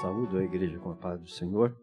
Saúdo 0.00 0.38
a 0.38 0.42
igreja 0.42 0.78
com 0.80 0.90
a 0.90 0.96
paz 0.96 1.20
do 1.20 1.28
Senhor. 1.28 1.76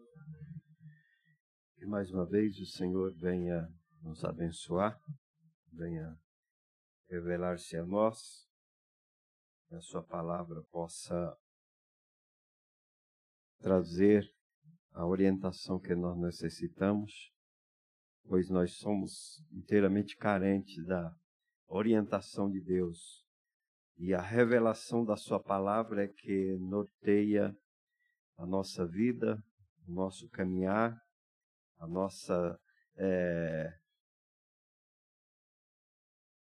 Que 1.76 1.86
mais 1.86 2.10
uma 2.10 2.26
vez 2.26 2.58
o 2.58 2.66
Senhor 2.66 3.14
venha 3.14 3.66
nos 4.02 4.24
abençoar, 4.24 5.00
venha 5.72 6.18
revelar-se 7.08 7.76
a 7.76 7.86
nós, 7.86 8.46
que 9.68 9.74
a 9.74 9.80
Sua 9.80 10.02
palavra 10.02 10.62
possa 10.70 11.36
trazer 13.60 14.28
a 14.92 15.06
orientação 15.06 15.78
que 15.78 15.94
nós 15.94 16.18
necessitamos, 16.18 17.32
pois 18.26 18.50
nós 18.50 18.76
somos 18.76 19.42
inteiramente 19.52 20.16
carentes 20.16 20.84
da 20.84 21.14
orientação 21.68 22.50
de 22.50 22.60
Deus. 22.60 23.24
E 23.96 24.12
a 24.12 24.20
revelação 24.20 25.04
da 25.04 25.16
Sua 25.16 25.40
palavra 25.40 26.04
é 26.04 26.08
que 26.08 26.58
norteia 26.58 27.56
a 28.40 28.46
nossa 28.46 28.86
vida, 28.86 29.38
o 29.86 29.92
nosso 29.92 30.26
caminhar, 30.30 30.98
a 31.78 31.86
nossa 31.86 32.58
é, 32.96 33.70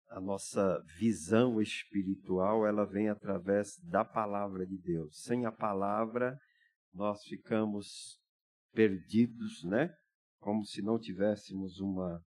a 0.08 0.20
nossa 0.20 0.82
visão 0.98 1.62
espiritual, 1.62 2.66
ela 2.66 2.86
vem 2.86 3.10
através 3.10 3.78
da 3.84 4.04
palavra 4.04 4.66
de 4.66 4.78
Deus. 4.78 5.22
Sem 5.22 5.46
a 5.46 5.52
palavra, 5.52 6.38
nós 6.94 7.24
ficamos 7.24 8.20
perdidos, 8.74 9.64
né? 9.66 9.94
Como 10.40 10.66
se 10.66 10.82
não 10.82 10.98
tivéssemos 10.98 11.80
uma 11.80 12.24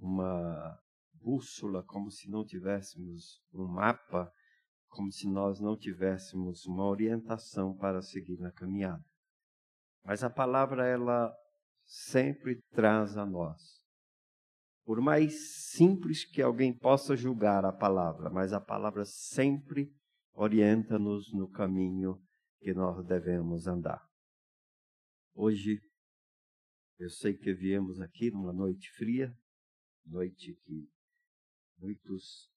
uma 0.00 0.78
bússola, 1.14 1.82
como 1.84 2.10
se 2.10 2.30
não 2.30 2.44
tivéssemos 2.44 3.40
um 3.52 3.66
mapa, 3.66 4.32
como 4.92 5.10
se 5.10 5.26
nós 5.26 5.58
não 5.58 5.76
tivéssemos 5.76 6.66
uma 6.66 6.84
orientação 6.84 7.74
para 7.74 8.02
seguir 8.02 8.38
na 8.38 8.52
caminhada. 8.52 9.02
Mas 10.04 10.22
a 10.22 10.28
palavra 10.28 10.86
ela 10.86 11.34
sempre 11.84 12.60
traz 12.72 13.16
a 13.16 13.24
nós. 13.24 13.82
Por 14.84 15.00
mais 15.00 15.70
simples 15.70 16.24
que 16.24 16.42
alguém 16.42 16.76
possa 16.76 17.16
julgar 17.16 17.64
a 17.64 17.72
palavra, 17.72 18.28
mas 18.28 18.52
a 18.52 18.60
palavra 18.60 19.04
sempre 19.06 19.90
orienta-nos 20.34 21.32
no 21.32 21.48
caminho 21.48 22.22
que 22.60 22.74
nós 22.74 23.02
devemos 23.06 23.66
andar. 23.66 24.06
Hoje, 25.34 25.80
eu 26.98 27.08
sei 27.08 27.34
que 27.34 27.54
viemos 27.54 27.98
aqui 27.98 28.30
numa 28.30 28.52
noite 28.52 28.90
fria, 28.92 29.34
noite 30.04 30.54
que 30.64 30.86
muitos 31.78 32.51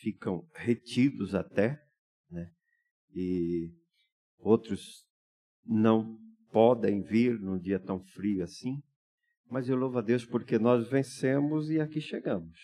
ficam 0.00 0.48
retidos 0.54 1.34
até, 1.34 1.80
né? 2.30 2.50
E 3.14 3.72
outros 4.38 5.06
não 5.64 6.18
podem 6.50 7.02
vir 7.02 7.38
num 7.38 7.58
dia 7.58 7.78
tão 7.78 8.00
frio 8.00 8.42
assim. 8.42 8.82
Mas 9.50 9.68
eu 9.68 9.76
louvo 9.76 9.98
a 9.98 10.02
Deus 10.02 10.24
porque 10.24 10.58
nós 10.58 10.88
vencemos 10.88 11.70
e 11.70 11.80
aqui 11.80 12.00
chegamos. 12.00 12.58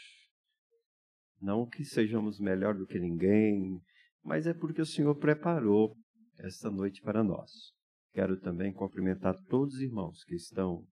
Não 1.40 1.66
que 1.66 1.84
sejamos 1.84 2.38
melhor 2.38 2.74
do 2.74 2.86
que 2.86 2.98
ninguém, 2.98 3.80
mas 4.22 4.46
é 4.46 4.54
porque 4.54 4.80
o 4.80 4.86
Senhor 4.86 5.14
preparou 5.16 5.96
esta 6.38 6.70
noite 6.70 7.02
para 7.02 7.22
nós. 7.22 7.50
Quero 8.12 8.38
também 8.40 8.72
cumprimentar 8.72 9.34
todos 9.48 9.74
os 9.74 9.80
irmãos 9.80 10.22
que 10.24 10.34
estão 10.34 10.86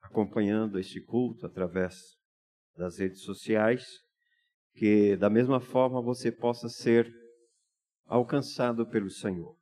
acompanhando 0.00 0.78
este 0.78 1.00
culto 1.00 1.46
através 1.46 1.94
das 2.76 2.98
redes 2.98 3.22
sociais, 3.22 3.84
que 4.74 5.16
da 5.16 5.28
mesma 5.28 5.60
forma 5.60 6.02
você 6.02 6.30
possa 6.30 6.68
ser 6.68 7.12
alcançado 8.06 8.86
pelo 8.86 9.10
Senhor. 9.10 9.56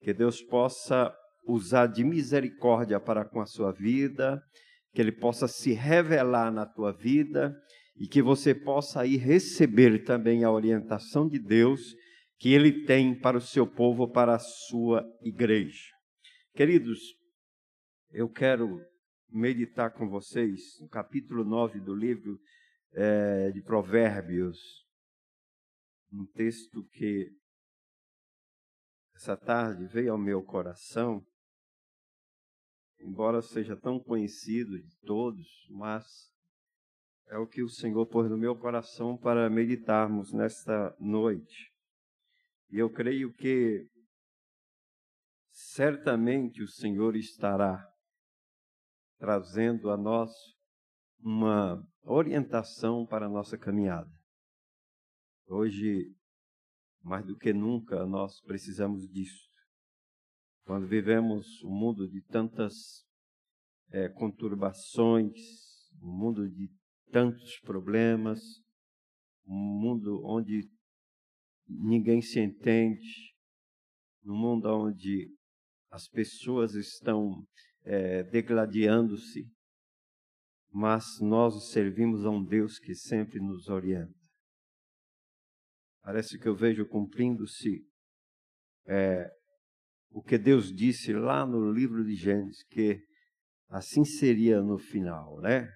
Que 0.00 0.12
Deus 0.12 0.42
possa 0.42 1.14
usar 1.46 1.86
de 1.86 2.04
misericórdia 2.04 3.00
para 3.00 3.24
com 3.24 3.40
a 3.40 3.46
sua 3.46 3.72
vida, 3.72 4.42
que 4.92 5.00
Ele 5.00 5.12
possa 5.12 5.48
se 5.48 5.72
revelar 5.72 6.52
na 6.52 6.66
tua 6.66 6.92
vida 6.92 7.54
e 7.96 8.06
que 8.06 8.22
você 8.22 8.54
possa 8.54 9.02
aí 9.02 9.16
receber 9.16 10.04
também 10.04 10.44
a 10.44 10.50
orientação 10.50 11.28
de 11.28 11.38
Deus 11.38 11.94
que 12.38 12.52
Ele 12.52 12.84
tem 12.84 13.18
para 13.18 13.38
o 13.38 13.40
seu 13.40 13.66
povo, 13.66 14.10
para 14.10 14.34
a 14.34 14.38
sua 14.38 15.04
igreja. 15.22 15.90
Queridos, 16.54 16.98
eu 18.10 18.28
quero 18.28 18.80
meditar 19.30 19.92
com 19.92 20.08
vocês 20.08 20.60
no 20.80 20.88
capítulo 20.88 21.44
9 21.44 21.80
do 21.80 21.94
livro 21.94 22.38
é, 22.92 23.50
de 23.50 23.62
Provérbios, 23.62 24.58
um 26.12 26.26
texto 26.26 26.84
que 26.88 27.30
essa 29.14 29.36
tarde 29.36 29.86
veio 29.86 30.12
ao 30.12 30.18
meu 30.18 30.42
coração 30.42 31.24
embora 33.02 33.42
seja 33.42 33.76
tão 33.76 33.98
conhecido 33.98 34.80
de 34.80 34.96
todos, 35.00 35.66
mas 35.70 36.04
é 37.28 37.36
o 37.36 37.46
que 37.46 37.62
o 37.62 37.68
Senhor 37.68 38.06
pôs 38.06 38.30
no 38.30 38.38
meu 38.38 38.56
coração 38.56 39.16
para 39.16 39.50
meditarmos 39.50 40.32
nesta 40.32 40.94
noite. 41.00 41.72
E 42.70 42.78
eu 42.78 42.90
creio 42.90 43.32
que 43.32 43.86
certamente 45.50 46.62
o 46.62 46.68
Senhor 46.68 47.16
estará 47.16 47.86
trazendo 49.18 49.90
a 49.90 49.96
nós 49.96 50.30
uma 51.22 51.80
orientação 52.02 53.06
para 53.06 53.26
a 53.26 53.28
nossa 53.28 53.56
caminhada. 53.56 54.10
Hoje, 55.46 56.12
mais 57.02 57.24
do 57.24 57.36
que 57.36 57.52
nunca, 57.52 58.04
nós 58.06 58.40
precisamos 58.40 59.08
disso. 59.08 59.48
Quando 60.64 60.86
vivemos 60.86 61.62
um 61.64 61.70
mundo 61.70 62.08
de 62.08 62.22
tantas 62.22 63.04
é, 63.90 64.08
conturbações, 64.08 65.32
um 66.00 66.16
mundo 66.16 66.48
de 66.48 66.70
tantos 67.10 67.58
problemas, 67.60 68.40
um 69.46 69.54
mundo 69.54 70.22
onde 70.24 70.68
ninguém 71.68 72.20
se 72.22 72.40
entende, 72.40 73.34
um 74.24 74.36
mundo 74.36 74.66
onde 74.68 75.32
as 75.90 76.08
pessoas 76.08 76.74
estão 76.74 77.46
é, 77.84 78.22
degladiando-se, 78.24 79.46
mas 80.72 81.20
nós 81.20 81.70
servimos 81.70 82.24
a 82.24 82.30
um 82.30 82.42
Deus 82.42 82.78
que 82.78 82.94
sempre 82.94 83.38
nos 83.38 83.68
orienta. 83.68 84.14
Parece 86.02 86.38
que 86.38 86.48
eu 86.48 86.56
vejo 86.56 86.86
cumprindo-se 86.86 87.86
é, 88.86 89.30
o 90.10 90.22
que 90.22 90.36
Deus 90.36 90.72
disse 90.72 91.12
lá 91.12 91.46
no 91.46 91.70
livro 91.70 92.04
de 92.04 92.14
Gênesis, 92.14 92.62
que 92.64 93.00
assim 93.68 94.04
seria 94.04 94.60
no 94.60 94.78
final, 94.78 95.40
né? 95.40 95.68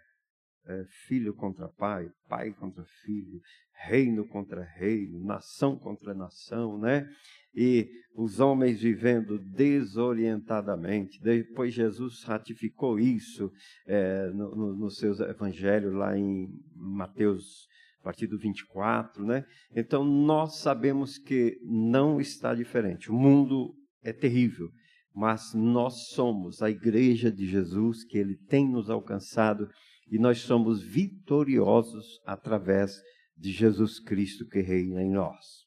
É, 0.68 0.84
filho 1.06 1.32
contra 1.32 1.68
pai, 1.68 2.10
pai 2.28 2.52
contra 2.54 2.84
filho, 3.04 3.40
reino 3.84 4.26
contra 4.26 4.64
reino, 4.64 5.24
nação 5.24 5.78
contra 5.78 6.12
nação, 6.12 6.76
né? 6.78 7.06
E 7.56 7.88
os 8.14 8.40
homens 8.40 8.80
vivendo 8.80 9.38
desorientadamente. 9.38 11.20
Depois 11.20 11.74
Jesus 11.74 12.22
ratificou 12.24 12.98
isso 12.98 13.50
é, 13.86 14.28
no, 14.28 14.56
no, 14.56 14.76
no 14.76 14.90
seu 14.90 15.12
evangelho 15.28 15.92
lá 15.92 16.16
em 16.16 16.48
Mateus 16.74 17.66
partido 18.02 18.38
24, 18.38 19.24
né? 19.24 19.44
Então 19.74 20.04
nós 20.04 20.60
sabemos 20.60 21.18
que 21.18 21.58
não 21.64 22.20
está 22.20 22.54
diferente. 22.54 23.10
O 23.10 23.14
mundo 23.14 23.74
é 24.00 24.12
terrível, 24.12 24.68
mas 25.12 25.52
nós 25.52 26.10
somos 26.10 26.62
a 26.62 26.70
igreja 26.70 27.32
de 27.32 27.46
Jesus 27.46 28.04
que 28.04 28.16
ele 28.16 28.36
tem 28.48 28.70
nos 28.70 28.88
alcançado 28.88 29.68
e 30.08 30.20
nós 30.20 30.38
somos 30.38 30.80
vitoriosos 30.80 32.20
através 32.24 32.92
de 33.36 33.50
Jesus 33.50 33.98
Cristo 33.98 34.46
que 34.46 34.60
reina 34.60 35.02
em 35.02 35.10
nós. 35.10 35.65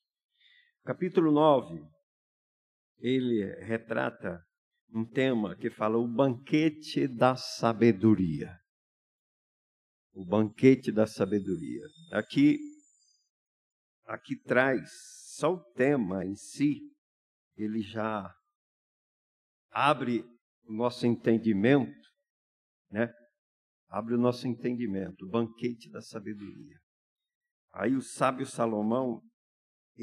Capítulo 0.89 1.31
9, 1.31 1.87
ele 2.97 3.45
retrata 3.63 4.43
um 4.91 5.05
tema 5.05 5.55
que 5.55 5.69
fala 5.69 5.99
o 5.99 6.07
banquete 6.07 7.07
da 7.07 7.35
sabedoria. 7.35 8.57
O 10.13 10.25
banquete 10.25 10.91
da 10.91 11.05
sabedoria. 11.05 11.83
Aqui 12.11 12.57
aqui 14.03 14.35
traz 14.41 14.89
só 15.35 15.53
o 15.53 15.63
tema 15.73 16.25
em 16.25 16.33
si 16.33 16.79
ele 17.55 17.83
já 17.83 18.27
abre 19.69 20.25
o 20.63 20.73
nosso 20.73 21.05
entendimento, 21.05 22.09
né? 22.89 23.13
Abre 23.89 24.15
o 24.15 24.19
nosso 24.19 24.47
entendimento, 24.47 25.23
o 25.23 25.29
banquete 25.29 25.87
da 25.91 26.01
sabedoria. 26.01 26.79
Aí 27.73 27.95
o 27.95 28.01
sábio 28.01 28.47
Salomão, 28.47 29.21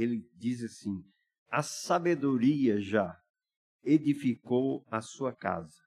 ele 0.01 0.29
diz 0.35 0.63
assim: 0.63 1.03
a 1.49 1.63
sabedoria 1.63 2.81
já 2.81 3.19
edificou 3.83 4.87
a 4.91 5.01
sua 5.01 5.35
casa, 5.35 5.83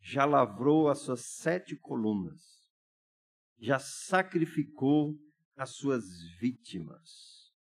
já 0.00 0.24
lavrou 0.24 0.88
as 0.88 1.00
suas 1.00 1.24
sete 1.24 1.76
colunas, 1.76 2.42
já 3.58 3.78
sacrificou 3.78 5.14
as 5.56 5.74
suas 5.76 6.04
vítimas, 6.38 7.52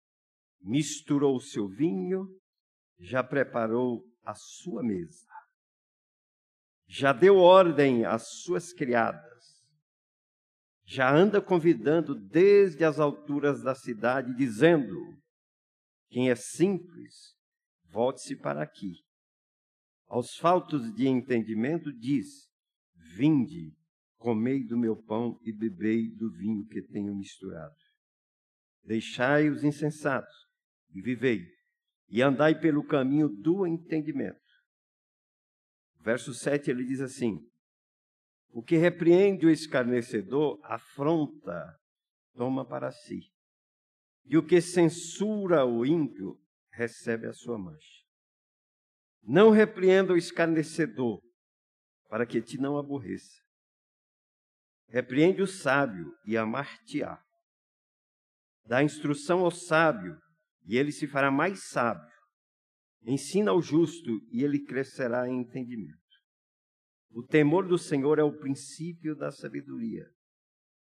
misturou 0.62 1.36
o 1.36 1.42
seu 1.42 1.68
vinho 1.68 2.28
já 3.00 3.24
preparou 3.24 4.04
a 4.24 4.34
sua 4.34 4.84
mesa, 4.84 5.28
já 6.88 7.14
deu 7.14 7.38
ordem 7.38 8.06
às 8.06 8.42
suas 8.42 8.74
criadas, 8.74 9.37
já 10.90 11.14
anda 11.14 11.42
convidando 11.42 12.16
desde 12.16 12.86
as 12.86 12.98
alturas 12.98 13.62
da 13.62 13.76
cidade, 13.76 14.34
dizendo: 14.34 14.96
quem 16.08 16.30
é 16.32 16.36
simples, 16.36 17.36
volte-se 17.90 18.38
para 18.38 18.64
aqui. 18.64 18.94
Aos 20.08 20.38
faltos 20.38 20.94
de 20.96 21.06
entendimento, 21.06 21.92
diz: 21.92 22.50
Vinde, 23.18 23.76
comei 24.18 24.64
do 24.64 24.78
meu 24.78 24.96
pão 24.96 25.38
e 25.44 25.52
bebei 25.52 26.10
do 26.10 26.32
vinho 26.32 26.66
que 26.66 26.82
tenho 26.82 27.14
misturado. 27.14 27.76
Deixai 28.82 29.50
os 29.50 29.66
insensatos 29.66 30.48
e 30.96 31.02
vivei, 31.02 31.46
e 32.08 32.22
andai 32.22 32.58
pelo 32.58 32.88
caminho 32.88 33.28
do 33.28 33.68
entendimento. 33.68 34.40
Verso 36.00 36.34
7 36.34 36.72
ele 36.72 36.86
diz 36.86 37.02
assim: 37.02 37.46
O 38.50 38.64
que 38.64 38.78
repreende 38.78 39.46
o 39.46 39.50
escarnecedor 39.50 40.60
afronta, 40.64 41.78
toma 42.34 42.66
para 42.66 42.92
si. 42.92 43.32
E 44.26 44.38
o 44.38 44.46
que 44.46 44.60
censura 44.62 45.66
o 45.66 45.86
ímpio 45.86 46.40
recebe 46.72 47.28
a 47.28 47.34
sua 47.34 47.58
mancha. 47.58 48.04
Não 49.24 49.50
repreenda 49.50 50.14
o 50.14 50.18
escarnecedor, 50.18 51.22
para 52.08 52.26
que 52.26 52.42
te 52.42 52.58
não 52.58 52.78
aborreça. 52.78 53.42
Repreende 54.88 55.42
o 55.42 55.48
sábio 55.48 56.16
e 56.26 56.38
amar-te-á. 56.38 57.22
Dá 58.66 58.82
instrução 58.82 59.40
ao 59.40 59.52
sábio, 59.52 60.18
e 60.66 60.78
ele 60.78 60.92
se 60.92 61.08
fará 61.08 61.30
mais 61.30 61.70
sábio. 61.70 62.16
Ensina 63.04 63.52
ao 63.52 63.62
justo, 63.62 64.10
e 64.32 64.44
ele 64.44 64.64
crescerá 64.66 65.28
em 65.28 65.42
entendimento. 65.42 66.07
O 67.18 67.24
temor 67.24 67.68
do 67.68 67.80
Senhor 67.80 68.20
é 68.20 68.24
o 68.24 68.38
princípio 68.38 69.16
da 69.16 69.32
sabedoria, 69.32 70.08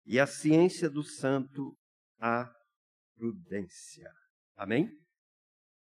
e 0.05 0.21
a 0.21 0.27
ciência 0.27 0.91
do 0.91 1.03
santo 1.03 1.75
a 2.21 2.55
prudência. 3.15 4.13
Amém? 4.55 4.87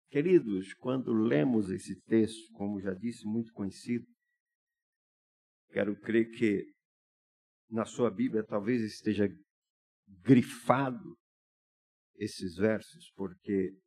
Queridos, 0.09 0.73
quando 0.75 1.11
lemos 1.11 1.69
esse 1.69 1.99
texto, 2.03 2.53
como 2.53 2.79
já 2.79 2.93
disse, 2.93 3.25
muito 3.25 3.51
conhecido, 3.51 4.07
quero 5.73 5.99
crer 5.99 6.31
que 6.31 6.73
na 7.69 7.83
sua 7.83 8.09
Bíblia 8.09 8.41
talvez 8.41 8.81
esteja 8.81 9.27
grifado 10.07 11.17
esses 12.15 12.55
versos, 12.55 13.11
porque 13.13 13.77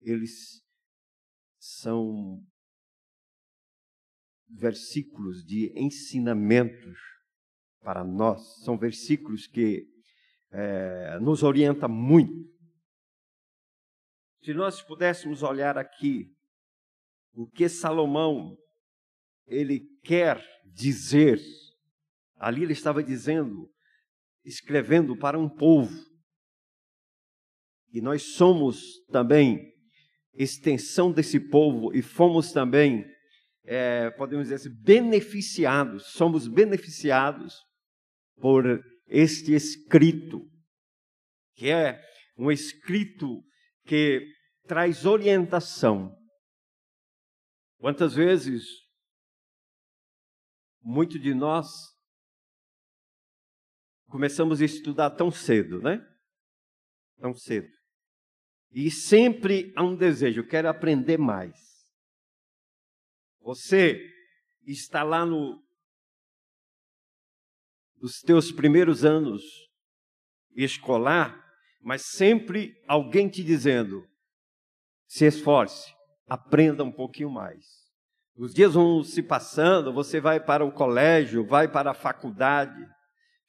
eles 0.00 0.62
são 1.60 2.42
versículos 4.54 5.44
de 5.44 5.72
ensinamentos 5.76 6.98
para 7.80 8.04
nós, 8.04 8.62
são 8.62 8.78
versículos 8.78 9.46
que 9.46 9.86
é, 10.50 11.18
nos 11.20 11.42
orientam 11.42 11.88
muito. 11.88 12.52
Se 14.42 14.54
nós 14.54 14.80
pudéssemos 14.80 15.42
olhar 15.42 15.76
aqui 15.76 16.30
o 17.32 17.46
que 17.46 17.68
Salomão 17.68 18.56
ele 19.46 19.80
quer 20.02 20.42
dizer, 20.64 21.40
ali 22.36 22.62
ele 22.62 22.72
estava 22.72 23.02
dizendo, 23.02 23.70
escrevendo 24.44 25.16
para 25.16 25.38
um 25.38 25.48
povo, 25.48 25.94
e 27.92 28.00
nós 28.00 28.34
somos 28.34 29.04
também 29.10 29.72
extensão 30.32 31.12
desse 31.12 31.38
povo 31.38 31.94
e 31.94 32.02
fomos 32.02 32.52
também, 32.52 33.04
é, 33.64 34.10
podemos 34.10 34.44
dizer 34.44 34.56
assim, 34.56 34.82
beneficiados, 34.82 36.12
somos 36.12 36.46
beneficiados 36.46 37.54
por 38.36 38.64
este 39.06 39.52
escrito, 39.54 40.46
que 41.54 41.70
é 41.70 42.00
um 42.36 42.50
escrito 42.50 43.42
que 43.86 44.26
traz 44.66 45.04
orientação. 45.06 46.14
Quantas 47.78 48.14
vezes 48.14 48.64
muito 50.82 51.18
de 51.18 51.34
nós 51.34 51.66
começamos 54.08 54.60
a 54.60 54.64
estudar 54.64 55.10
tão 55.10 55.30
cedo, 55.30 55.80
né? 55.80 56.06
Tão 57.18 57.34
cedo. 57.34 57.68
E 58.70 58.90
sempre 58.90 59.72
há 59.76 59.82
um 59.82 59.96
desejo, 59.96 60.40
eu 60.40 60.46
quero 60.46 60.68
aprender 60.68 61.18
mais. 61.18 61.73
Você 63.44 64.10
está 64.66 65.02
lá 65.02 65.26
no 65.26 65.62
nos 68.00 68.20
teus 68.20 68.50
primeiros 68.50 69.04
anos 69.04 69.42
escolar, 70.56 71.44
mas 71.82 72.06
sempre 72.06 72.74
alguém 72.88 73.28
te 73.28 73.44
dizendo: 73.44 74.02
se 75.06 75.26
esforce, 75.26 75.94
aprenda 76.26 76.82
um 76.82 76.90
pouquinho 76.90 77.28
mais. 77.28 77.66
Os 78.34 78.54
dias 78.54 78.72
vão 78.72 79.04
se 79.04 79.22
passando, 79.22 79.92
você 79.92 80.22
vai 80.22 80.40
para 80.40 80.64
o 80.64 80.72
colégio, 80.72 81.46
vai 81.46 81.70
para 81.70 81.90
a 81.90 81.94
faculdade. 81.94 82.82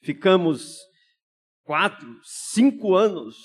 Ficamos 0.01 0.77
quatro, 1.63 2.19
cinco 2.21 2.95
anos 2.95 3.37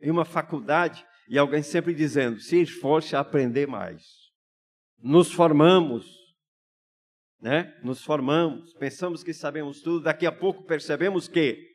em 0.00 0.08
uma 0.08 0.24
faculdade 0.24 1.04
e 1.28 1.36
alguém 1.36 1.64
sempre 1.64 1.92
dizendo: 1.92 2.38
se 2.38 2.60
esforce 2.60 3.16
a 3.16 3.20
aprender 3.20 3.66
mais. 3.66 4.19
Nos 5.02 5.32
formamos, 5.32 6.06
né? 7.40 7.74
Nos 7.82 8.02
formamos, 8.02 8.74
pensamos 8.74 9.22
que 9.22 9.32
sabemos 9.32 9.80
tudo, 9.80 10.02
daqui 10.02 10.26
a 10.26 10.32
pouco 10.32 10.64
percebemos 10.64 11.26
que 11.26 11.70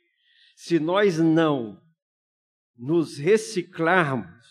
se 0.56 0.80
nós 0.80 1.18
não 1.18 1.82
nos 2.78 3.18
reciclarmos, 3.18 4.46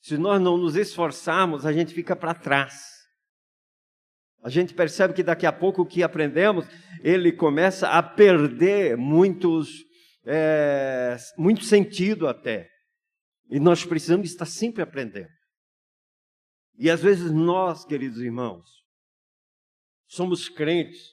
se 0.00 0.16
nós 0.16 0.40
não 0.40 0.56
nos 0.56 0.74
esforçarmos, 0.74 1.64
a 1.64 1.72
gente 1.72 1.94
fica 1.94 2.16
para 2.16 2.34
trás. 2.34 2.98
A 4.42 4.48
gente 4.48 4.72
percebe 4.72 5.14
que 5.14 5.22
daqui 5.22 5.46
a 5.46 5.52
pouco 5.52 5.82
o 5.82 5.86
que 5.86 6.02
aprendemos, 6.02 6.66
ele 7.02 7.32
começa 7.32 7.88
a 7.88 8.02
perder 8.02 8.96
muitos, 8.96 9.68
é, 10.24 11.16
muito 11.36 11.64
sentido 11.64 12.28
até. 12.28 12.68
E 13.50 13.58
nós 13.58 13.84
precisamos 13.84 14.28
estar 14.28 14.46
sempre 14.46 14.82
aprendendo. 14.82 15.37
E 16.78 16.88
às 16.88 17.02
vezes 17.02 17.32
nós, 17.32 17.84
queridos 17.84 18.20
irmãos, 18.20 18.86
somos 20.06 20.48
crentes. 20.48 21.12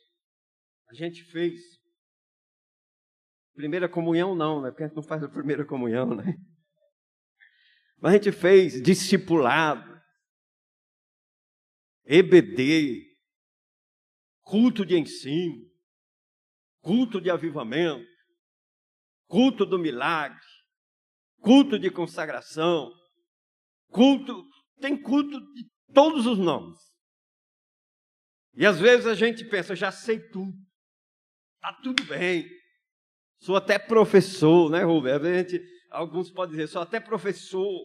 A 0.87 0.93
gente 0.93 1.23
fez 1.23 1.59
primeira 3.55 3.89
comunhão 3.89 4.35
não, 4.35 4.61
né? 4.61 4.69
Porque 4.69 4.83
a 4.83 4.87
gente 4.87 4.95
não 4.95 5.03
faz 5.03 5.23
a 5.23 5.29
primeira 5.29 5.65
comunhão, 5.65 6.13
né? 6.13 6.35
Mas 7.97 8.13
a 8.13 8.17
gente 8.17 8.31
fez 8.31 8.81
discipulado, 8.81 9.99
EBD, 12.03 13.03
culto 14.41 14.85
de 14.85 14.95
ensino, 14.95 15.65
culto 16.81 17.19
de 17.19 17.31
avivamento, 17.31 18.07
culto 19.27 19.65
do 19.65 19.79
milagre, 19.79 20.37
culto 21.39 21.79
de 21.79 21.89
consagração, 21.89 22.91
culto, 23.89 24.45
tem 24.79 25.01
culto 25.01 25.39
de 25.53 25.69
todos 25.93 26.25
os 26.25 26.37
nomes. 26.37 26.79
E 28.53 28.65
às 28.65 28.79
vezes 28.79 29.05
a 29.05 29.13
gente 29.13 29.43
pensa, 29.45 29.75
já 29.75 29.91
sei 29.91 30.19
tudo, 30.29 30.53
está 31.55 31.73
tudo 31.81 32.03
bem, 32.05 32.49
sou 33.39 33.55
até 33.55 33.77
professor, 33.77 34.71
né, 34.71 34.83
Rubem? 34.83 35.11
A 35.11 35.19
gente, 35.19 35.59
alguns 35.91 36.31
podem 36.31 36.55
dizer, 36.55 36.67
sou 36.67 36.81
até 36.81 36.99
professor, 36.99 37.81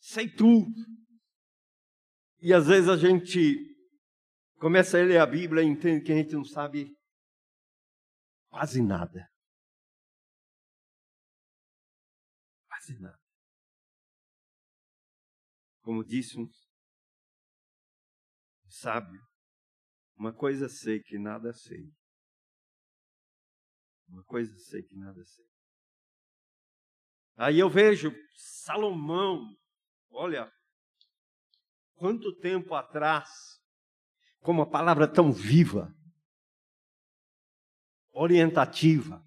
sei 0.00 0.28
tudo. 0.28 0.70
E 2.40 2.52
às 2.52 2.66
vezes 2.66 2.90
a 2.90 2.96
gente 2.96 3.56
começa 4.58 4.98
a 4.98 5.02
ler 5.02 5.18
a 5.18 5.26
Bíblia 5.26 5.62
e 5.62 5.66
entende 5.66 6.04
que 6.04 6.12
a 6.12 6.16
gente 6.16 6.34
não 6.34 6.44
sabe 6.44 6.94
quase 8.50 8.82
nada. 8.82 9.26
Quase 12.68 13.00
nada. 13.00 13.23
Como 15.84 16.02
disse 16.02 16.36
um 16.36 16.50
sábio, 18.66 19.24
uma 20.16 20.32
coisa 20.32 20.68
sei 20.68 21.00
que 21.00 21.16
nada 21.16 21.52
sei. 21.52 21.88
Uma 24.08 24.24
coisa 24.24 24.52
sei 24.58 24.82
que 24.82 24.96
nada 24.96 25.24
sei. 25.24 25.46
Aí 27.36 27.60
eu 27.60 27.70
vejo 27.70 28.12
Salomão 28.34 29.56
Olha, 30.16 30.48
quanto 31.96 32.32
tempo 32.36 32.72
atrás, 32.72 33.28
como 34.38 34.60
uma 34.60 34.70
palavra 34.70 35.12
tão 35.12 35.32
viva, 35.32 35.92
orientativa, 38.12 39.20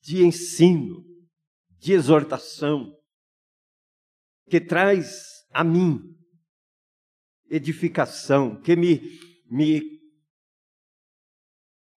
de 0.00 0.24
ensino, 0.24 1.04
de 1.68 1.94
exortação, 1.94 2.96
que 4.48 4.60
traz 4.60 5.46
a 5.52 5.64
mim 5.64 6.16
edificação, 7.48 8.60
que 8.60 8.74
me, 8.76 9.00
me 9.50 9.82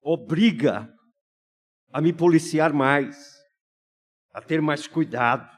obriga 0.02 0.94
a 1.92 2.02
me 2.02 2.14
policiar 2.14 2.72
mais, 2.74 3.18
a 4.32 4.42
ter 4.42 4.62
mais 4.62 4.88
cuidado, 4.88 5.50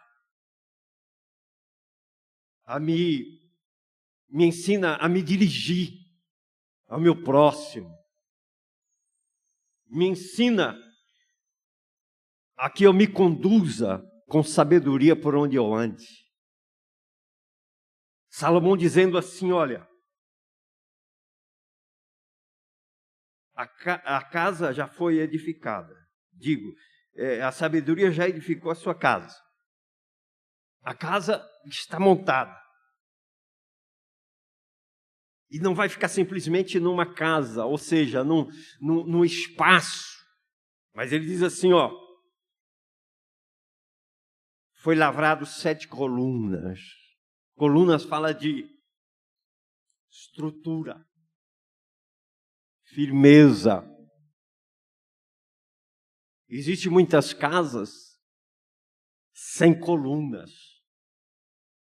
a 2.66 2.80
me, 2.80 3.42
me 4.30 4.46
ensina 4.46 4.96
a 4.96 5.10
me 5.10 5.22
dirigir 5.22 5.90
ao 6.88 7.00
meu 7.00 7.22
próximo, 7.22 7.94
me 9.88 10.08
ensina 10.08 10.78
a 12.56 12.70
que 12.70 12.86
eu 12.86 12.94
me 12.94 13.08
conduza 13.08 14.02
com 14.28 14.42
sabedoria 14.42 15.20
por 15.20 15.36
onde 15.36 15.58
eu 15.58 15.74
ande. 15.74 16.21
Salomão 18.32 18.78
dizendo 18.78 19.18
assim: 19.18 19.52
olha, 19.52 19.86
a, 23.54 23.68
ca 23.68 23.96
a 24.06 24.24
casa 24.24 24.74
já 24.74 24.88
foi 24.88 25.20
edificada. 25.20 25.94
Digo, 26.32 26.74
é, 27.14 27.42
a 27.42 27.52
sabedoria 27.52 28.10
já 28.10 28.28
edificou 28.28 28.72
a 28.72 28.76
sua 28.76 28.96
casa. 28.96 29.38
A 30.82 30.96
casa 30.96 31.46
está 31.66 32.00
montada. 32.00 32.58
E 35.50 35.60
não 35.60 35.76
vai 35.76 35.90
ficar 35.90 36.08
simplesmente 36.08 36.80
numa 36.80 37.14
casa, 37.14 37.66
ou 37.66 37.78
seja, 37.78 38.24
num, 38.24 38.48
num, 38.80 39.04
num 39.06 39.26
espaço. 39.26 40.26
Mas 40.96 41.12
ele 41.12 41.26
diz 41.26 41.44
assim: 41.44 41.74
ó, 41.74 41.92
foi 44.76 44.96
lavrado 44.96 45.46
sete 45.46 45.86
colunas. 45.90 47.01
Colunas 47.56 48.04
fala 48.04 48.34
de 48.34 48.66
estrutura, 50.10 51.06
firmeza. 52.84 53.88
Existem 56.48 56.92
muitas 56.92 57.34
casas 57.34 58.20
sem 59.34 59.78
colunas. 59.80 60.52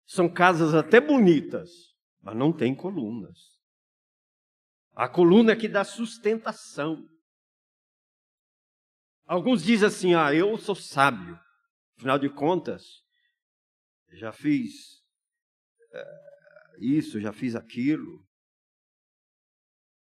São 0.05 0.33
casas 0.33 0.75
até 0.75 1.00
bonitas, 1.00 1.71
mas 2.21 2.37
não 2.37 2.53
tem 2.53 2.75
colunas. 2.75 3.38
A 4.93 5.09
coluna 5.09 5.53
é 5.53 5.57
que 5.57 5.69
dá 5.69 5.85
sustentação. 5.85 7.09
Alguns 9.25 9.62
dizem 9.62 9.87
assim: 9.87 10.15
ah, 10.15 10.35
eu 10.35 10.57
sou 10.59 10.75
sábio. 10.75 11.38
Afinal 11.97 12.19
de 12.19 12.29
contas, 12.29 13.05
já 14.12 14.33
fiz 14.33 14.98
isso, 16.78 17.21
já 17.21 17.33
fiz 17.33 17.54
aquilo. 17.54 18.25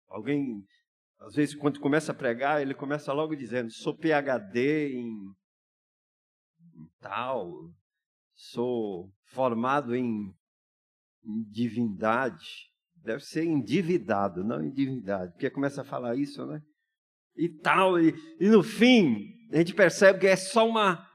Alguém, 0.08 0.64
às 1.20 1.34
vezes, 1.34 1.54
quando 1.54 1.80
começa 1.80 2.12
a 2.12 2.14
pregar, 2.14 2.62
ele 2.62 2.74
começa 2.74 3.12
logo 3.12 3.34
dizendo: 3.34 3.70
sou 3.70 3.96
PhD 3.96 4.92
em, 4.92 5.08
em 6.74 6.88
tal, 7.00 7.52
sou 8.34 9.10
formado 9.26 9.94
em, 9.94 10.34
em 11.24 11.42
divindade. 11.50 12.70
Deve 12.94 13.24
ser 13.24 13.44
endividado, 13.44 14.42
não 14.42 14.64
em 14.64 14.72
divindade, 14.72 15.32
porque 15.32 15.50
começa 15.50 15.82
a 15.82 15.84
falar 15.84 16.16
isso, 16.16 16.44
né? 16.46 16.60
E 17.36 17.48
tal, 17.48 18.00
e, 18.00 18.12
e 18.40 18.48
no 18.48 18.62
fim, 18.62 19.16
a 19.52 19.58
gente 19.58 19.74
percebe 19.74 20.20
que 20.20 20.26
é 20.26 20.34
só 20.34 20.66
uma 20.66 21.06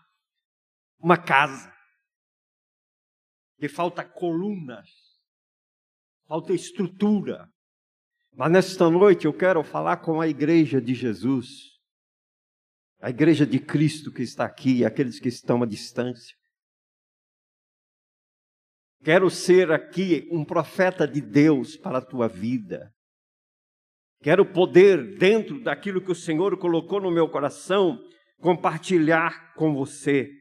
uma 1.01 1.17
casa. 1.17 1.71
Que 3.61 3.69
falta 3.69 4.03
colunas, 4.03 4.89
falta 6.27 6.51
estrutura. 6.51 7.47
Mas 8.33 8.51
nesta 8.51 8.89
noite 8.89 9.25
eu 9.25 9.33
quero 9.33 9.63
falar 9.63 9.97
com 9.97 10.19
a 10.19 10.27
igreja 10.27 10.81
de 10.81 10.95
Jesus, 10.95 11.45
a 12.99 13.11
igreja 13.11 13.45
de 13.45 13.59
Cristo 13.59 14.11
que 14.11 14.23
está 14.23 14.45
aqui, 14.45 14.83
aqueles 14.83 15.19
que 15.19 15.27
estão 15.27 15.61
à 15.61 15.67
distância. 15.67 16.35
Quero 19.03 19.29
ser 19.29 19.71
aqui 19.71 20.27
um 20.31 20.43
profeta 20.43 21.07
de 21.07 21.21
Deus 21.21 21.77
para 21.77 21.99
a 21.99 22.03
tua 22.03 22.27
vida. 22.27 22.91
Quero 24.23 24.43
poder, 24.43 25.19
dentro 25.19 25.61
daquilo 25.61 26.03
que 26.03 26.11
o 26.11 26.15
Senhor 26.15 26.57
colocou 26.57 26.99
no 26.99 27.11
meu 27.11 27.29
coração, 27.29 27.99
compartilhar 28.39 29.53
com 29.53 29.75
você. 29.75 30.40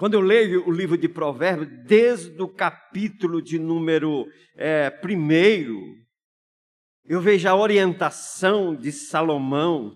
Quando 0.00 0.14
eu 0.14 0.22
leio 0.22 0.66
o 0.66 0.72
livro 0.72 0.96
de 0.96 1.10
Provérbios, 1.10 1.68
desde 1.84 2.40
o 2.40 2.48
capítulo 2.48 3.42
de 3.42 3.58
número 3.58 4.26
é, 4.56 4.88
primeiro, 4.88 5.78
eu 7.04 7.20
vejo 7.20 7.46
a 7.46 7.54
orientação 7.54 8.74
de 8.74 8.92
Salomão. 8.92 9.94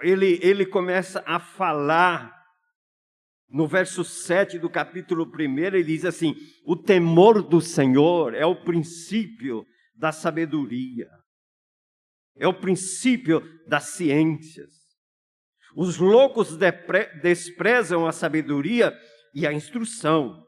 Ele, 0.00 0.40
ele 0.42 0.64
começa 0.64 1.22
a 1.26 1.38
falar, 1.38 2.34
no 3.50 3.66
verso 3.66 4.02
7 4.02 4.58
do 4.58 4.70
capítulo 4.70 5.30
1, 5.30 5.58
ele 5.58 5.84
diz 5.84 6.06
assim: 6.06 6.34
O 6.64 6.74
temor 6.74 7.42
do 7.42 7.60
Senhor 7.60 8.32
é 8.32 8.46
o 8.46 8.64
princípio 8.64 9.62
da 9.94 10.10
sabedoria, 10.10 11.10
é 12.38 12.48
o 12.48 12.58
princípio 12.58 13.42
das 13.68 13.90
ciências. 13.90 14.83
Os 15.74 15.98
loucos 15.98 16.56
desprezam 17.20 18.06
a 18.06 18.12
sabedoria 18.12 18.96
e 19.34 19.46
a 19.46 19.52
instrução. 19.52 20.44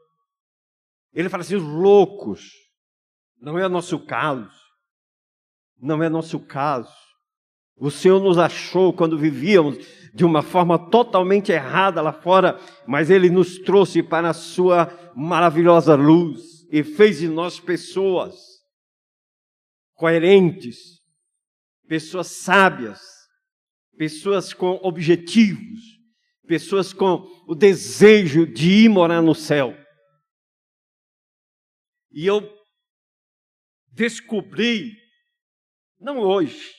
Ele 1.13 1.29
fala 1.29 1.41
assim: 1.41 1.55
os 1.55 1.63
loucos, 1.63 2.51
não 3.39 3.59
é 3.59 3.67
nosso 3.67 3.99
caso, 3.99 4.49
não 5.77 6.01
é 6.01 6.07
nosso 6.07 6.39
caso. 6.39 6.95
O 7.75 7.91
Senhor 7.91 8.19
nos 8.19 8.37
achou 8.37 8.91
quando 8.91 9.17
vivíamos 9.17 9.77
de 10.13 10.25
uma 10.25 10.41
forma 10.41 10.89
totalmente 10.89 11.51
errada 11.51 12.01
lá 12.01 12.11
fora, 12.11 12.59
mas 12.87 13.09
Ele 13.09 13.29
nos 13.29 13.59
trouxe 13.59 14.01
para 14.01 14.29
a 14.29 14.33
Sua 14.33 14.87
maravilhosa 15.15 15.93
luz 15.93 16.65
e 16.71 16.83
fez 16.83 17.19
de 17.19 17.27
nós 17.27 17.59
pessoas 17.59 18.35
coerentes, 19.93 21.01
pessoas 21.87 22.27
sábias, 22.27 23.16
pessoas 23.97 24.53
com 24.53 24.79
objetivos, 24.83 25.99
pessoas 26.47 26.93
com 26.93 27.23
o 27.47 27.55
desejo 27.55 28.45
de 28.45 28.85
ir 28.85 28.89
morar 28.89 29.21
no 29.21 29.35
céu. 29.35 29.75
E 32.11 32.25
eu 32.25 32.41
descobri, 33.91 34.95
não 35.99 36.19
hoje, 36.19 36.73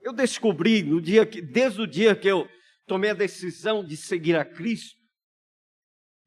eu 0.00 0.12
descobri 0.12 0.82
no 0.82 1.00
dia 1.00 1.26
que, 1.26 1.42
desde 1.42 1.82
o 1.82 1.86
dia 1.86 2.16
que 2.16 2.28
eu 2.28 2.48
tomei 2.86 3.10
a 3.10 3.14
decisão 3.14 3.84
de 3.84 3.96
seguir 3.96 4.36
a 4.36 4.44
Cristo, 4.44 5.00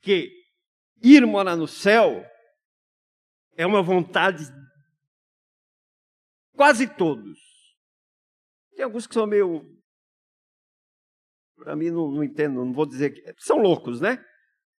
que 0.01 0.31
ir 1.01 1.25
morar 1.25 1.55
no 1.55 1.67
céu 1.67 2.23
é 3.57 3.65
uma 3.65 3.81
vontade 3.81 4.43
quase 6.53 6.87
todos. 6.87 7.54
Tem 8.75 8.83
alguns 8.83 9.07
que 9.07 9.13
são 9.13 9.25
meio. 9.25 9.65
Para 11.55 11.75
mim, 11.75 11.89
não, 11.89 12.11
não 12.11 12.23
entendo, 12.23 12.63
não 12.63 12.73
vou 12.73 12.85
dizer 12.85 13.11
que. 13.11 13.33
São 13.39 13.57
loucos, 13.57 14.01
né? 14.01 14.23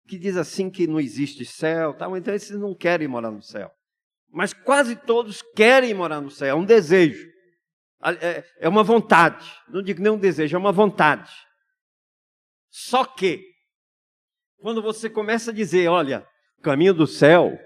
Que 0.07 0.17
diz 0.17 0.37
assim 0.37 0.69
que 0.69 0.85
não 0.85 0.99
existe 0.99 1.45
céu, 1.45 1.95
tal, 1.97 2.15
então 2.15 2.33
esses 2.33 2.59
não 2.59 2.75
querem 2.75 3.07
morar 3.07 3.31
no 3.31 3.41
céu. 3.41 3.71
Mas 4.29 4.53
quase 4.53 4.95
todos 4.95 5.41
querem 5.55 5.93
morar 5.93 6.21
no 6.21 6.29
céu, 6.29 6.47
é 6.49 6.53
um 6.53 6.65
desejo. 6.65 7.25
É, 8.21 8.43
é 8.59 8.69
uma 8.69 8.83
vontade. 8.83 9.49
Não 9.69 9.81
digo 9.81 10.01
nem 10.01 10.11
um 10.11 10.19
desejo, 10.19 10.55
é 10.55 10.59
uma 10.59 10.71
vontade. 10.71 11.31
Só 12.69 13.05
que, 13.05 13.41
quando 14.57 14.81
você 14.81 15.09
começa 15.09 15.51
a 15.51 15.53
dizer, 15.53 15.87
olha, 15.87 16.27
o 16.59 16.61
caminho 16.61 16.93
do 16.93 17.07
céu 17.07 17.57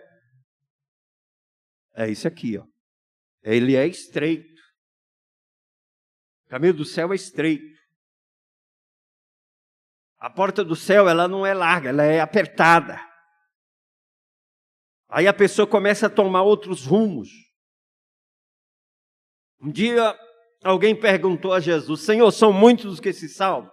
é 1.96 2.10
isso 2.10 2.28
aqui, 2.28 2.58
ó. 2.58 2.66
Ele 3.44 3.76
é 3.76 3.88
estreito. 3.88 4.49
O 6.50 6.52
caminho 6.52 6.74
do 6.74 6.84
céu 6.84 7.14
é 7.14 7.16
estreito. 7.16 7.78
A 10.18 10.32
porta 10.32 10.66
do 10.66 10.76
céu, 10.76 11.08
ela 11.08 11.28
não 11.28 11.46
é 11.46 11.54
larga, 11.54 11.90
ela 11.90 12.04
é 12.04 12.20
apertada. 12.20 13.00
Aí 15.08 15.28
a 15.28 15.34
pessoa 15.34 15.68
começa 15.68 16.08
a 16.08 16.10
tomar 16.10 16.42
outros 16.42 16.88
rumos. 16.88 17.30
Um 19.62 19.72
dia 19.72 20.20
alguém 20.64 21.00
perguntou 21.00 21.54
a 21.54 21.60
Jesus: 21.60 22.02
Senhor, 22.02 22.32
são 22.32 22.52
muitos 22.52 22.94
os 22.94 23.00
que 23.00 23.14
se 23.14 23.30
salvam? 23.30 23.72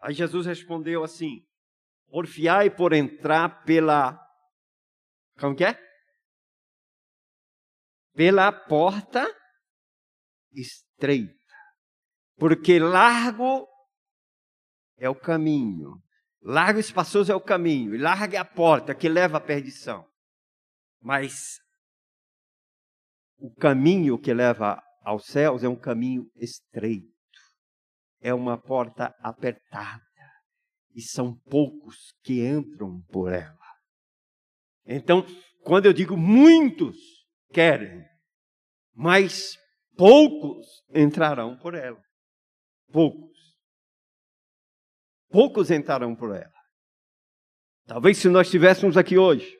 Aí 0.00 0.14
Jesus 0.14 0.46
respondeu 0.46 1.02
assim: 1.02 1.44
Porfiai 2.06 2.70
por 2.70 2.92
entrar 2.92 3.64
pela. 3.64 4.24
Como 5.36 5.56
que 5.56 5.64
é? 5.64 5.76
Pela 8.14 8.52
porta 8.52 9.26
estreita, 10.52 11.34
porque 12.36 12.78
largo 12.78 13.66
é 14.96 15.08
o 15.08 15.14
caminho 15.14 16.02
Largo 16.42 16.78
e 16.78 16.80
espaçoso 16.80 17.30
é 17.30 17.34
o 17.34 17.40
caminho, 17.40 17.94
e 17.94 17.98
larga 17.98 18.36
é 18.36 18.40
a 18.40 18.44
porta 18.44 18.94
que 18.94 19.08
leva 19.08 19.36
à 19.36 19.40
perdição. 19.40 20.08
Mas 21.00 21.58
o 23.36 23.54
caminho 23.54 24.18
que 24.18 24.32
leva 24.32 24.82
aos 25.02 25.26
céus 25.26 25.62
é 25.62 25.68
um 25.68 25.76
caminho 25.76 26.30
estreito, 26.36 27.06
é 28.20 28.32
uma 28.32 28.56
porta 28.56 29.14
apertada, 29.20 30.02
e 30.94 31.02
são 31.02 31.34
poucos 31.50 32.14
que 32.22 32.46
entram 32.46 33.02
por 33.10 33.32
ela. 33.32 33.58
Então, 34.86 35.24
quando 35.62 35.86
eu 35.86 35.92
digo 35.92 36.16
muitos 36.16 36.96
querem, 37.52 38.02
mas 38.94 39.58
poucos 40.00 40.82
entrarão 40.94 41.58
por 41.58 41.74
ela. 41.74 42.02
Poucos. 42.90 43.38
Poucos 45.28 45.70
entrarão 45.70 46.16
por 46.16 46.34
ela. 46.34 46.58
Talvez 47.84 48.16
se 48.16 48.30
nós 48.30 48.46
estivéssemos 48.46 48.96
aqui 48.96 49.18
hoje, 49.18 49.58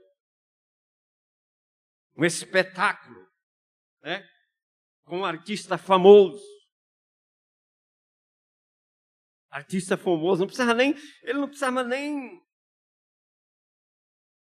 um 2.16 2.24
espetáculo, 2.24 3.28
né? 4.02 4.26
Com 5.04 5.18
um 5.18 5.24
artista 5.26 5.76
famoso. 5.76 6.42
Artista 9.50 9.98
famoso, 9.98 10.40
não 10.40 10.46
precisava 10.46 10.72
nem, 10.72 10.94
ele 11.22 11.38
não 11.38 11.48
precisava 11.48 11.84
nem 11.84 12.40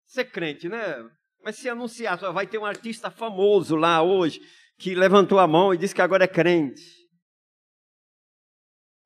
ser 0.06 0.26
crente, 0.26 0.70
né? 0.70 0.78
Mas 1.42 1.56
se 1.56 1.68
anunciar, 1.68 2.20
vai 2.32 2.46
ter 2.46 2.60
um 2.60 2.66
artista 2.66 3.10
famoso 3.10 3.76
lá 3.76 4.04
hoje 4.04 4.40
que 4.80 4.96
levantou 4.96 5.38
a 5.38 5.48
mão 5.48 5.74
e 5.74 5.78
disse 5.78 5.94
que 5.94 6.02
agora 6.02 6.24
é 6.24 6.28
crente. 6.28 6.82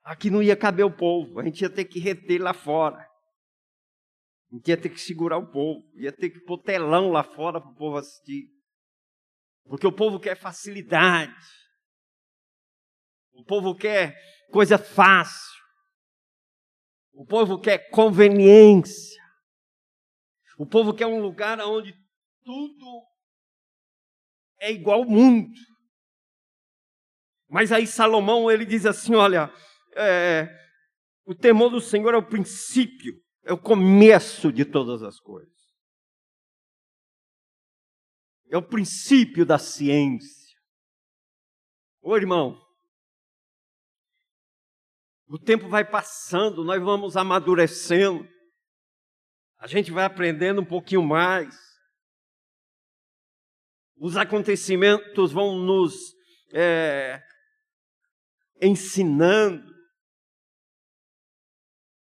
Aqui 0.03 0.29
não 0.29 0.43
ia 0.43 0.55
caber 0.55 0.85
o 0.85 0.95
povo, 0.95 1.39
a 1.39 1.43
gente 1.43 1.61
ia 1.61 1.69
ter 1.69 1.85
que 1.85 1.99
reter 1.99 2.39
lá 2.39 2.53
fora. 2.53 2.99
A 4.51 4.55
gente 4.55 4.67
ia 4.67 4.77
ter 4.77 4.89
que 4.89 5.01
segurar 5.01 5.37
o 5.37 5.49
povo, 5.49 5.89
ia 5.95 6.11
ter 6.11 6.29
que 6.29 6.39
pôr 6.41 6.61
telão 6.61 7.09
lá 7.09 7.23
fora 7.23 7.59
para 7.59 7.71
o 7.71 7.75
povo 7.75 7.97
assistir. 7.97 8.49
Porque 9.65 9.87
o 9.87 9.91
povo 9.91 10.19
quer 10.19 10.35
facilidade. 10.35 11.33
O 13.31 13.43
povo 13.43 13.75
quer 13.75 14.15
coisa 14.51 14.77
fácil. 14.77 15.63
O 17.13 17.25
povo 17.25 17.59
quer 17.59 17.89
conveniência. 17.89 19.23
O 20.59 20.67
povo 20.67 20.93
quer 20.93 21.07
um 21.07 21.19
lugar 21.19 21.59
onde 21.61 21.95
tudo 22.43 23.12
é 24.63 24.71
igual 24.71 25.01
ao 25.01 25.09
mundo. 25.09 25.51
Mas 27.49 27.71
aí 27.71 27.85
Salomão 27.85 28.49
ele 28.49 28.65
diz 28.65 28.85
assim: 28.85 29.13
olha, 29.13 29.53
é, 29.95 30.49
o 31.25 31.35
temor 31.35 31.69
do 31.69 31.81
Senhor 31.81 32.13
é 32.13 32.17
o 32.17 32.25
princípio, 32.25 33.13
é 33.43 33.51
o 33.51 33.57
começo 33.57 34.51
de 34.51 34.63
todas 34.63 35.03
as 35.03 35.19
coisas. 35.19 35.53
É 38.49 38.57
o 38.57 38.63
princípio 38.63 39.45
da 39.45 39.59
ciência. 39.59 40.57
Ô 42.01 42.15
irmão, 42.15 42.61
o 45.27 45.37
tempo 45.37 45.67
vai 45.67 45.83
passando, 45.83 46.63
nós 46.63 46.81
vamos 46.81 47.17
amadurecendo, 47.17 48.27
a 49.57 49.67
gente 49.67 49.91
vai 49.91 50.05
aprendendo 50.05 50.61
um 50.61 50.65
pouquinho 50.65 51.03
mais. 51.03 51.72
Os 54.03 54.17
acontecimentos 54.17 55.31
vão 55.31 55.57
nos 55.59 56.13
é, 56.53 57.23
ensinando, 58.61 59.63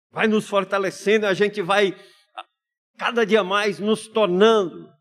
vai 0.09 0.27
nos 0.27 0.49
fortalecendo, 0.49 1.27
a 1.27 1.35
gente 1.35 1.61
vai 1.61 1.95
cada 2.97 3.23
dia 3.23 3.43
mais 3.43 3.77
nos 3.77 4.07
tornando, 4.07 4.91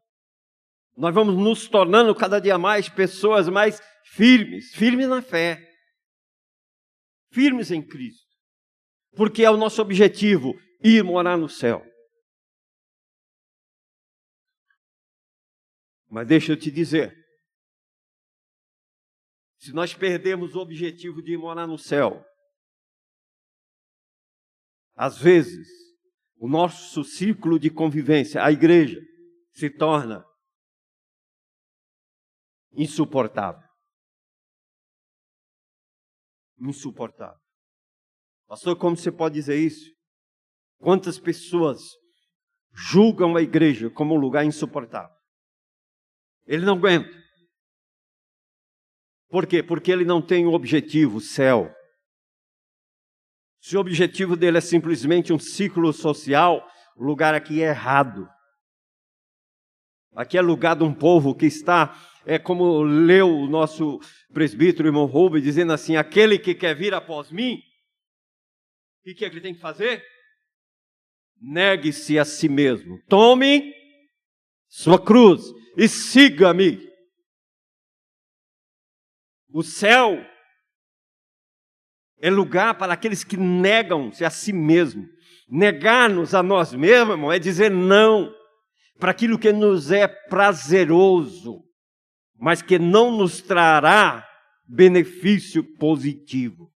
nós 0.94 1.14
vamos 1.14 1.36
nos 1.36 1.66
tornando 1.68 2.14
cada 2.14 2.38
dia 2.38 2.58
mais 2.58 2.86
pessoas 2.90 3.48
mais 3.48 3.80
firmes, 4.04 4.74
firmes 4.74 5.08
na 5.08 5.22
fé, 5.22 5.58
firmes 7.32 7.70
em 7.70 7.80
Cristo, 7.80 8.28
porque 9.16 9.42
é 9.42 9.50
o 9.50 9.56
nosso 9.56 9.80
objetivo 9.80 10.52
ir 10.84 11.02
morar 11.02 11.38
no 11.38 11.48
céu. 11.48 11.82
Mas 16.10 16.26
deixa 16.26 16.52
eu 16.52 16.58
te 16.58 16.70
dizer: 16.70 17.16
se 19.58 19.72
nós 19.72 19.94
perdemos 19.94 20.54
o 20.54 20.58
objetivo 20.58 21.22
de 21.22 21.36
morar 21.36 21.66
no 21.66 21.78
céu, 21.78 22.24
às 24.94 25.16
vezes 25.18 25.68
o 26.36 26.48
nosso 26.48 27.04
círculo 27.04 27.58
de 27.58 27.70
convivência, 27.70 28.42
a 28.42 28.50
igreja, 28.50 29.00
se 29.52 29.70
torna 29.70 30.24
insuportável. 32.72 33.68
Insuportável. 36.58 37.40
Pastor, 38.46 38.76
como 38.76 38.96
você 38.96 39.12
pode 39.12 39.34
dizer 39.34 39.58
isso? 39.58 39.94
Quantas 40.78 41.18
pessoas 41.20 41.80
julgam 42.72 43.36
a 43.36 43.42
igreja 43.42 43.90
como 43.90 44.14
um 44.14 44.18
lugar 44.18 44.44
insuportável? 44.44 45.19
Ele 46.50 46.66
não 46.66 46.74
aguenta. 46.74 47.16
Por 49.28 49.46
quê? 49.46 49.62
Porque 49.62 49.92
ele 49.92 50.04
não 50.04 50.20
tem 50.20 50.44
o 50.44 50.50
um 50.50 50.52
objetivo, 50.52 51.20
céu. 51.20 51.72
Se 53.60 53.76
o 53.76 53.80
objetivo 53.80 54.34
dele 54.34 54.58
é 54.58 54.60
simplesmente 54.60 55.32
um 55.32 55.38
ciclo 55.38 55.92
social, 55.92 56.68
o 56.96 57.04
lugar 57.04 57.36
aqui 57.36 57.62
é 57.62 57.68
errado. 57.68 58.28
Aqui 60.16 60.36
é 60.36 60.40
lugar 60.40 60.74
de 60.74 60.82
um 60.82 60.92
povo 60.92 61.36
que 61.36 61.46
está, 61.46 61.96
é 62.26 62.36
como 62.36 62.82
leu 62.82 63.28
o 63.28 63.46
nosso 63.46 64.00
presbítero 64.32 64.88
irmão 64.88 65.06
Rubens, 65.06 65.44
dizendo 65.44 65.72
assim: 65.72 65.94
aquele 65.94 66.36
que 66.36 66.52
quer 66.52 66.74
vir 66.74 66.92
após 66.92 67.30
mim, 67.30 67.58
o 67.58 69.02
que, 69.04 69.14
que 69.14 69.24
ele 69.24 69.40
tem 69.40 69.54
que 69.54 69.60
fazer? 69.60 70.04
Negue-se 71.40 72.18
a 72.18 72.24
si 72.24 72.48
mesmo, 72.48 73.00
tome 73.06 73.72
sua 74.68 75.00
cruz 75.00 75.59
e 75.80 75.88
siga-me. 75.88 76.78
O 79.50 79.62
céu 79.62 80.22
é 82.20 82.28
lugar 82.28 82.76
para 82.76 82.92
aqueles 82.92 83.24
que 83.24 83.38
negam-se 83.38 84.22
a 84.22 84.28
si 84.28 84.52
mesmo. 84.52 85.08
Negar-nos 85.48 86.34
a 86.34 86.42
nós 86.42 86.74
mesmos, 86.74 87.34
é 87.34 87.38
dizer 87.38 87.70
não 87.70 88.30
para 88.98 89.12
aquilo 89.12 89.38
que 89.38 89.54
nos 89.54 89.90
é 89.90 90.06
prazeroso, 90.06 91.64
mas 92.36 92.60
que 92.60 92.78
não 92.78 93.10
nos 93.16 93.40
trará 93.40 94.28
benefício 94.68 95.64
positivo. 95.78 96.70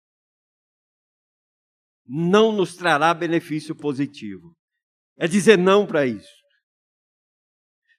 Não 2.05 2.51
nos 2.51 2.75
trará 2.75 3.15
benefício 3.15 3.75
positivo. 3.75 4.55
É 5.17 5.27
dizer 5.27 5.57
não 5.57 5.87
para 5.87 6.05
isso. 6.05 6.40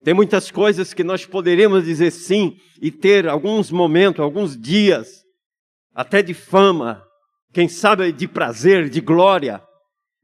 Tem 0.03 0.13
muitas 0.13 0.51
coisas 0.51 0.93
que 0.93 1.05
nós 1.05 1.25
poderíamos 1.25 1.85
dizer 1.85 2.11
sim 2.11 2.59
e 2.81 2.91
ter 2.91 3.29
alguns 3.29 3.71
momentos, 3.71 4.21
alguns 4.21 4.57
dias, 4.57 5.23
até 5.95 6.23
de 6.23 6.35
fama, 6.35 7.07
quem 7.53 7.69
sabe 7.69 8.11
de 8.11 8.27
prazer, 8.27 8.89
de 8.89 9.01
glória, 9.01 9.63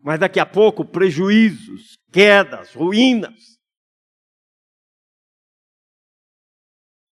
mas 0.01 0.19
daqui 0.19 0.41
a 0.41 0.47
pouco 0.47 0.85
prejuízos, 0.85 1.97
quedas, 2.11 2.75
ruínas. 2.75 3.59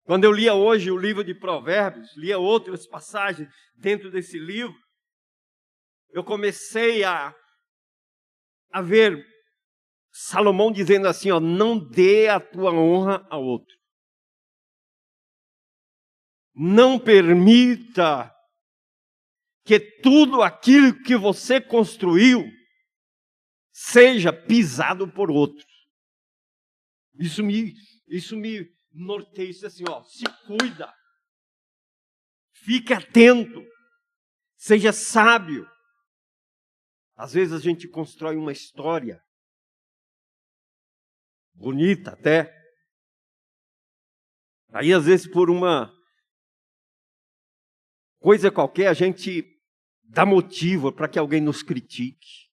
Quando 0.06 0.24
eu 0.24 0.32
lia 0.32 0.56
hoje 0.56 0.90
o 0.90 0.98
livro 0.98 1.24
de 1.24 1.36
Provérbios, 1.36 2.16
lia 2.18 2.40
outras 2.40 2.88
passagens 2.88 3.50
dentro 3.76 4.10
desse 4.10 4.40
livro, 4.40 4.76
eu 6.12 6.24
comecei 6.24 7.04
a, 7.04 7.36
a 8.72 8.82
ver 8.82 9.35
Salomão 10.18 10.72
dizendo 10.72 11.10
assim, 11.10 11.30
ó, 11.30 11.42
não 11.42 11.78
dê 11.78 12.30
a 12.30 12.40
tua 12.40 12.72
honra 12.72 13.28
a 13.30 13.38
outro. 13.38 13.76
Não 16.54 16.98
permita 16.98 18.34
que 19.66 19.78
tudo 19.78 20.42
aquilo 20.42 21.04
que 21.04 21.18
você 21.18 21.60
construiu 21.60 22.50
seja 23.74 24.32
pisado 24.32 25.06
por 25.06 25.30
outros. 25.30 25.70
Isso 27.20 27.44
me, 27.44 27.74
isso 28.08 28.38
me 28.38 28.74
norteia, 28.94 29.50
isso 29.50 29.68
assim, 29.68 29.84
ó, 29.86 30.02
se 30.04 30.24
cuida. 30.48 30.94
Fique 32.54 32.94
atento. 32.94 33.62
Seja 34.56 34.94
sábio. 34.94 35.70
Às 37.18 37.34
vezes 37.34 37.54
a 37.54 37.60
gente 37.60 37.86
constrói 37.90 38.38
uma 38.38 38.54
história 38.54 39.25
bonita 41.56 42.12
até. 42.12 42.54
Aí, 44.72 44.94
às 44.94 45.06
vezes, 45.06 45.28
por 45.28 45.50
uma 45.50 45.92
coisa 48.20 48.52
qualquer, 48.52 48.88
a 48.88 48.94
gente 48.94 49.44
dá 50.04 50.26
motivo 50.26 50.92
para 50.92 51.08
que 51.08 51.18
alguém 51.18 51.42
nos 51.42 51.64
critique. 51.64 52.46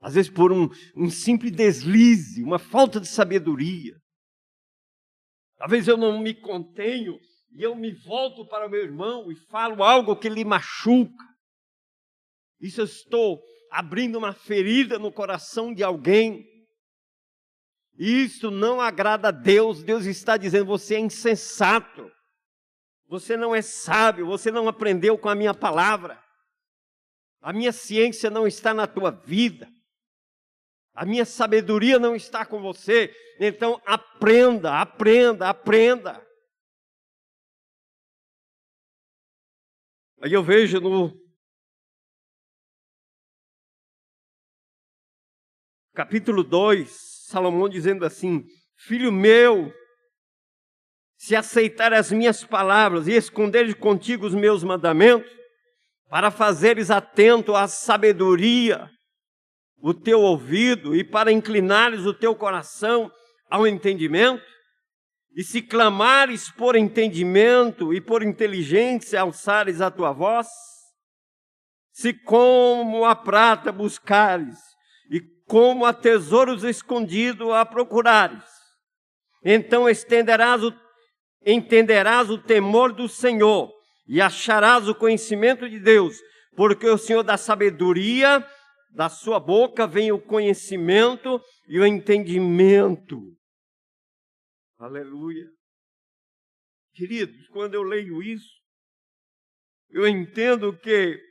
Às 0.00 0.14
vezes 0.14 0.30
por 0.30 0.52
um, 0.52 0.68
um 0.96 1.10
simples 1.10 1.52
deslize, 1.52 2.42
uma 2.42 2.58
falta 2.58 3.00
de 3.00 3.08
sabedoria. 3.08 3.96
Às 5.58 5.70
vezes 5.70 5.88
eu 5.88 5.96
não 5.96 6.20
me 6.20 6.34
contenho 6.34 7.18
e 7.50 7.62
eu 7.62 7.74
me 7.74 7.92
volto 7.92 8.46
para 8.46 8.66
o 8.66 8.70
meu 8.70 8.82
irmão 8.82 9.30
e 9.30 9.34
falo 9.34 9.82
algo 9.82 10.16
que 10.16 10.28
lhe 10.28 10.44
machuca. 10.44 11.24
Isso 12.60 12.80
eu 12.80 12.84
estou 12.84 13.42
abrindo 13.70 14.18
uma 14.18 14.32
ferida 14.32 14.98
no 14.98 15.12
coração 15.12 15.74
de 15.74 15.82
alguém. 15.82 16.46
Isso 17.98 18.50
não 18.50 18.80
agrada 18.80 19.28
a 19.28 19.32
Deus. 19.32 19.82
Deus 19.82 20.06
está 20.06 20.36
dizendo: 20.36 20.66
você 20.66 20.94
é 20.94 21.00
insensato. 21.00 22.10
Você 23.08 23.36
não 23.36 23.54
é 23.54 23.62
sábio, 23.62 24.26
você 24.26 24.50
não 24.50 24.68
aprendeu 24.68 25.18
com 25.18 25.28
a 25.28 25.34
minha 25.34 25.54
palavra. 25.54 26.22
A 27.40 27.52
minha 27.52 27.72
ciência 27.72 28.28
não 28.28 28.46
está 28.46 28.74
na 28.74 28.86
tua 28.86 29.10
vida. 29.10 29.66
A 30.94 31.06
minha 31.06 31.24
sabedoria 31.24 31.98
não 31.98 32.14
está 32.14 32.44
com 32.44 32.60
você. 32.60 33.14
Então 33.40 33.80
aprenda, 33.86 34.80
aprenda, 34.80 35.48
aprenda. 35.48 36.24
Aí 40.20 40.32
eu 40.32 40.42
vejo 40.42 40.80
no 40.80 41.16
capítulo 45.94 46.44
2, 46.44 47.17
Salomão 47.28 47.68
dizendo 47.68 48.06
assim: 48.06 48.42
Filho 48.74 49.12
meu, 49.12 49.70
se 51.18 51.36
aceitar 51.36 51.92
as 51.92 52.10
minhas 52.10 52.42
palavras 52.42 53.06
e 53.06 53.12
esconderes 53.12 53.74
contigo 53.74 54.26
os 54.26 54.34
meus 54.34 54.64
mandamentos, 54.64 55.30
para 56.08 56.30
fazeres 56.30 56.90
atento 56.90 57.54
à 57.54 57.68
sabedoria 57.68 58.88
o 59.80 59.92
teu 59.92 60.22
ouvido 60.22 60.96
e 60.96 61.04
para 61.04 61.30
inclinares 61.30 62.06
o 62.06 62.14
teu 62.14 62.34
coração 62.34 63.12
ao 63.50 63.66
entendimento, 63.66 64.42
e 65.36 65.44
se 65.44 65.60
clamares 65.60 66.50
por 66.50 66.76
entendimento 66.76 67.92
e 67.92 68.00
por 68.00 68.22
inteligência 68.22 69.20
alçares 69.20 69.82
a 69.82 69.90
tua 69.90 70.12
voz, 70.12 70.48
se 71.92 72.14
como 72.14 73.04
a 73.04 73.14
prata 73.14 73.70
buscares 73.70 74.56
como 75.48 75.84
a 75.86 75.94
tesouros 75.94 76.62
escondidos 76.62 77.50
a 77.52 77.64
procurares, 77.64 78.44
então 79.42 79.88
estenderás 79.88 80.62
o, 80.62 80.72
entenderás 81.44 82.28
o 82.28 82.38
temor 82.38 82.92
do 82.92 83.08
Senhor 83.08 83.72
e 84.06 84.20
acharás 84.20 84.86
o 84.88 84.94
conhecimento 84.94 85.68
de 85.68 85.80
Deus, 85.80 86.16
porque 86.54 86.86
o 86.86 86.98
Senhor 86.98 87.22
dá 87.22 87.36
sabedoria, 87.36 88.46
da 88.90 89.08
sua 89.08 89.40
boca 89.40 89.86
vem 89.86 90.12
o 90.12 90.20
conhecimento 90.20 91.40
e 91.66 91.78
o 91.78 91.86
entendimento. 91.86 93.20
Aleluia. 94.78 95.46
Queridos, 96.94 97.48
quando 97.48 97.74
eu 97.74 97.82
leio 97.82 98.22
isso, 98.22 98.58
eu 99.90 100.06
entendo 100.06 100.76
que 100.76 101.27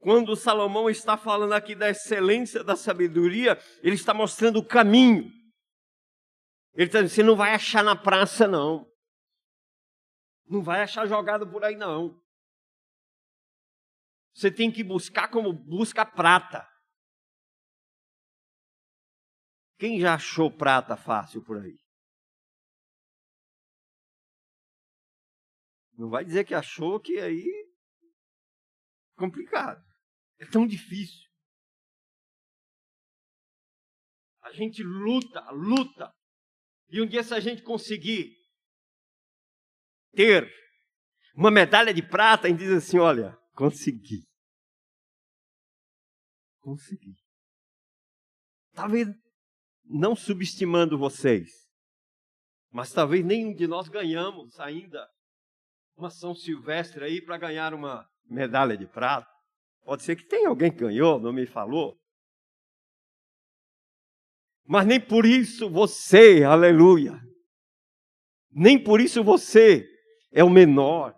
quando 0.00 0.34
Salomão 0.34 0.88
está 0.88 1.16
falando 1.18 1.52
aqui 1.52 1.74
da 1.74 1.90
excelência 1.90 2.64
da 2.64 2.74
sabedoria, 2.74 3.58
ele 3.82 3.94
está 3.94 4.14
mostrando 4.14 4.58
o 4.58 4.66
caminho. 4.66 5.30
Ele 6.72 6.86
está 6.86 7.02
dizendo: 7.02 7.14
você 7.14 7.22
não 7.22 7.36
vai 7.36 7.54
achar 7.54 7.84
na 7.84 7.94
praça, 7.94 8.48
não. 8.48 8.90
Não 10.46 10.62
vai 10.62 10.82
achar 10.82 11.06
jogado 11.06 11.48
por 11.48 11.62
aí, 11.62 11.76
não. 11.76 12.18
Você 14.34 14.50
tem 14.50 14.72
que 14.72 14.82
buscar 14.82 15.28
como 15.28 15.52
busca 15.52 16.04
prata. 16.06 16.66
Quem 19.78 20.00
já 20.00 20.14
achou 20.14 20.50
prata 20.50 20.96
fácil 20.96 21.44
por 21.44 21.58
aí? 21.58 21.78
Não 25.92 26.08
vai 26.08 26.24
dizer 26.24 26.44
que 26.44 26.54
achou 26.54 26.98
que 26.98 27.18
aí 27.18 27.44
complicado. 29.18 29.89
É 30.40 30.46
tão 30.46 30.66
difícil. 30.66 31.28
A 34.42 34.52
gente 34.52 34.82
luta, 34.82 35.40
luta. 35.50 36.10
E 36.88 37.00
um 37.00 37.06
dia 37.06 37.22
se 37.22 37.34
a 37.34 37.40
gente 37.40 37.62
conseguir 37.62 38.34
ter 40.12 40.50
uma 41.36 41.50
medalha 41.50 41.94
de 41.94 42.02
prata, 42.02 42.46
a 42.46 42.50
gente 42.50 42.58
diz 42.58 42.72
assim, 42.72 42.98
olha, 42.98 43.36
consegui. 43.54 44.26
Consegui. 46.58 47.14
Talvez 48.72 49.08
não 49.84 50.16
subestimando 50.16 50.98
vocês, 50.98 51.50
mas 52.70 52.92
talvez 52.92 53.24
nenhum 53.24 53.54
de 53.54 53.66
nós 53.66 53.88
ganhamos 53.88 54.58
ainda 54.58 55.06
uma 55.96 56.10
São 56.10 56.34
Silvestre 56.34 57.04
aí 57.04 57.22
para 57.22 57.36
ganhar 57.36 57.74
uma 57.74 58.08
medalha 58.24 58.76
de 58.76 58.86
prata. 58.86 59.29
Pode 59.84 60.02
ser 60.02 60.16
que 60.16 60.24
tenha 60.24 60.48
alguém 60.48 60.70
que 60.70 60.78
ganhou, 60.78 61.20
não 61.20 61.32
me 61.32 61.46
falou. 61.46 61.96
Mas 64.66 64.86
nem 64.86 65.00
por 65.00 65.26
isso 65.26 65.68
você, 65.68 66.44
aleluia, 66.44 67.20
nem 68.52 68.78
por 68.78 69.00
isso 69.00 69.22
você 69.24 69.84
é 70.32 70.44
o 70.44 70.50
menor, 70.50 71.14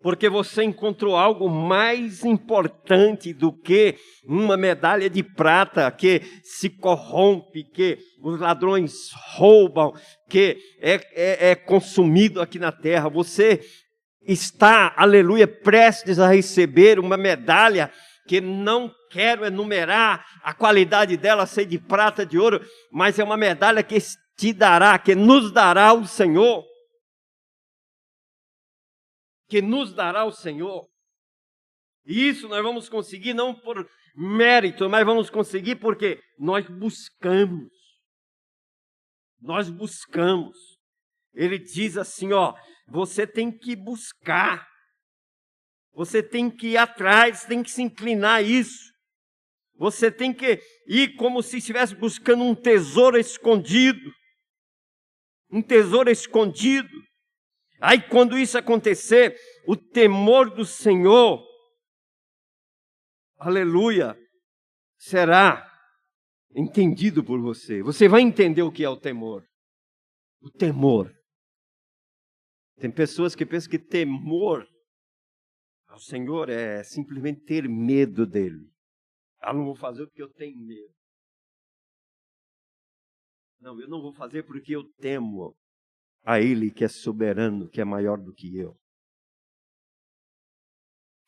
porque 0.00 0.28
você 0.28 0.62
encontrou 0.62 1.16
algo 1.16 1.48
mais 1.48 2.22
importante 2.22 3.32
do 3.32 3.52
que 3.52 3.96
uma 4.24 4.56
medalha 4.56 5.08
de 5.08 5.22
prata 5.22 5.90
que 5.90 6.20
se 6.42 6.68
corrompe, 6.68 7.64
que 7.64 7.98
os 8.22 8.38
ladrões 8.38 9.10
roubam, 9.34 9.92
que 10.28 10.58
é, 10.80 10.94
é, 11.14 11.50
é 11.50 11.54
consumido 11.54 12.40
aqui 12.40 12.58
na 12.58 12.70
terra. 12.70 13.08
Você 13.08 13.60
está, 14.26 14.92
aleluia, 14.96 15.46
prestes 15.46 16.18
a 16.18 16.28
receber 16.28 16.98
uma 16.98 17.16
medalha 17.16 17.92
que 18.26 18.40
não 18.40 18.92
quero 19.10 19.44
enumerar 19.44 20.26
a 20.42 20.52
qualidade 20.52 21.16
dela 21.16 21.46
ser 21.46 21.64
de 21.66 21.78
prata, 21.78 22.26
de 22.26 22.38
ouro, 22.38 22.60
mas 22.90 23.18
é 23.18 23.24
uma 23.24 23.36
medalha 23.36 23.82
que 23.82 23.98
te 24.36 24.52
dará, 24.52 24.98
que 24.98 25.14
nos 25.14 25.52
dará 25.52 25.92
o 25.92 26.06
Senhor. 26.06 26.64
Que 29.48 29.62
nos 29.62 29.94
dará 29.94 30.24
o 30.24 30.32
Senhor. 30.32 30.86
E 32.04 32.28
isso 32.28 32.48
nós 32.48 32.62
vamos 32.62 32.88
conseguir 32.88 33.34
não 33.34 33.54
por 33.54 33.88
mérito, 34.14 34.88
mas 34.88 35.04
vamos 35.04 35.30
conseguir 35.30 35.76
porque 35.76 36.20
nós 36.38 36.66
buscamos. 36.66 37.70
Nós 39.40 39.68
buscamos. 39.68 40.56
Ele 41.34 41.58
diz 41.58 41.96
assim, 41.96 42.32
ó, 42.32 42.54
você 42.86 43.26
tem 43.26 43.50
que 43.50 43.74
buscar. 43.74 44.66
Você 45.92 46.22
tem 46.22 46.50
que 46.50 46.68
ir 46.68 46.76
atrás, 46.76 47.44
tem 47.44 47.62
que 47.62 47.70
se 47.70 47.82
inclinar 47.82 48.36
a 48.36 48.42
isso. 48.42 48.92
Você 49.76 50.10
tem 50.10 50.32
que 50.32 50.60
ir 50.86 51.16
como 51.16 51.42
se 51.42 51.58
estivesse 51.58 51.94
buscando 51.94 52.44
um 52.44 52.54
tesouro 52.54 53.18
escondido. 53.18 54.12
Um 55.50 55.62
tesouro 55.62 56.10
escondido. 56.10 56.88
Aí, 57.80 58.00
quando 58.00 58.38
isso 58.38 58.56
acontecer, 58.56 59.38
o 59.66 59.76
temor 59.76 60.54
do 60.54 60.64
Senhor, 60.64 61.42
aleluia, 63.38 64.18
será 64.98 65.66
entendido 66.54 67.22
por 67.22 67.40
você. 67.40 67.82
Você 67.82 68.08
vai 68.08 68.22
entender 68.22 68.62
o 68.62 68.72
que 68.72 68.82
é 68.82 68.88
o 68.88 68.96
temor. 68.96 69.46
O 70.40 70.50
temor 70.50 71.14
tem 72.78 72.90
pessoas 72.90 73.34
que 73.34 73.46
pensam 73.46 73.70
que 73.70 73.78
temor 73.78 74.66
ao 75.86 75.98
Senhor 75.98 76.48
é 76.48 76.82
simplesmente 76.82 77.40
ter 77.40 77.68
medo 77.68 78.26
dele. 78.26 78.70
Ah, 79.40 79.52
não 79.52 79.64
vou 79.64 79.74
fazer 79.74 80.06
porque 80.06 80.22
eu 80.22 80.32
tenho 80.32 80.58
medo. 80.58 80.94
Não, 83.60 83.80
eu 83.80 83.88
não 83.88 84.02
vou 84.02 84.12
fazer 84.12 84.42
porque 84.42 84.76
eu 84.76 84.84
temo 84.98 85.56
a 86.22 86.40
Ele 86.40 86.70
que 86.70 86.84
é 86.84 86.88
soberano, 86.88 87.68
que 87.68 87.80
é 87.80 87.84
maior 87.84 88.18
do 88.18 88.34
que 88.34 88.56
eu. 88.56 88.76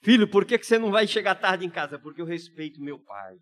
Filho, 0.02 0.30
por 0.30 0.44
que 0.44 0.58
você 0.58 0.78
não 0.78 0.90
vai 0.90 1.06
chegar 1.06 1.34
tarde 1.34 1.64
em 1.64 1.70
casa? 1.70 1.98
Porque 1.98 2.20
eu 2.20 2.26
respeito 2.26 2.80
meu 2.80 2.98
pai. 2.98 3.38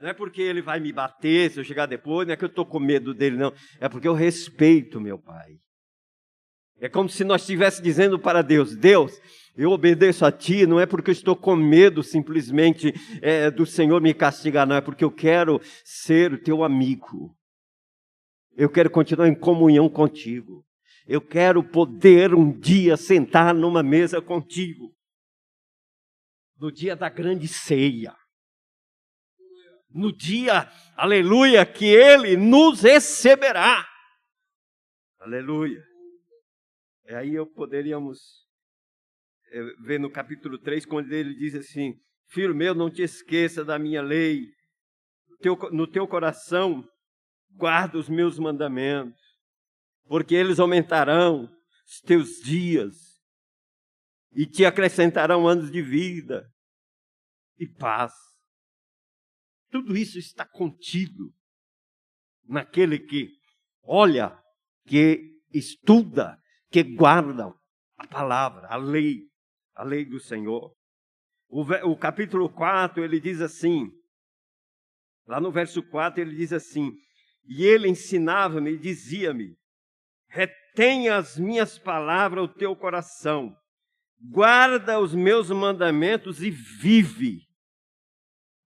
Não 0.00 0.08
é 0.08 0.14
porque 0.14 0.40
ele 0.40 0.62
vai 0.62 0.80
me 0.80 0.92
bater 0.92 1.50
se 1.50 1.60
eu 1.60 1.64
chegar 1.64 1.84
depois, 1.84 2.26
não 2.26 2.32
é 2.32 2.36
que 2.36 2.44
eu 2.44 2.48
estou 2.48 2.64
com 2.64 2.80
medo 2.80 3.12
dele, 3.12 3.36
não. 3.36 3.52
É 3.78 3.86
porque 3.86 4.08
eu 4.08 4.14
respeito 4.14 4.98
meu 5.00 5.18
pai. 5.18 5.58
É 6.80 6.88
como 6.88 7.10
se 7.10 7.22
nós 7.22 7.42
estivéssemos 7.42 7.84
dizendo 7.84 8.18
para 8.18 8.40
Deus: 8.40 8.74
Deus, 8.74 9.20
eu 9.54 9.70
obedeço 9.70 10.24
a 10.24 10.32
Ti, 10.32 10.66
não 10.66 10.80
é 10.80 10.86
porque 10.86 11.10
eu 11.10 11.12
estou 11.12 11.36
com 11.36 11.54
medo 11.54 12.02
simplesmente 12.02 12.94
é, 13.20 13.50
do 13.50 13.66
Senhor 13.66 14.00
me 14.00 14.14
castigar, 14.14 14.66
não, 14.66 14.76
é 14.76 14.80
porque 14.80 15.04
eu 15.04 15.12
quero 15.12 15.60
ser 15.84 16.32
o 16.32 16.42
Teu 16.42 16.64
amigo. 16.64 17.36
Eu 18.56 18.70
quero 18.70 18.90
continuar 18.90 19.28
em 19.28 19.34
comunhão 19.34 19.88
contigo. 19.88 20.64
Eu 21.06 21.20
quero 21.20 21.62
poder 21.62 22.34
um 22.34 22.58
dia 22.58 22.96
sentar 22.96 23.54
numa 23.54 23.82
mesa 23.82 24.22
contigo. 24.22 24.94
No 26.58 26.72
dia 26.72 26.96
da 26.96 27.08
grande 27.10 27.46
ceia. 27.46 28.14
No 29.92 30.14
dia, 30.14 30.70
aleluia, 30.96 31.64
que 31.66 31.86
ele 31.86 32.36
nos 32.36 32.82
receberá. 32.82 33.86
Aleluia. 35.18 35.82
E 37.06 37.14
aí 37.14 37.34
eu 37.34 37.46
poderíamos 37.46 38.18
eh, 39.52 39.74
ver 39.80 39.98
no 39.98 40.10
capítulo 40.10 40.58
3, 40.58 40.86
quando 40.86 41.12
ele 41.12 41.34
diz 41.34 41.54
assim: 41.54 41.94
Filho 42.28 42.54
meu, 42.54 42.74
não 42.74 42.90
te 42.90 43.02
esqueça 43.02 43.64
da 43.64 43.78
minha 43.78 44.00
lei, 44.00 44.46
no 45.72 45.86
teu 45.86 46.06
coração 46.06 46.88
guarda 47.56 47.98
os 47.98 48.08
meus 48.08 48.38
mandamentos, 48.38 49.20
porque 50.04 50.34
eles 50.34 50.58
aumentarão 50.58 51.50
os 51.86 52.00
teus 52.00 52.40
dias 52.42 52.96
e 54.32 54.46
te 54.46 54.64
acrescentarão 54.64 55.48
anos 55.48 55.70
de 55.70 55.82
vida 55.82 56.48
e 57.58 57.66
paz. 57.66 58.12
Tudo 59.70 59.96
isso 59.96 60.18
está 60.18 60.44
contido 60.46 61.32
naquele 62.44 62.98
que 62.98 63.30
olha, 63.82 64.36
que 64.86 65.38
estuda, 65.52 66.38
que 66.70 66.82
guarda 66.82 67.52
a 67.96 68.06
palavra, 68.06 68.66
a 68.68 68.76
lei, 68.76 69.22
a 69.74 69.84
lei 69.84 70.04
do 70.04 70.20
Senhor. 70.20 70.72
O, 71.48 71.62
o 71.90 71.96
capítulo 71.96 72.48
4, 72.48 73.04
ele 73.04 73.20
diz 73.20 73.40
assim, 73.40 73.90
lá 75.26 75.40
no 75.40 75.50
verso 75.50 75.82
4, 75.82 76.20
ele 76.20 76.36
diz 76.36 76.52
assim: 76.52 76.92
E 77.44 77.64
ele 77.64 77.88
ensinava-me 77.88 78.72
e 78.72 78.78
dizia-me: 78.78 79.56
Retenha 80.28 81.16
as 81.16 81.36
minhas 81.36 81.78
palavras 81.78 82.48
no 82.48 82.54
teu 82.54 82.76
coração, 82.76 83.56
guarda 84.20 85.00
os 85.00 85.14
meus 85.14 85.50
mandamentos 85.50 86.42
e 86.42 86.50
vive. 86.50 87.49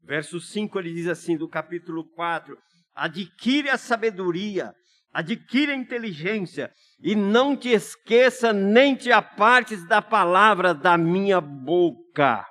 Verso 0.05 0.39
5 0.39 0.79
ele 0.79 0.93
diz 0.93 1.07
assim, 1.07 1.37
do 1.37 1.49
capítulo 1.49 2.05
4: 2.11 2.57
Adquire 2.95 3.71
a 3.71 3.79
sabedoria, 3.79 4.75
adquire 5.11 5.73
a 5.73 5.77
inteligência, 5.77 6.71
e 7.01 7.17
não 7.17 7.57
te 7.57 7.71
esqueça 7.71 8.53
nem 8.53 8.95
te 8.95 9.11
apartes 9.11 9.87
da 9.89 10.03
palavra 10.03 10.75
da 10.75 10.99
minha 10.99 11.41
boca. 11.41 12.47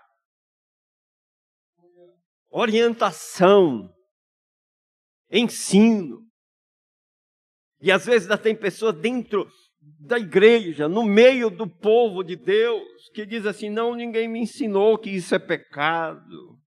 Orientação, 2.49 3.89
ensino. 5.31 6.21
E 7.81 7.91
às 7.91 8.05
vezes 8.05 8.23
ainda 8.23 8.37
tem 8.37 8.55
pessoas 8.55 8.95
dentro 8.95 9.47
da 9.99 10.17
igreja, 10.17 10.87
no 10.87 11.03
meio 11.03 11.49
do 11.49 11.67
povo 11.67 12.23
de 12.23 12.35
Deus, 12.35 12.83
que 13.13 13.25
diz 13.25 13.45
assim: 13.45 13.69
não, 13.69 13.93
ninguém 13.93 14.27
me 14.27 14.39
ensinou 14.39 14.97
que 14.97 15.09
isso 15.09 15.35
é 15.35 15.39
pecado. 15.39 16.62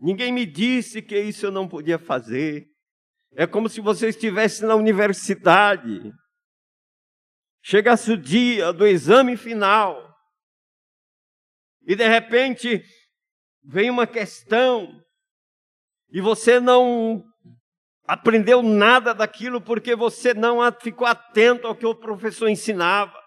Ninguém 0.00 0.32
me 0.32 0.46
disse 0.46 1.02
que 1.02 1.18
isso 1.18 1.46
eu 1.46 1.50
não 1.50 1.66
podia 1.68 1.98
fazer. 1.98 2.68
É 3.32 3.46
como 3.46 3.68
se 3.68 3.80
você 3.80 4.08
estivesse 4.08 4.64
na 4.64 4.76
universidade. 4.76 6.12
Chegasse 7.62 8.12
o 8.12 8.16
dia 8.16 8.72
do 8.72 8.86
exame 8.86 9.36
final. 9.36 10.16
E 11.82 11.96
de 11.96 12.06
repente 12.06 12.82
vem 13.62 13.90
uma 13.90 14.06
questão 14.06 15.02
e 16.10 16.20
você 16.20 16.60
não 16.60 17.24
aprendeu 18.04 18.62
nada 18.62 19.12
daquilo 19.12 19.60
porque 19.60 19.96
você 19.96 20.32
não 20.32 20.58
ficou 20.80 21.06
atento 21.06 21.66
ao 21.66 21.74
que 21.74 21.84
o 21.84 21.94
professor 21.94 22.48
ensinava. 22.48 23.18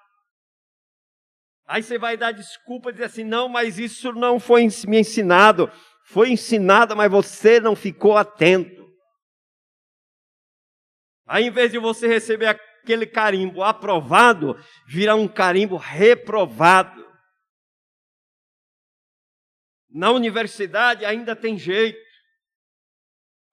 Aí 1.68 1.84
você 1.84 1.98
vai 1.98 2.18
dar 2.18 2.32
desculpa 2.32 2.90
e 2.90 2.94
dizer 2.94 3.06
assim: 3.06 3.24
não, 3.24 3.48
mas 3.48 3.78
isso 3.78 4.14
não 4.14 4.40
foi 4.40 4.68
me 4.88 5.00
ensinado 5.00 5.72
foi 6.06 6.32
ensinada, 6.32 6.96
mas 6.96 7.12
você 7.12 7.60
não 7.60 7.76
ficou 7.76 8.18
atento. 8.18 8.82
Aí, 11.26 11.46
em 11.46 11.52
vez 11.52 11.72
de 11.72 11.78
você 11.78 12.08
receber 12.08 12.48
aquele 12.48 13.06
carimbo 13.06 13.64
aprovado, 13.64 14.56
virá 14.88 15.16
um 15.16 15.28
carimbo 15.28 15.78
reprovado. 15.78 17.10
Na 19.90 20.12
universidade 20.12 21.06
ainda 21.06 21.36
tem 21.36 21.58
jeito. 21.58 22.00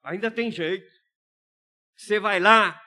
Ainda 0.03 0.31
tem 0.31 0.51
jeito. 0.51 0.91
Você 1.97 2.19
vai 2.19 2.39
lá, 2.39 2.81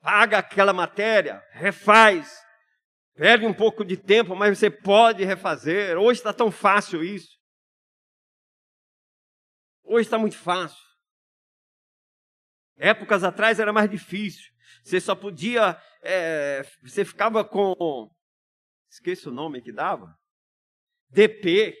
paga 0.00 0.38
aquela 0.38 0.72
matéria, 0.72 1.42
refaz, 1.52 2.38
perde 3.14 3.46
um 3.46 3.54
pouco 3.54 3.84
de 3.84 3.96
tempo, 3.96 4.36
mas 4.36 4.58
você 4.58 4.70
pode 4.70 5.24
refazer. 5.24 5.96
Hoje 5.96 6.20
está 6.20 6.32
tão 6.32 6.50
fácil 6.50 7.02
isso. 7.02 7.41
Hoje 9.84 10.06
está 10.06 10.18
muito 10.18 10.36
fácil. 10.36 10.82
Épocas 12.76 13.22
atrás 13.24 13.60
era 13.60 13.72
mais 13.72 13.90
difícil. 13.90 14.52
Você 14.82 15.00
só 15.00 15.14
podia. 15.14 15.80
É, 16.02 16.62
você 16.82 17.04
ficava 17.04 17.44
com. 17.44 18.10
Esqueço 18.90 19.30
o 19.30 19.34
nome 19.34 19.62
que 19.62 19.72
dava. 19.72 20.16
DP. 21.10 21.76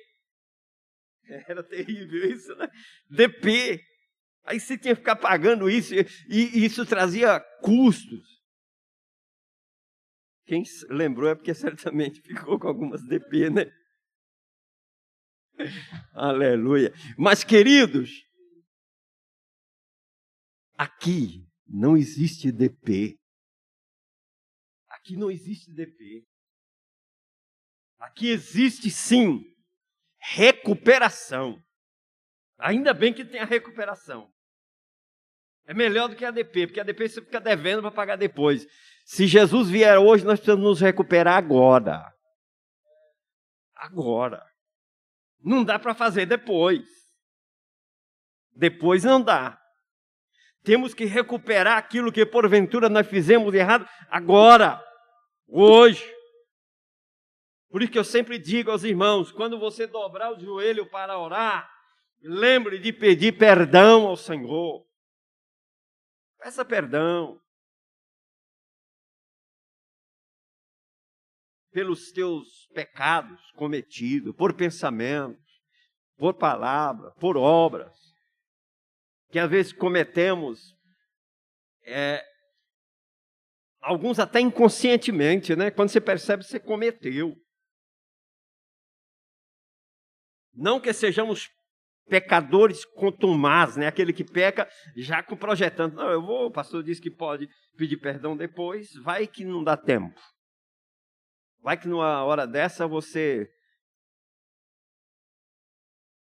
Era 1.48 1.62
terrível 1.62 2.30
isso, 2.30 2.54
né? 2.56 2.68
DP. 3.08 3.82
Aí 4.44 4.58
você 4.58 4.76
tinha 4.76 4.94
que 4.94 5.00
ficar 5.00 5.16
pagando 5.16 5.70
isso, 5.70 5.94
e, 5.94 6.04
e 6.28 6.64
isso 6.64 6.84
trazia 6.84 7.40
custos. 7.60 8.42
Quem 10.44 10.64
lembrou 10.90 11.30
é 11.30 11.34
porque 11.34 11.54
certamente 11.54 12.20
ficou 12.26 12.58
com 12.58 12.66
algumas 12.66 13.02
DP, 13.06 13.50
né? 13.50 13.72
Aleluia. 16.14 16.92
Mas, 17.16 17.44
queridos, 17.44 18.24
aqui 20.76 21.46
não 21.66 21.96
existe 21.96 22.50
DP. 22.52 23.18
Aqui 24.88 25.16
não 25.16 25.30
existe 25.30 25.72
DP. 25.72 26.24
Aqui 27.98 28.28
existe 28.28 28.90
sim 28.90 29.44
recuperação. 30.18 31.60
Ainda 32.58 32.94
bem 32.94 33.12
que 33.12 33.24
tem 33.24 33.40
a 33.40 33.44
recuperação. 33.44 34.32
É 35.64 35.74
melhor 35.74 36.08
do 36.08 36.16
que 36.16 36.24
a 36.24 36.30
DP, 36.30 36.66
porque 36.66 36.80
a 36.80 36.84
DP 36.84 37.08
você 37.08 37.20
fica 37.20 37.40
devendo 37.40 37.80
para 37.82 37.90
pagar 37.90 38.16
depois. 38.16 38.66
Se 39.04 39.26
Jesus 39.26 39.68
vier 39.68 39.98
hoje, 39.98 40.24
nós 40.24 40.38
precisamos 40.38 40.64
nos 40.64 40.80
recuperar 40.80 41.36
agora. 41.36 42.12
Agora. 43.74 44.51
Não 45.42 45.64
dá 45.64 45.78
para 45.78 45.94
fazer 45.94 46.26
depois. 46.26 46.88
Depois 48.54 49.04
não 49.04 49.20
dá. 49.20 49.58
Temos 50.62 50.94
que 50.94 51.04
recuperar 51.04 51.76
aquilo 51.76 52.12
que 52.12 52.24
porventura 52.24 52.88
nós 52.88 53.06
fizemos 53.06 53.52
errado 53.52 53.88
agora, 54.08 54.80
hoje. 55.48 56.08
Por 57.68 57.82
isso 57.82 57.90
que 57.90 57.98
eu 57.98 58.04
sempre 58.04 58.38
digo 58.38 58.70
aos 58.70 58.84
irmãos: 58.84 59.32
quando 59.32 59.58
você 59.58 59.86
dobrar 59.86 60.32
o 60.32 60.38
joelho 60.38 60.88
para 60.88 61.18
orar, 61.18 61.68
lembre 62.20 62.78
de 62.78 62.92
pedir 62.92 63.36
perdão 63.36 64.06
ao 64.06 64.16
Senhor. 64.16 64.86
Peça 66.38 66.64
perdão. 66.64 67.40
Pelos 71.72 72.12
teus 72.12 72.66
pecados 72.74 73.40
cometidos, 73.52 74.34
por 74.36 74.54
pensamentos, 74.54 75.42
por 76.16 76.34
palavra, 76.34 77.10
por 77.12 77.36
obras, 77.36 77.96
que 79.30 79.38
às 79.38 79.50
vezes 79.50 79.72
cometemos, 79.72 80.76
é, 81.84 82.22
alguns 83.80 84.18
até 84.18 84.38
inconscientemente, 84.40 85.56
né? 85.56 85.70
Quando 85.70 85.88
você 85.88 86.00
percebe, 86.00 86.44
você 86.44 86.60
cometeu. 86.60 87.34
Não 90.54 90.78
que 90.78 90.92
sejamos 90.92 91.48
pecadores 92.06 92.84
contumaz, 92.84 93.76
né? 93.76 93.86
Aquele 93.86 94.12
que 94.12 94.22
peca 94.22 94.68
já 94.96 95.22
com 95.22 95.34
projetando. 95.34 95.94
Não, 95.94 96.10
eu 96.10 96.20
vou, 96.20 96.46
o 96.46 96.52
pastor 96.52 96.82
disse 96.82 97.00
que 97.00 97.10
pode 97.10 97.48
pedir 97.76 97.96
perdão 97.96 98.36
depois, 98.36 98.92
vai 99.02 99.26
que 99.26 99.44
não 99.44 99.64
dá 99.64 99.76
tempo. 99.76 100.20
Vai 101.62 101.76
que 101.76 101.86
numa 101.86 102.24
hora 102.24 102.44
dessa 102.44 102.88
você. 102.88 103.48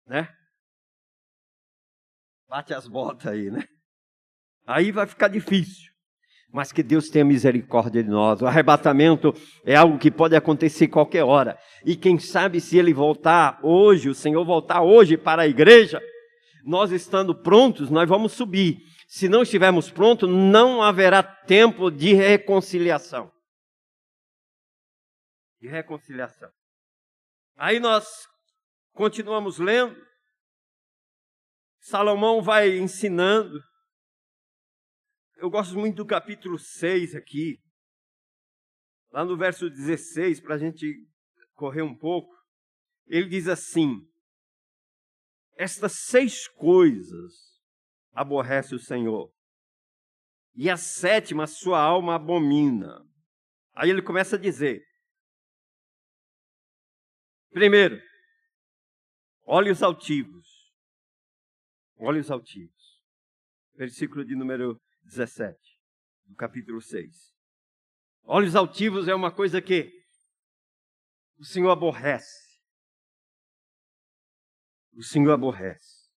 Né? 0.06 0.28
Bate 2.48 2.72
as 2.72 2.88
botas 2.88 3.26
aí, 3.26 3.50
né? 3.50 3.68
Aí 4.66 4.90
vai 4.90 5.06
ficar 5.06 5.28
difícil. 5.28 5.92
Mas 6.50 6.72
que 6.72 6.82
Deus 6.82 7.10
tenha 7.10 7.24
misericórdia 7.24 8.02
de 8.02 8.08
nós. 8.08 8.40
O 8.40 8.46
arrebatamento 8.46 9.34
é 9.64 9.74
algo 9.74 9.98
que 9.98 10.10
pode 10.10 10.34
acontecer 10.34 10.88
qualquer 10.88 11.24
hora. 11.24 11.58
E 11.84 11.96
quem 11.96 12.18
sabe 12.18 12.60
se 12.60 12.78
ele 12.78 12.94
voltar 12.94 13.58
hoje, 13.62 14.08
o 14.08 14.14
Senhor 14.14 14.42
voltar 14.44 14.82
hoje 14.82 15.18
para 15.18 15.42
a 15.42 15.46
igreja, 15.46 16.00
nós 16.64 16.92
estando 16.92 17.34
prontos, 17.34 17.90
nós 17.90 18.08
vamos 18.08 18.32
subir. 18.32 18.78
Se 19.06 19.28
não 19.28 19.42
estivermos 19.42 19.90
prontos, 19.90 20.30
não 20.30 20.82
haverá 20.82 21.22
tempo 21.22 21.90
de 21.90 22.14
reconciliação 22.14 23.30
de 25.60 25.68
reconciliação. 25.68 26.50
Aí 27.56 27.80
nós 27.80 28.06
continuamos 28.92 29.58
lendo. 29.58 29.96
Salomão 31.80 32.42
vai 32.42 32.76
ensinando. 32.78 33.60
Eu 35.36 35.50
gosto 35.50 35.78
muito 35.78 35.96
do 35.96 36.06
capítulo 36.06 36.58
6 36.58 37.14
aqui, 37.14 37.58
lá 39.10 39.24
no 39.24 39.36
verso 39.36 39.68
16, 39.68 40.40
para 40.40 40.54
a 40.54 40.58
gente 40.58 40.86
correr 41.54 41.82
um 41.82 41.96
pouco. 41.96 42.34
Ele 43.06 43.28
diz 43.28 43.46
assim: 43.46 44.00
Estas 45.56 45.92
seis 46.06 46.48
coisas 46.48 47.34
aborrece 48.12 48.74
o 48.74 48.78
Senhor, 48.78 49.30
e 50.54 50.70
a 50.70 50.76
sétima 50.78 51.46
sua 51.46 51.80
alma 51.80 52.14
abomina. 52.14 53.04
Aí 53.74 53.90
ele 53.90 54.00
começa 54.00 54.36
a 54.36 54.38
dizer: 54.38 54.85
primeiro, 57.56 57.98
olhos 59.46 59.82
altivos, 59.82 60.46
olhos 61.96 62.30
altivos, 62.30 63.02
versículo 63.74 64.26
de 64.26 64.36
número 64.36 64.78
17, 65.04 65.58
do 66.26 66.34
capítulo 66.34 66.82
6. 66.82 67.34
Olhos 68.24 68.54
altivos 68.54 69.08
é 69.08 69.14
uma 69.14 69.34
coisa 69.34 69.62
que 69.62 69.90
o 71.38 71.44
Senhor 71.46 71.70
aborrece. 71.70 72.60
O 74.92 75.02
Senhor 75.02 75.32
aborrece. 75.32 76.12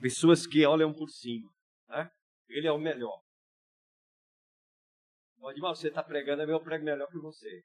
Pessoas 0.00 0.46
que 0.46 0.64
olham 0.64 0.94
por 0.94 1.08
cima. 1.08 1.52
Né? 1.88 2.08
Ele 2.48 2.68
é 2.68 2.72
o 2.72 2.78
melhor. 2.78 3.24
Pode 5.40 5.60
você 5.60 5.88
está 5.88 6.04
pregando, 6.04 6.42
eu 6.42 6.62
prego 6.62 6.84
melhor 6.84 7.08
que 7.08 7.18
você. 7.18 7.64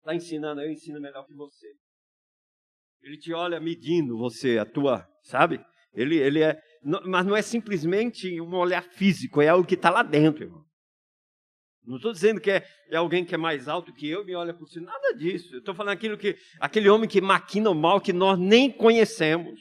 Está 0.00 0.14
ensinando, 0.14 0.60
eu 0.60 0.70
ensino 0.70 1.00
melhor 1.00 1.26
que 1.26 1.34
você. 1.34 1.66
Ele 3.02 3.16
te 3.16 3.32
olha 3.32 3.60
medindo 3.60 4.18
você, 4.18 4.58
a 4.58 4.66
tua, 4.66 5.06
sabe? 5.22 5.64
Ele, 5.92 6.16
ele 6.16 6.42
é, 6.42 6.60
mas 6.82 7.26
não 7.26 7.36
é 7.36 7.42
simplesmente 7.42 8.40
um 8.40 8.54
olhar 8.54 8.82
físico, 8.82 9.40
é 9.40 9.48
algo 9.48 9.66
que 9.66 9.74
está 9.74 9.90
lá 9.90 10.02
dentro, 10.02 10.44
irmão. 10.44 10.64
Não 11.84 11.96
estou 11.96 12.12
dizendo 12.12 12.40
que 12.40 12.50
é, 12.50 12.66
é, 12.90 12.96
alguém 12.96 13.24
que 13.24 13.34
é 13.34 13.38
mais 13.38 13.66
alto 13.66 13.92
que 13.92 14.08
eu, 14.08 14.24
me 14.24 14.34
olha 14.34 14.54
por 14.54 14.68
cima, 14.68 14.86
nada 14.86 15.14
disso. 15.14 15.54
Eu 15.54 15.58
estou 15.60 15.74
falando 15.74 15.94
aquilo 15.94 16.16
que 16.16 16.36
aquele 16.60 16.88
homem 16.88 17.08
que 17.08 17.20
maquina 17.20 17.70
o 17.70 17.74
mal 17.74 18.00
que 18.00 18.12
nós 18.12 18.38
nem 18.38 18.70
conhecemos. 18.70 19.60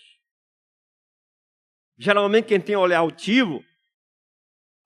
Geralmente 1.97 2.45
quem 2.45 2.61
tem 2.61 2.75
olhar 2.75 2.99
altivo, 2.99 3.63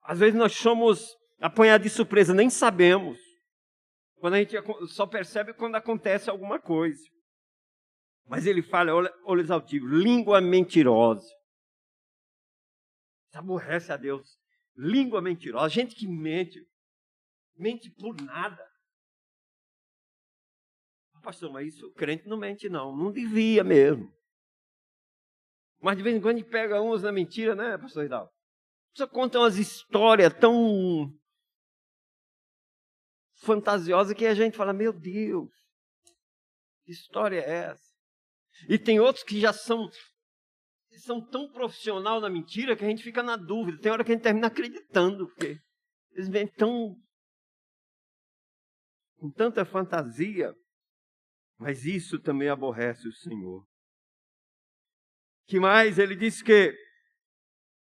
às 0.03 0.19
vezes 0.19 0.35
nós 0.35 0.53
somos 0.53 1.15
apanhados 1.39 1.85
de 1.85 1.93
surpresa, 1.93 2.33
nem 2.33 2.49
sabemos. 2.49 3.19
Quando 4.23 4.35
a 4.35 4.39
gente 4.39 4.55
só 4.87 5.05
percebe 5.05 5.53
quando 5.53 5.75
acontece 5.75 6.29
alguma 6.29 6.57
coisa. 6.57 7.03
Mas 8.25 8.45
ele 8.45 8.61
fala, 8.61 8.95
olha, 8.95 9.13
olhos 9.25 9.51
altivos, 9.51 9.91
língua 9.91 10.39
mentirosa. 10.39 11.27
Aborrece 13.33 13.91
a 13.91 13.97
Deus. 13.97 14.39
Língua 14.77 15.21
mentirosa. 15.21 15.67
Gente 15.67 15.93
que 15.93 16.07
mente. 16.07 16.65
Mente 17.57 17.91
por 17.91 18.15
nada. 18.21 18.65
Pastor, 21.21 21.51
mas 21.51 21.73
isso 21.73 21.91
crente 21.91 22.25
não 22.25 22.37
mente, 22.37 22.69
não. 22.69 22.95
Não 22.95 23.11
devia 23.11 23.61
mesmo. 23.61 24.09
Mas 25.81 25.97
de 25.97 26.03
vez 26.03 26.15
em 26.15 26.21
quando 26.21 26.35
a 26.35 26.39
gente 26.39 26.49
pega 26.49 26.81
uns 26.81 27.03
na 27.03 27.11
mentira, 27.11 27.55
né, 27.55 27.77
pastor 27.77 28.05
Hidalgo? 28.05 28.31
Você 28.95 29.05
conta 29.05 29.39
umas 29.39 29.57
histórias 29.57 30.33
tão 30.33 31.13
fantasiosas 33.43 34.15
que 34.15 34.25
a 34.25 34.33
gente 34.33 34.57
fala, 34.57 34.73
meu 34.73 34.93
Deus, 34.93 35.49
que 36.83 36.91
história 36.91 37.39
é 37.39 37.49
essa? 37.69 37.93
E 38.69 38.77
tem 38.77 38.99
outros 38.99 39.23
que 39.23 39.39
já 39.39 39.51
são 39.51 39.89
são 40.99 41.19
tão 41.19 41.51
profissional 41.51 42.21
na 42.21 42.29
mentira 42.29 42.75
que 42.75 42.85
a 42.85 42.87
gente 42.87 43.03
fica 43.03 43.23
na 43.23 43.35
dúvida. 43.35 43.79
Tem 43.79 43.91
hora 43.91 44.03
que 44.03 44.11
a 44.11 44.15
gente 44.15 44.23
termina 44.23 44.47
acreditando, 44.47 45.27
porque 45.27 45.57
eles 46.11 46.29
vêm 46.29 46.47
tão 46.47 46.95
com 49.17 49.31
tanta 49.31 49.65
fantasia, 49.65 50.53
mas 51.57 51.85
isso 51.85 52.19
também 52.19 52.49
aborrece 52.49 53.07
o 53.07 53.13
Senhor. 53.13 53.65
Que 55.45 55.59
mais? 55.59 55.97
Ele 55.97 56.15
diz 56.15 56.41
que 56.41 56.75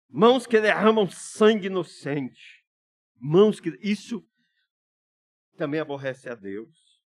mãos 0.09 0.47
que 0.47 0.61
derramam 0.61 1.09
sangue 1.09 1.67
inocente, 1.67 2.63
mãos 3.17 3.61
que 3.61 3.71
isso 3.81 4.28
também 5.59 5.81
aborrece 5.81 6.31
a 6.31 6.35
Deus. 6.35 7.03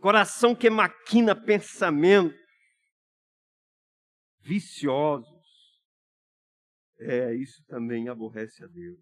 Coração 0.00 0.54
que 0.54 0.70
maquina 0.70 1.34
pensamento 1.34 2.38
viciosos. 4.38 5.28
É, 6.98 7.34
isso 7.34 7.62
também 7.66 8.08
aborrece 8.08 8.64
a 8.64 8.66
Deus. 8.66 9.00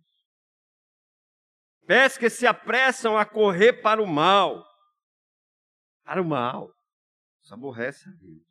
Pés 1.86 2.18
que 2.18 2.28
se 2.28 2.46
apressam 2.46 3.16
a 3.16 3.24
correr 3.24 3.74
para 3.74 4.02
o 4.02 4.06
mal. 4.06 4.64
Para 6.04 6.20
o 6.20 6.24
mal. 6.24 6.74
Isso 7.42 7.54
aborrece 7.54 8.08
a 8.08 8.12
Deus. 8.12 8.48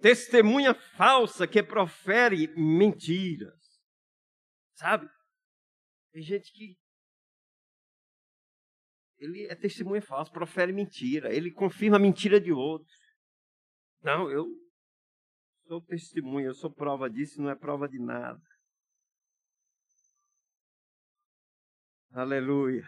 Testemunha 0.00 0.74
falsa 0.74 1.46
que 1.46 1.62
profere 1.62 2.48
mentiras. 2.56 3.80
Sabe? 4.74 5.08
Tem 6.12 6.22
gente 6.22 6.52
que 6.52 6.76
ele 9.18 9.46
é 9.46 9.54
testemunha 9.54 10.02
falsa, 10.02 10.30
profere 10.30 10.72
mentira, 10.72 11.34
ele 11.34 11.50
confirma 11.50 11.96
a 11.96 12.00
mentira 12.00 12.40
de 12.40 12.52
outros. 12.52 12.92
Não, 14.02 14.30
eu 14.30 14.46
sou 15.66 15.80
testemunha, 15.80 16.48
eu 16.48 16.54
sou 16.54 16.70
prova 16.70 17.08
disso, 17.08 17.40
não 17.40 17.48
é 17.48 17.54
prova 17.54 17.88
de 17.88 17.98
nada. 17.98 18.42
Aleluia. 22.10 22.84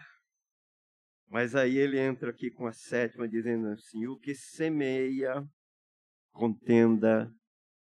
Mas 1.27 1.55
aí 1.55 1.77
ele 1.77 1.97
entra 1.97 2.29
aqui 2.29 2.51
com 2.51 2.67
a 2.67 2.73
sétima, 2.73 3.27
dizendo 3.27 3.69
assim: 3.69 4.05
o 4.05 4.19
que 4.19 4.35
semeia, 4.35 5.43
contenda 6.31 7.33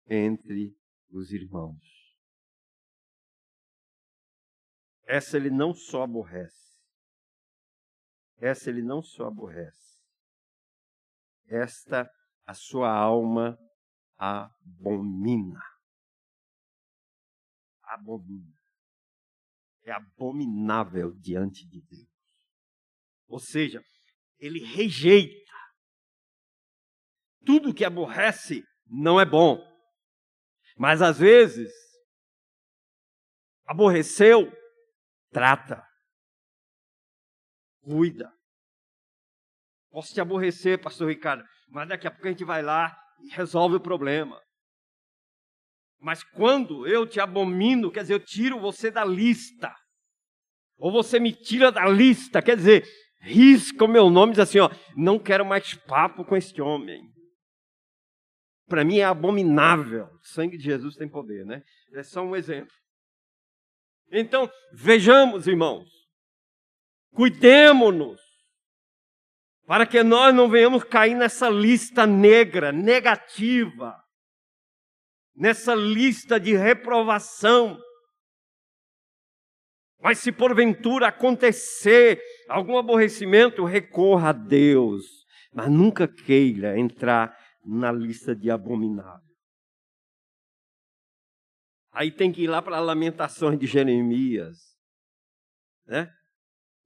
entre 0.07 0.77
os 1.09 1.33
irmãos. 1.33 2.00
Essa 5.13 5.37
ele 5.37 5.51
não 5.51 5.75
só 5.75 6.05
aborrece, 6.05 6.79
essa 8.39 8.71
ele 8.71 8.81
não 8.81 9.03
só 9.03 9.27
aborrece, 9.27 9.99
esta 11.47 12.09
a 12.47 12.55
sua 12.55 12.93
alma 12.93 13.59
abomina. 14.17 15.61
Abomina. 17.83 18.57
É 19.83 19.91
abominável 19.91 21.13
diante 21.19 21.67
de 21.67 21.81
Deus. 21.81 22.09
Ou 23.27 23.41
seja, 23.41 23.83
ele 24.39 24.61
rejeita. 24.61 25.53
Tudo 27.45 27.75
que 27.75 27.85
aborrece 27.85 28.63
não 28.87 29.21
é 29.21 29.25
bom. 29.25 29.59
Mas 30.77 31.03
às 31.03 31.19
vezes, 31.19 31.73
aborreceu, 33.65 34.60
trata 35.31 35.85
cuida. 37.83 38.33
Posso 39.91 40.15
te 40.15 40.21
aborrecer, 40.21 40.81
pastor 40.81 41.09
Ricardo, 41.09 41.45
mas 41.69 41.89
daqui 41.89 42.07
a 42.07 42.11
pouco 42.11 42.27
a 42.27 42.31
gente 42.31 42.45
vai 42.45 42.63
lá 42.63 42.97
e 43.21 43.29
resolve 43.35 43.77
o 43.77 43.81
problema. 43.81 44.41
Mas 45.99 46.23
quando 46.23 46.87
eu 46.87 47.07
te 47.07 47.21
abomino, 47.21 47.91
quer 47.91 48.03
dizer, 48.03 48.15
eu 48.15 48.25
tiro 48.25 48.61
você 48.61 48.91
da 48.91 49.05
lista. 49.05 49.75
Ou 50.79 50.91
você 50.91 51.19
me 51.21 51.33
tira 51.33 51.71
da 51.71 51.87
lista, 51.87 52.41
quer 52.41 52.57
dizer, 52.57 52.87
risca 53.21 53.85
o 53.85 53.89
meu 53.89 54.09
nome 54.09 54.33
e 54.33 54.35
diz 54.35 54.41
assim, 54.41 54.61
ó, 54.61 54.71
não 54.97 55.19
quero 55.19 55.45
mais 55.45 55.75
papo 55.75 56.25
com 56.25 56.37
este 56.37 56.63
homem. 56.63 57.03
Para 58.67 58.85
mim 58.85 58.99
é 58.99 59.05
abominável. 59.05 60.07
O 60.07 60.27
sangue 60.29 60.57
de 60.57 60.65
Jesus 60.65 60.95
tem 60.95 61.09
poder, 61.09 61.45
né? 61.45 61.63
É 61.93 62.03
só 62.03 62.23
um 62.23 62.35
exemplo. 62.35 62.73
Então, 64.11 64.51
vejamos, 64.73 65.47
irmãos, 65.47 66.01
Cuidemos-nos, 67.13 68.21
para 69.67 69.87
que 69.87 70.03
nós 70.03 70.35
não 70.35 70.49
venhamos 70.49 70.85
cair 70.85 71.15
nessa 71.15 71.49
lista 71.49 72.07
negra, 72.07 72.73
negativa, 72.73 73.97
nessa 75.35 75.75
lista 75.75 76.39
de 76.39 76.55
reprovação. 76.55 77.79
Mas 80.01 80.19
se 80.19 80.33
porventura 80.33 81.09
acontecer 81.09 82.21
algum 82.49 82.79
aborrecimento, 82.79 83.65
recorra 83.65 84.31
a 84.31 84.33
Deus, 84.33 85.05
mas 85.53 85.69
nunca 85.69 86.09
queira 86.09 86.79
entrar 86.79 87.37
na 87.65 87.93
lista 87.93 88.35
de 88.35 88.51
abominável. 88.51 89.30
Aí 91.93 92.11
tem 92.11 92.31
que 92.31 92.43
ir 92.43 92.47
lá 92.47 92.63
para 92.63 92.79
lamentações 92.79 93.59
de 93.59 93.67
Jeremias, 93.67 94.59
né? 95.87 96.15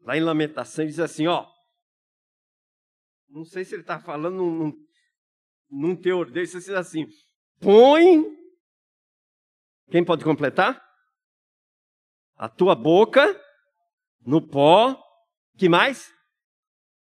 Lá 0.01 0.17
em 0.17 0.21
Lamentação, 0.21 0.87
diz 0.87 1.01
assim: 1.01 1.27
ó. 1.27 1.47
Não 3.29 3.45
sei 3.45 3.65
se 3.65 3.75
ele 3.75 3.83
está 3.83 3.99
falando 3.99 4.37
num, 4.37 4.87
num 5.71 5.97
teor 5.97 6.31
desse, 6.31 6.59
diz 6.59 6.69
assim: 6.71 7.07
põe. 7.61 8.25
Quem 9.91 10.05
pode 10.05 10.25
completar? 10.25 10.83
A 12.37 12.49
tua 12.49 12.75
boca 12.75 13.41
no 14.21 14.47
pó. 14.47 15.01
Que 15.57 15.69
mais? 15.69 16.13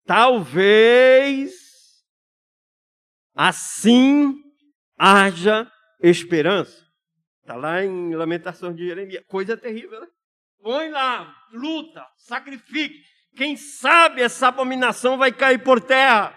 Talvez 0.05 1.55
assim 3.35 4.35
haja 4.99 5.71
esperança. 6.01 6.92
Está 7.43 7.57
lá 7.57 7.85
em 7.85 8.15
Lamentações 8.15 8.77
de 8.77 8.87
Jeremias. 8.87 9.25
Coisa 9.27 9.57
terrível, 9.57 10.01
né? 10.01 10.07
Põe 10.61 10.91
lá, 10.91 11.35
luta, 11.53 12.07
sacrifique. 12.17 13.05
Quem 13.37 13.57
sabe 13.57 14.23
essa 14.23 14.49
abominação 14.49 15.19
vai 15.19 15.33
cair 15.33 15.63
por 15.63 15.81
terra. 15.81 16.33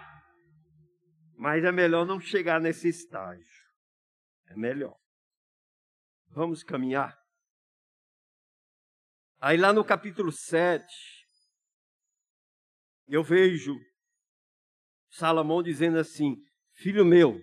Mas 1.37 1.63
é 1.63 1.71
melhor 1.71 2.05
não 2.05 2.19
chegar 2.19 2.59
nesse 2.59 2.87
estágio. 2.87 3.45
É 4.49 4.55
melhor. 4.55 4.97
Vamos 6.29 6.63
caminhar. 6.63 7.15
Aí 9.39 9.57
lá 9.57 9.71
no 9.71 9.85
capítulo 9.85 10.31
7, 10.31 10.85
eu 13.07 13.23
vejo 13.23 13.75
Salomão 15.11 15.61
dizendo 15.61 15.99
assim: 15.99 16.35
Filho 16.73 17.05
meu, 17.05 17.39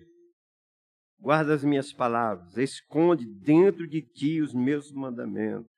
guarda 1.23 1.53
as 1.53 1.63
minhas 1.63 1.93
palavras, 1.93 2.57
esconde 2.57 3.25
dentro 3.25 3.87
de 3.87 4.01
ti 4.01 4.41
os 4.41 4.53
meus 4.53 4.91
mandamentos. 4.91 5.71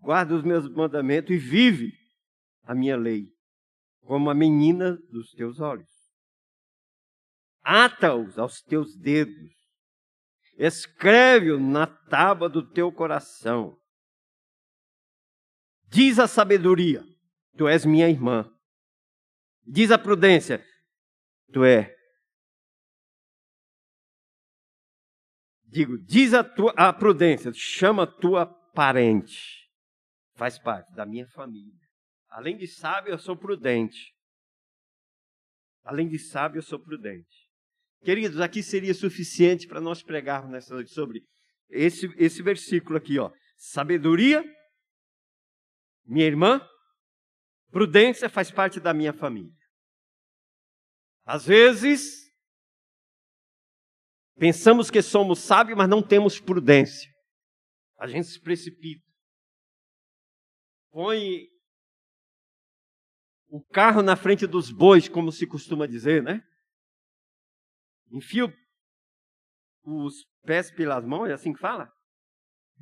Guarda 0.00 0.34
os 0.34 0.42
meus 0.42 0.66
mandamentos 0.70 1.30
e 1.30 1.36
vive 1.36 1.92
a 2.62 2.74
minha 2.74 2.96
lei, 2.96 3.28
como 4.00 4.30
a 4.30 4.34
menina 4.34 4.96
dos 5.10 5.32
teus 5.32 5.60
olhos. 5.60 5.86
Ata-os 7.62 8.38
aos 8.38 8.62
teus 8.62 8.96
dedos, 8.96 9.52
escreve-os 10.56 11.60
na 11.60 11.86
tábua 11.86 12.48
do 12.48 12.66
teu 12.66 12.90
coração. 12.90 13.78
Diz 15.88 16.18
a 16.18 16.26
sabedoria: 16.26 17.04
Tu 17.58 17.68
és 17.68 17.84
minha 17.84 18.08
irmã. 18.08 18.50
Diz 19.62 19.90
a 19.90 19.98
prudência: 19.98 20.64
Tu 21.52 21.62
é. 21.64 22.01
Digo, 25.72 25.96
diz 25.96 26.34
a, 26.34 26.44
tua, 26.44 26.70
a 26.76 26.92
prudência: 26.92 27.50
Chama 27.54 28.06
tua 28.06 28.44
parente. 28.44 29.70
Faz 30.34 30.58
parte 30.58 30.94
da 30.94 31.06
minha 31.06 31.26
família. 31.28 31.80
Além 32.28 32.58
de 32.58 32.66
sábio, 32.66 33.10
eu 33.10 33.18
sou 33.18 33.34
prudente. 33.34 34.12
Além 35.82 36.08
de 36.08 36.18
sábio, 36.18 36.58
eu 36.58 36.62
sou 36.62 36.78
prudente. 36.78 37.48
Queridos, 38.04 38.38
aqui 38.38 38.62
seria 38.62 38.92
suficiente 38.92 39.66
para 39.66 39.80
nós 39.80 40.02
pregarmos 40.02 40.50
nessa 40.50 40.74
noite 40.74 40.90
sobre 40.90 41.22
esse, 41.70 42.06
esse 42.18 42.42
versículo 42.42 42.98
aqui, 42.98 43.18
ó. 43.18 43.32
Sabedoria 43.56 44.44
minha 46.04 46.26
irmã, 46.26 46.60
prudência 47.70 48.28
faz 48.28 48.50
parte 48.50 48.78
da 48.78 48.92
minha 48.92 49.14
família. 49.14 49.56
Às 51.24 51.46
vezes, 51.46 52.21
pensamos 54.36 54.90
que 54.90 55.02
somos 55.02 55.40
sábios, 55.40 55.76
mas 55.76 55.88
não 55.88 56.02
temos 56.02 56.40
prudência. 56.40 57.10
A 57.98 58.06
gente 58.06 58.26
se 58.26 58.40
precipita. 58.40 59.04
Põe 60.90 61.48
o 63.48 63.62
carro 63.72 64.02
na 64.02 64.16
frente 64.16 64.46
dos 64.46 64.70
bois, 64.70 65.08
como 65.08 65.30
se 65.30 65.46
costuma 65.46 65.86
dizer, 65.86 66.22
né? 66.22 66.42
Enfia 68.10 68.52
os 69.84 70.24
pés 70.42 70.70
pelas 70.70 71.04
mãos, 71.04 71.28
é 71.28 71.32
assim 71.32 71.52
que 71.52 71.60
fala? 71.60 71.90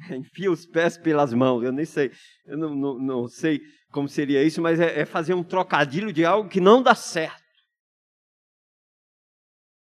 enfia 0.11 0.51
os 0.51 0.67
pés 0.67 0.97
pelas 0.97 1.33
mãos. 1.33 1.63
Eu 1.63 1.73
nem 1.73 1.85
sei, 1.85 2.13
eu 2.47 2.57
não, 2.57 2.75
não, 2.75 2.99
não 2.99 3.29
sei 3.29 3.61
como 3.91 4.09
seria 4.09 4.43
isso, 4.43 4.63
mas 4.63 4.81
é, 4.81 5.01
é 5.01 5.07
fazer 5.07 5.35
um 5.35 5.45
trocadilho 5.45 6.13
de 6.13 6.25
algo 6.25 6.49
que 6.49 6.61
não 6.61 6.83
dá 6.83 6.95
certo. 6.95 7.41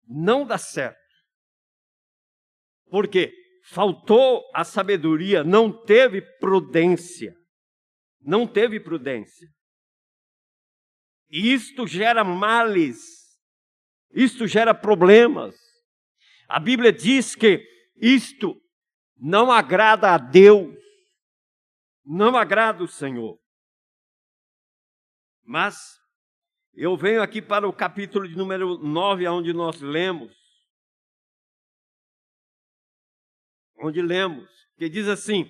Não 0.07 0.47
dá 0.47 0.59
certo. 0.59 1.02
Por 2.93 3.09
quê? 3.09 3.33
Faltou 3.65 4.45
a 4.53 4.65
sabedoria, 4.65 5.43
não 5.43 5.73
teve 5.73 6.21
prudência. 6.21 7.35
Não 8.21 8.47
teve 8.47 8.79
prudência. 8.79 9.49
E 11.31 11.55
isto 11.55 11.87
gera 11.87 12.23
males. 12.23 12.99
Isto 14.13 14.47
gera 14.47 14.75
problemas. 14.75 15.57
A 16.47 16.61
Bíblia 16.61 16.93
diz 16.93 17.35
que 17.35 17.67
isto 17.97 18.61
não 19.17 19.51
agrada 19.51 20.11
a 20.11 20.19
Deus, 20.19 20.77
não 22.05 22.37
agrada 22.37 22.85
o 22.85 22.89
Senhor. 22.89 23.39
Mas 25.43 25.99
eu 26.75 26.95
venho 26.95 27.23
aqui 27.23 27.41
para 27.41 27.67
o 27.67 27.73
capítulo 27.73 28.29
de 28.29 28.37
número 28.37 28.77
9, 28.77 29.27
onde 29.29 29.55
nós 29.55 29.81
lemos. 29.81 30.42
Onde 33.83 34.01
lemos, 34.01 34.49
que 34.77 34.89
diz 34.89 35.09
assim: 35.09 35.45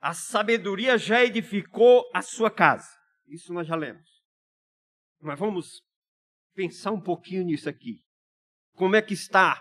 A 0.00 0.12
sabedoria 0.12 0.98
já 0.98 1.24
edificou 1.24 2.08
a 2.14 2.22
sua 2.22 2.50
casa. 2.50 2.88
Isso 3.26 3.52
nós 3.52 3.66
já 3.66 3.74
lemos. 3.74 4.08
Mas 5.20 5.38
vamos 5.38 5.82
pensar 6.54 6.92
um 6.92 7.00
pouquinho 7.00 7.44
nisso 7.44 7.68
aqui. 7.68 8.02
Como 8.74 8.96
é 8.96 9.02
que 9.02 9.14
está 9.14 9.60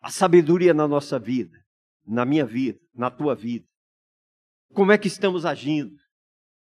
a 0.00 0.10
sabedoria 0.10 0.72
na 0.72 0.88
nossa 0.88 1.18
vida? 1.18 1.66
na 2.06 2.24
minha 2.24 2.46
vida, 2.46 2.78
na 2.94 3.10
tua 3.10 3.34
vida? 3.34 3.66
Como 4.72 4.92
é 4.92 4.98
que 4.98 5.08
estamos 5.08 5.44
agindo? 5.44 5.96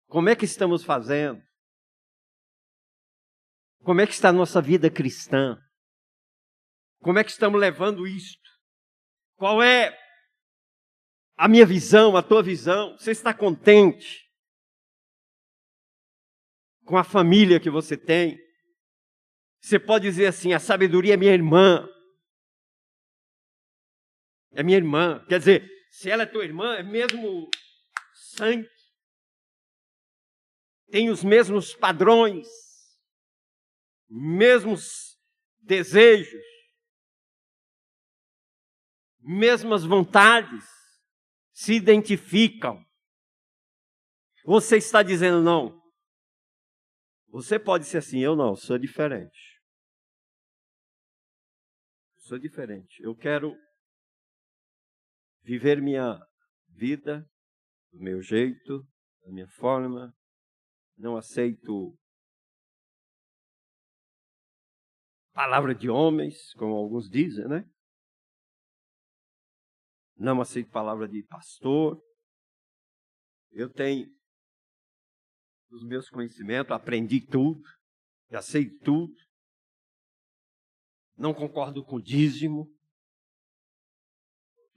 Como 0.08 0.28
é 0.28 0.36
que 0.36 0.46
estamos 0.46 0.84
fazendo? 0.84 1.42
Como 3.84 4.02
é 4.02 4.06
que 4.06 4.14
está 4.14 4.30
a 4.30 4.34
nossa 4.34 4.62
vida 4.62 4.90
cristã? 4.90 5.58
Como 7.00 7.18
é 7.18 7.24
que 7.24 7.32
estamos 7.32 7.60
levando 7.60 8.06
isto? 8.06 8.50
Qual 9.36 9.64
é 9.64 9.98
a 11.42 11.48
minha 11.48 11.66
visão, 11.66 12.16
a 12.16 12.22
tua 12.22 12.44
visão? 12.44 12.96
Você 13.00 13.10
está 13.10 13.34
contente 13.34 14.32
com 16.86 16.96
a 16.96 17.04
família 17.04 17.60
que 17.60 17.68
você 17.68 17.98
tem? 17.98 18.40
Você 19.60 19.80
pode 19.80 20.04
dizer 20.04 20.28
assim: 20.28 20.54
a 20.54 20.60
sabedoria 20.60 21.16
é 21.16 21.18
minha 21.18 21.34
irmã, 21.34 21.90
é 24.52 24.62
minha 24.62 24.78
irmã. 24.78 25.26
Quer 25.28 25.40
dizer, 25.40 25.68
se 25.90 26.12
ela 26.12 26.22
é 26.22 26.28
tua 26.28 26.46
irmã, 26.46 26.76
é 26.76 26.84
mesmo 26.84 27.50
sangue. 28.14 28.70
Tem 30.92 31.10
os 31.10 31.24
mesmos 31.24 31.74
padrões, 31.74 32.48
mesmos 34.08 35.18
desejos, 35.60 36.46
mesmas 39.20 39.84
vontades, 39.84 40.81
se 41.62 41.74
identificam. 41.74 42.84
Você 44.44 44.78
está 44.78 45.04
dizendo 45.04 45.44
não. 45.44 45.80
Você 47.28 47.60
pode 47.60 47.86
ser 47.86 48.00
assim, 48.00 48.20
eu 48.20 48.36
não, 48.36 48.56
sou 48.56 48.80
diferente. 48.80 49.62
Sou 52.18 52.40
diferente. 52.40 53.04
Eu 53.04 53.16
quero 53.16 53.56
viver 55.44 55.80
minha 55.80 56.20
vida 56.68 57.30
do 57.92 58.00
meu 58.00 58.24
jeito, 58.24 58.84
da 59.24 59.32
minha 59.32 59.48
forma. 59.50 60.12
Não 60.98 61.16
aceito 61.16 61.96
palavra 65.32 65.76
de 65.76 65.92
homens, 65.92 66.54
como 66.56 66.74
alguns 66.74 67.08
dizem, 67.08 67.48
né? 67.48 67.64
Não 70.22 70.40
aceito 70.42 70.70
palavra 70.72 71.08
de 71.08 71.24
pastor. 71.24 72.02
Eu 73.52 73.70
tenho 73.70 74.08
os 75.70 75.84
meus 75.84 76.10
conhecimentos, 76.10 76.72
aprendi 76.72 77.20
tudo, 77.20 77.62
já 78.30 78.42
sei 78.42 78.70
tudo. 78.70 79.14
Não 81.18 81.34
concordo 81.34 81.84
com 81.84 81.98
o 81.98 82.02
dízimo 82.02 82.68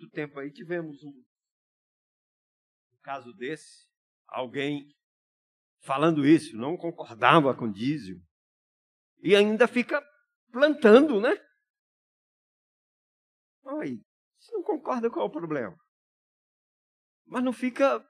muito 0.05 0.11
tempo 0.11 0.38
aí 0.38 0.51
tivemos 0.51 1.03
um, 1.03 1.09
um 1.09 3.01
caso 3.03 3.32
desse, 3.34 3.86
alguém 4.26 4.95
falando 5.80 6.26
isso, 6.26 6.57
não 6.57 6.76
concordava 6.76 7.55
com 7.55 7.70
dízimo, 7.70 8.22
e 9.22 9.34
ainda 9.34 9.66
fica 9.66 10.03
plantando, 10.51 11.20
né? 11.20 11.36
Se 13.62 14.05
não 14.55 14.62
concorda, 14.62 15.11
qual 15.11 15.26
é 15.26 15.28
o 15.28 15.32
problema? 15.32 15.76
Mas 17.26 17.42
não 17.42 17.52
fica 17.52 18.05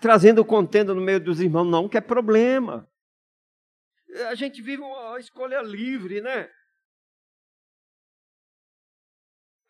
trazendo 0.00 0.44
contenda 0.44 0.94
no 0.94 1.00
meio 1.00 1.22
dos 1.22 1.40
irmãos, 1.40 1.64
não, 1.64 1.88
que 1.88 1.98
é 1.98 2.00
problema. 2.00 2.88
A 4.28 4.34
gente 4.34 4.62
vive 4.62 4.82
uma 4.82 5.18
escolha 5.18 5.60
livre, 5.62 6.20
né? 6.20 6.50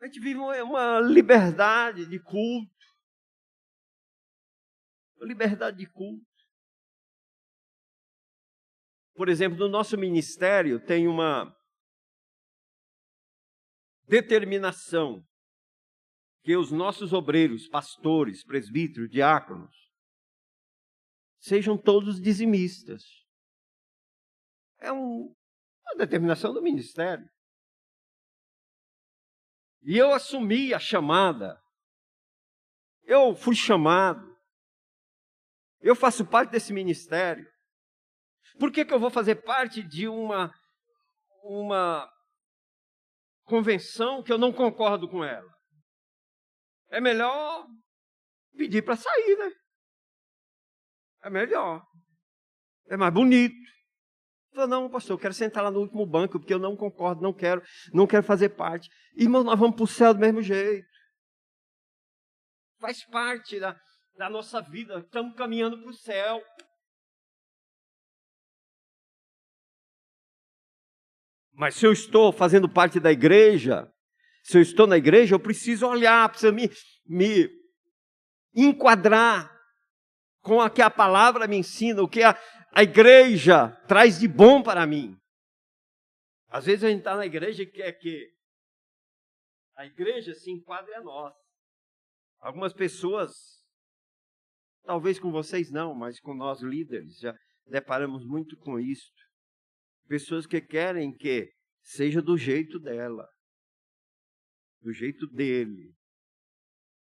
A 0.00 0.06
gente 0.06 0.20
vive 0.20 0.38
uma 0.38 1.00
liberdade 1.00 2.06
de 2.06 2.18
culto. 2.18 2.70
Liberdade 5.20 5.76
de 5.76 5.86
culto. 5.86 6.24
Por 9.14 9.28
exemplo, 9.28 9.58
no 9.58 9.68
nosso 9.68 9.98
ministério 9.98 10.80
tem 10.80 11.06
uma 11.06 11.54
determinação 14.08 15.22
que 16.42 16.56
os 16.56 16.70
nossos 16.70 17.12
obreiros, 17.12 17.68
pastores, 17.68 18.44
presbíteros, 18.44 19.10
diáconos, 19.10 19.74
sejam 21.38 21.76
todos 21.76 22.20
dizimistas. 22.20 23.02
É 24.78 24.92
um, 24.92 25.34
uma 25.84 25.96
determinação 25.96 26.52
do 26.52 26.62
ministério. 26.62 27.28
E 29.82 29.96
eu 29.96 30.12
assumi 30.12 30.72
a 30.72 30.78
chamada. 30.78 31.60
Eu 33.02 33.34
fui 33.34 33.54
chamado. 33.54 34.28
Eu 35.80 35.96
faço 35.96 36.26
parte 36.26 36.50
desse 36.50 36.72
ministério. 36.72 37.46
Por 38.58 38.70
que, 38.70 38.84
que 38.84 38.92
eu 38.92 39.00
vou 39.00 39.10
fazer 39.10 39.36
parte 39.36 39.82
de 39.82 40.06
uma, 40.06 40.52
uma 41.42 42.10
convenção 43.44 44.22
que 44.22 44.32
eu 44.32 44.38
não 44.38 44.52
concordo 44.52 45.08
com 45.08 45.24
ela? 45.24 45.59
É 46.90 47.00
melhor 47.00 47.66
pedir 48.56 48.82
para 48.82 48.96
sair, 48.96 49.36
né? 49.36 49.52
É 51.22 51.30
melhor. 51.30 51.84
É 52.88 52.96
mais 52.96 53.12
bonito. 53.12 53.54
Falou, 54.52 54.68
não, 54.68 54.90
pastor, 54.90 55.14
eu 55.14 55.20
quero 55.20 55.32
sentar 55.32 55.62
lá 55.62 55.70
no 55.70 55.80
último 55.80 56.04
banco, 56.04 56.38
porque 56.38 56.52
eu 56.52 56.58
não 56.58 56.76
concordo, 56.76 57.22
não 57.22 57.32
quero, 57.32 57.62
não 57.92 58.06
quero 58.06 58.24
fazer 58.24 58.50
parte. 58.50 58.90
Irmão, 59.14 59.44
nós 59.44 59.58
vamos 59.58 59.76
para 59.76 59.84
o 59.84 59.86
céu 59.86 60.12
do 60.12 60.20
mesmo 60.20 60.42
jeito. 60.42 60.88
Faz 62.80 63.04
parte 63.04 63.60
da, 63.60 63.78
da 64.16 64.28
nossa 64.28 64.60
vida, 64.60 64.98
estamos 64.98 65.36
caminhando 65.36 65.80
para 65.80 65.90
o 65.90 65.94
céu. 65.94 66.42
Mas 71.52 71.76
se 71.76 71.86
eu 71.86 71.92
estou 71.92 72.32
fazendo 72.32 72.68
parte 72.68 72.98
da 72.98 73.12
igreja, 73.12 73.88
se 74.42 74.58
eu 74.58 74.62
estou 74.62 74.86
na 74.86 74.96
igreja, 74.96 75.34
eu 75.34 75.40
preciso 75.40 75.86
olhar, 75.86 76.28
preciso 76.28 76.52
me, 76.52 76.70
me 77.06 77.48
enquadrar 78.54 79.50
com 80.40 80.58
o 80.58 80.70
que 80.70 80.82
a 80.82 80.90
palavra 80.90 81.46
me 81.46 81.56
ensina, 81.56 82.02
o 82.02 82.08
que 82.08 82.22
a, 82.22 82.38
a 82.72 82.82
igreja 82.82 83.70
traz 83.86 84.18
de 84.18 84.26
bom 84.26 84.62
para 84.62 84.86
mim. 84.86 85.16
Às 86.48 86.66
vezes 86.66 86.84
a 86.84 86.88
gente 86.88 87.00
está 87.00 87.16
na 87.16 87.26
igreja 87.26 87.62
e 87.62 87.70
quer 87.70 87.92
que 87.92 88.28
a 89.76 89.86
igreja 89.86 90.34
se 90.34 90.50
enquadre 90.50 90.92
a 90.94 91.00
nós. 91.00 91.34
Algumas 92.40 92.72
pessoas, 92.72 93.30
talvez 94.84 95.18
com 95.18 95.30
vocês 95.30 95.70
não, 95.70 95.94
mas 95.94 96.18
com 96.18 96.34
nós 96.34 96.60
líderes, 96.60 97.18
já 97.18 97.34
deparamos 97.66 98.26
muito 98.26 98.56
com 98.56 98.80
isso. 98.80 99.10
Pessoas 100.08 100.46
que 100.46 100.60
querem 100.60 101.14
que 101.14 101.50
seja 101.82 102.20
do 102.20 102.36
jeito 102.36 102.78
dela, 102.80 103.28
do 104.82 104.92
jeito 104.92 105.26
dele. 105.26 105.92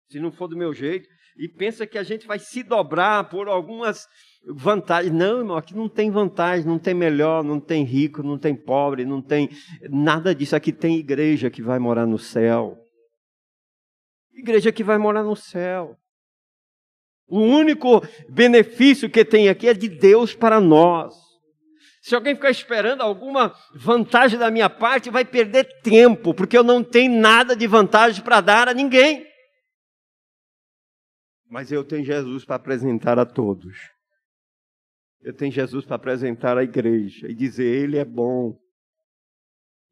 Se 0.09 0.19
não 0.19 0.31
for 0.31 0.47
do 0.47 0.57
meu 0.57 0.73
jeito, 0.73 1.07
e 1.37 1.47
pensa 1.47 1.87
que 1.87 1.97
a 1.97 2.03
gente 2.03 2.27
vai 2.27 2.37
se 2.37 2.63
dobrar 2.63 3.29
por 3.29 3.47
algumas 3.47 4.05
vantagens. 4.45 5.13
Não, 5.13 5.39
irmão, 5.39 5.57
aqui 5.57 5.75
não 5.75 5.87
tem 5.87 6.11
vantagem, 6.11 6.65
não 6.65 6.77
tem 6.77 6.93
melhor, 6.93 7.43
não 7.43 7.59
tem 7.59 7.83
rico, 7.83 8.21
não 8.21 8.37
tem 8.37 8.55
pobre, 8.55 9.05
não 9.05 9.21
tem 9.21 9.49
nada 9.89 10.35
disso. 10.35 10.55
Aqui 10.55 10.73
tem 10.73 10.97
igreja 10.97 11.49
que 11.49 11.61
vai 11.61 11.79
morar 11.79 12.05
no 12.05 12.19
céu. 12.19 12.77
Igreja 14.33 14.71
que 14.71 14.83
vai 14.83 14.97
morar 14.97 15.23
no 15.23 15.35
céu. 15.35 15.97
O 17.27 17.39
único 17.39 18.01
benefício 18.29 19.09
que 19.09 19.23
tem 19.23 19.47
aqui 19.47 19.67
é 19.67 19.73
de 19.73 19.87
Deus 19.87 20.35
para 20.35 20.59
nós. 20.59 21.30
Se 22.01 22.15
alguém 22.15 22.33
ficar 22.33 22.49
esperando 22.49 23.01
alguma 23.01 23.55
vantagem 23.75 24.37
da 24.37 24.49
minha 24.49 24.69
parte, 24.69 25.11
vai 25.11 25.23
perder 25.23 25.81
tempo, 25.81 26.33
porque 26.33 26.57
eu 26.57 26.63
não 26.63 26.83
tenho 26.83 27.21
nada 27.21 27.55
de 27.55 27.67
vantagem 27.67 28.23
para 28.23 28.41
dar 28.41 28.67
a 28.67 28.73
ninguém. 28.73 29.23
Mas 31.47 31.71
eu 31.71 31.83
tenho 31.83 32.03
Jesus 32.03 32.43
para 32.43 32.55
apresentar 32.55 33.19
a 33.19 33.25
todos. 33.25 33.77
Eu 35.21 35.31
tenho 35.31 35.51
Jesus 35.51 35.85
para 35.85 35.95
apresentar 35.95 36.57
à 36.57 36.63
igreja 36.63 37.27
e 37.29 37.35
dizer: 37.35 37.65
Ele 37.65 37.99
é 37.99 38.05
bom, 38.05 38.57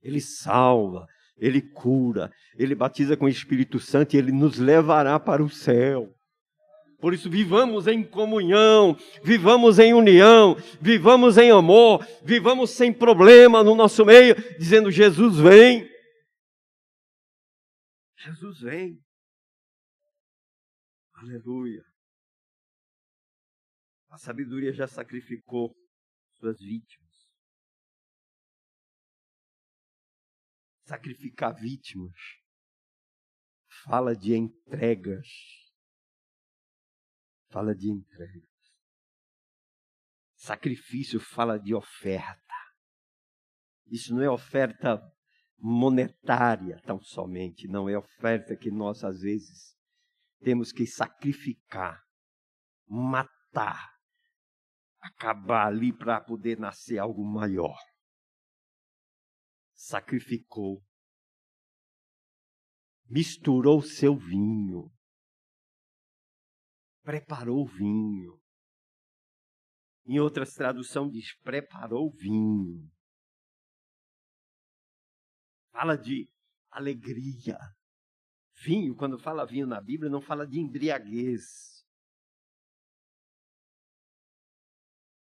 Ele 0.02 0.20
salva, 0.20 1.06
Ele 1.38 1.62
cura, 1.62 2.32
Ele 2.58 2.74
batiza 2.74 3.16
com 3.16 3.26
o 3.26 3.30
Espírito 3.30 3.80
Santo 3.80 4.16
e 4.16 4.18
Ele 4.18 4.32
nos 4.32 4.58
levará 4.58 5.20
para 5.20 5.44
o 5.44 5.50
céu. 5.50 6.12
Por 7.00 7.14
isso, 7.14 7.30
vivamos 7.30 7.88
em 7.88 8.04
comunhão, 8.04 8.96
vivamos 9.24 9.80
em 9.80 9.94
união, 9.94 10.56
vivamos 10.82 11.38
em 11.38 11.50
amor, 11.50 12.06
vivamos 12.24 12.72
sem 12.72 12.94
problema 12.94 13.64
no 13.64 13.74
nosso 13.74 14.06
meio, 14.06 14.36
dizendo: 14.58 14.92
Jesus 14.92 15.38
vem. 15.38 15.90
Jesus 18.18 18.60
vem. 18.60 19.02
Aleluia. 21.14 21.84
A 24.10 24.18
sabedoria 24.18 24.74
já 24.74 24.88
sacrificou 24.88 25.74
suas 26.38 26.60
vítimas. 26.60 27.08
Sacrificar 30.86 31.56
vítimas 31.56 32.16
fala 33.86 34.16
de 34.16 34.36
entregas 34.36 35.59
fala 37.50 37.76
de 37.76 37.90
entrega. 37.90 38.48
Sacrifício 40.36 41.20
fala 41.20 41.60
de 41.60 41.76
oferta. 41.76 42.56
Isso 43.88 44.14
não 44.14 44.22
é 44.22 44.30
oferta 44.30 45.02
monetária 45.58 46.82
tão 46.86 47.02
somente, 47.02 47.68
não 47.68 47.90
é 47.90 47.98
oferta 47.98 48.56
que 48.56 48.72
nós 48.72 49.04
às 49.04 49.22
vezes 49.22 49.76
temos 50.40 50.72
que 50.72 50.88
sacrificar, 50.88 52.02
matar, 52.88 53.92
acabar 55.02 55.68
ali 55.68 55.92
para 55.92 56.22
poder 56.22 56.58
nascer 56.58 56.98
algo 56.98 57.26
maior. 57.26 57.78
Sacrificou, 59.74 60.82
misturou 63.10 63.82
seu 63.82 64.16
vinho, 64.16 64.90
preparou 67.10 67.64
o 67.64 67.66
vinho. 67.66 68.40
Em 70.06 70.20
outras 70.20 70.54
traduções 70.54 71.12
diz 71.12 71.36
preparou 71.40 72.06
o 72.06 72.12
vinho. 72.12 72.88
Fala 75.72 75.98
de 75.98 76.32
alegria. 76.70 77.58
Vinho, 78.64 78.96
quando 78.96 79.18
fala 79.18 79.44
vinho 79.44 79.66
na 79.66 79.82
Bíblia, 79.82 80.08
não 80.08 80.22
fala 80.22 80.46
de 80.46 80.60
embriaguez. 80.60 81.84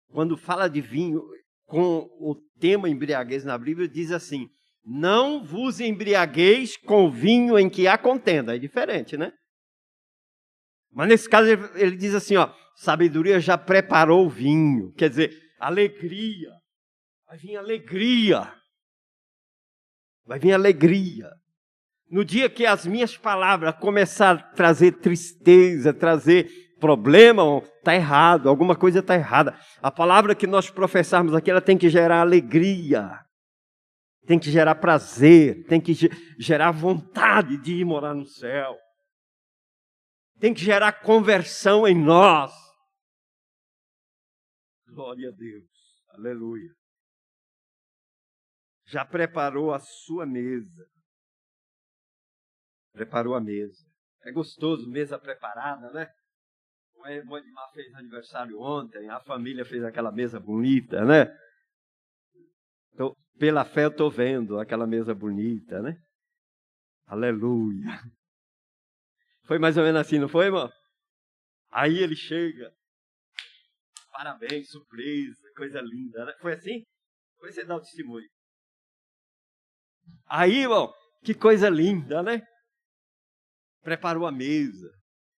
Quando 0.09 0.36
fala 0.36 0.67
de 0.67 0.82
vinho 0.82 1.22
com 1.63 1.99
o 2.19 2.36
tema 2.59 2.89
embriaguez 2.89 3.45
na 3.45 3.57
Bíblia, 3.57 3.88
diz 3.88 4.11
assim: 4.11 4.49
Não 4.84 5.41
vos 5.41 5.80
embriagueis 5.80 6.76
com 6.76 7.09
vinho 7.09 7.57
em 7.57 7.69
que 7.69 7.88
há 7.88 7.97
contenda. 7.97 8.57
É 8.57 8.59
diferente, 8.59 9.15
né? 9.15 9.32
Mas 10.91 11.07
nesse 11.07 11.29
caso 11.29 11.47
ele, 11.47 11.63
ele 11.75 11.95
diz 11.95 12.13
assim, 12.13 12.35
ó, 12.35 12.51
sabedoria 12.75 13.39
já 13.39 13.57
preparou 13.57 14.25
o 14.25 14.29
vinho, 14.29 14.91
quer 14.93 15.09
dizer, 15.09 15.33
alegria. 15.59 16.51
Vai 17.27 17.37
vir 17.37 17.55
alegria. 17.55 18.53
Vai 20.25 20.39
vir 20.39 20.53
alegria. 20.53 21.29
No 22.09 22.25
dia 22.25 22.49
que 22.49 22.65
as 22.65 22.85
minhas 22.85 23.17
palavras 23.17 23.75
começar 23.77 24.35
a 24.35 24.43
trazer 24.53 24.93
tristeza, 24.93 25.93
trazer 25.93 26.49
problema, 26.77 27.43
está 27.77 27.95
errado, 27.95 28.49
alguma 28.49 28.75
coisa 28.75 28.99
está 28.99 29.15
errada. 29.15 29.57
A 29.81 29.89
palavra 29.89 30.35
que 30.35 30.45
nós 30.45 30.69
professarmos 30.69 31.33
aqui, 31.33 31.49
ela 31.49 31.61
tem 31.61 31.77
que 31.77 31.89
gerar 31.89 32.19
alegria, 32.19 33.17
tem 34.27 34.37
que 34.37 34.51
gerar 34.51 34.75
prazer, 34.75 35.65
tem 35.67 35.79
que 35.79 35.93
gerar 36.37 36.71
vontade 36.71 37.55
de 37.57 37.75
ir 37.75 37.85
morar 37.85 38.13
no 38.13 38.25
céu 38.25 38.75
tem 40.41 40.55
que 40.55 40.61
gerar 40.61 41.03
conversão 41.03 41.87
em 41.87 41.95
nós. 41.95 42.51
Glória 44.87 45.29
a 45.29 45.31
Deus, 45.31 45.69
aleluia. 46.09 46.73
Já 48.87 49.05
preparou 49.05 49.71
a 49.71 49.79
sua 49.79 50.25
mesa. 50.25 50.85
Preparou 52.91 53.35
a 53.35 53.39
mesa. 53.39 53.85
É 54.23 54.31
gostoso, 54.31 54.89
mesa 54.89 55.17
preparada, 55.17 55.91
né? 55.93 56.09
O 56.95 57.07
irmão 57.07 57.37
Edmar 57.37 57.71
fez 57.71 57.93
aniversário 57.95 58.59
ontem, 58.59 59.09
a 59.09 59.19
família 59.21 59.63
fez 59.63 59.83
aquela 59.83 60.11
mesa 60.11 60.39
bonita, 60.39 61.05
né? 61.05 61.25
Tô, 62.97 63.15
pela 63.37 63.63
fé 63.63 63.85
eu 63.85 63.89
estou 63.89 64.09
vendo 64.09 64.59
aquela 64.59 64.85
mesa 64.85 65.13
bonita, 65.13 65.81
né? 65.81 65.95
Aleluia. 67.05 67.85
Foi 69.45 69.59
mais 69.59 69.77
ou 69.77 69.83
menos 69.83 70.01
assim, 70.01 70.19
não 70.19 70.29
foi, 70.29 70.45
irmão? 70.45 70.71
Aí 71.71 71.97
ele 71.97 72.15
chega. 72.15 72.73
Parabéns, 74.11 74.69
surpresa, 74.69 75.41
coisa 75.55 75.81
linda. 75.81 76.25
Né? 76.25 76.33
Foi 76.41 76.53
assim? 76.53 76.83
Foi 77.39 77.51
você 77.51 77.63
dar 77.63 77.77
o 77.77 77.81
testemunho. 77.81 78.29
Aí, 80.25 80.61
irmão, 80.61 80.93
que 81.23 81.33
coisa 81.33 81.69
linda, 81.69 82.21
né? 82.21 82.41
Preparou 83.81 84.25
a 84.25 84.31
mesa. 84.31 84.91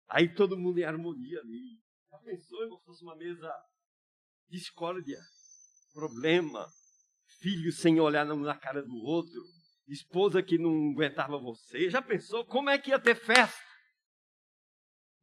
Aí 0.09 0.33
todo 0.33 0.57
mundo 0.57 0.79
em 0.79 0.83
harmonia 0.83 1.39
ali. 1.39 1.79
Já 2.11 2.17
pensou, 2.19 2.61
irmão, 2.63 2.79
se 2.79 2.85
fosse 2.85 3.03
uma 3.03 3.15
mesa 3.15 3.51
discórdia, 4.49 5.17
problema, 5.93 6.67
filho 7.39 7.71
sem 7.71 7.99
olhar 7.99 8.25
na 8.25 8.57
cara 8.57 8.83
do 8.83 8.95
outro, 8.97 9.41
esposa 9.87 10.43
que 10.43 10.57
não 10.57 10.91
aguentava 10.91 11.37
você. 11.37 11.89
Já 11.89 12.01
pensou 12.01 12.45
como 12.45 12.69
é 12.69 12.77
que 12.77 12.89
ia 12.89 12.99
ter 12.99 13.15
festa? 13.15 13.72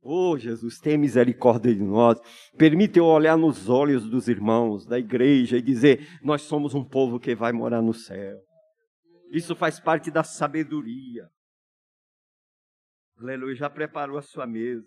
Oh, 0.02 0.38
Jesus, 0.38 0.78
tenha 0.78 0.96
misericórdia 0.96 1.74
de 1.74 1.82
nós. 1.82 2.18
Permita 2.56 2.98
eu 2.98 3.04
olhar 3.04 3.36
nos 3.36 3.68
olhos 3.68 4.08
dos 4.08 4.28
irmãos 4.28 4.86
da 4.86 4.98
igreja 4.98 5.58
e 5.58 5.62
dizer: 5.62 6.18
Nós 6.22 6.42
somos 6.42 6.74
um 6.74 6.82
povo 6.82 7.20
que 7.20 7.34
vai 7.34 7.52
morar 7.52 7.82
no 7.82 7.92
céu. 7.92 8.40
Isso 9.30 9.54
faz 9.54 9.78
parte 9.78 10.10
da 10.10 10.24
sabedoria. 10.24 11.30
Aleluia, 13.18 13.54
já 13.54 13.68
preparou 13.68 14.16
a 14.16 14.22
sua 14.22 14.46
mesa. 14.46 14.86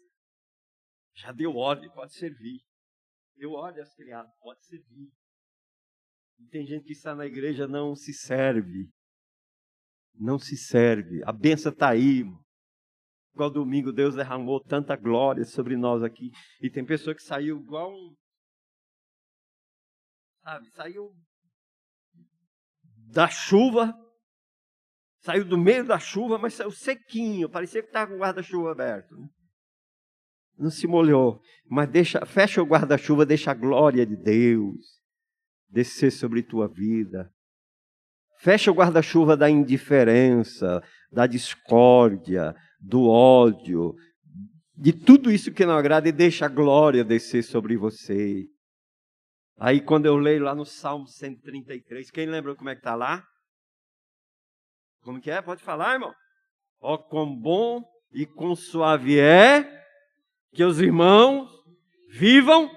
Já 1.15 1.31
deu 1.31 1.55
ordem, 1.55 1.91
pode 1.91 2.13
servir. 2.13 2.61
Deu 3.35 3.51
ordem 3.51 3.81
aos 3.81 3.93
criados, 3.93 4.33
pode 4.41 4.65
servir. 4.65 5.11
E 6.39 6.47
tem 6.47 6.65
gente 6.65 6.85
que 6.85 6.93
está 6.93 7.13
na 7.13 7.27
igreja 7.27 7.67
não 7.67 7.95
se 7.95 8.11
serve. 8.11 8.89
Não 10.15 10.39
se 10.39 10.57
serve. 10.57 11.21
A 11.23 11.31
benção 11.31 11.71
está 11.71 11.89
aí, 11.89 12.19
irmão. 12.19 12.42
Igual 13.33 13.49
domingo, 13.49 13.91
Deus 13.91 14.15
derramou 14.15 14.59
tanta 14.59 14.95
glória 14.95 15.43
sobre 15.43 15.75
nós 15.75 16.03
aqui. 16.03 16.31
E 16.61 16.69
tem 16.69 16.85
pessoa 16.85 17.15
que 17.15 17.23
saiu 17.23 17.59
igual 17.59 17.91
um. 17.91 18.15
Sabe, 20.43 20.69
saiu 20.71 21.15
da 23.13 23.27
chuva, 23.29 23.93
saiu 25.21 25.45
do 25.45 25.57
meio 25.57 25.85
da 25.85 25.99
chuva, 25.99 26.37
mas 26.37 26.55
saiu 26.55 26.71
sequinho, 26.71 27.49
parecia 27.49 27.81
que 27.81 27.87
estava 27.87 28.11
com 28.11 28.17
o 28.17 28.19
guarda-chuva 28.19 28.71
aberto. 28.71 29.15
Né? 29.15 29.27
Não 30.57 30.69
se 30.69 30.85
molhou, 30.87 31.41
mas 31.65 31.89
deixa, 31.89 32.25
fecha 32.25 32.61
o 32.61 32.65
guarda-chuva, 32.65 33.25
deixa 33.25 33.51
a 33.51 33.55
glória 33.55 34.05
de 34.05 34.15
Deus 34.15 35.01
descer 35.69 36.11
sobre 36.11 36.43
tua 36.43 36.67
vida. 36.67 37.31
Fecha 38.39 38.69
o 38.71 38.75
guarda-chuva 38.75 39.37
da 39.37 39.49
indiferença, 39.49 40.83
da 41.13 41.27
discórdia, 41.27 42.55
do 42.79 43.07
ódio, 43.07 43.93
de 44.75 44.91
tudo 44.91 45.31
isso 45.31 45.53
que 45.53 45.65
não 45.65 45.77
agrada 45.77 46.09
e 46.09 46.11
deixa 46.11 46.45
a 46.45 46.49
glória 46.49 47.03
descer 47.03 47.43
sobre 47.43 47.77
você. 47.77 48.45
Aí 49.59 49.79
quando 49.79 50.07
eu 50.07 50.17
leio 50.17 50.43
lá 50.43 50.55
no 50.55 50.65
Salmo 50.65 51.07
133, 51.07 52.09
quem 52.09 52.25
lembra 52.25 52.55
como 52.55 52.69
é 52.69 52.73
que 52.73 52.79
está 52.79 52.95
lá? 52.95 53.23
Como 55.03 55.21
que 55.21 55.29
é? 55.29 55.41
Pode 55.41 55.61
falar, 55.61 55.93
irmão? 55.93 56.13
Ó, 56.81 56.95
oh, 56.95 56.97
quão 56.97 57.35
bom 57.35 57.83
e 58.11 58.25
quão 58.25 58.55
suave 58.55 59.19
é 59.19 59.63
que 60.53 60.63
os 60.63 60.79
irmãos 60.79 61.49
vivam 62.09 62.69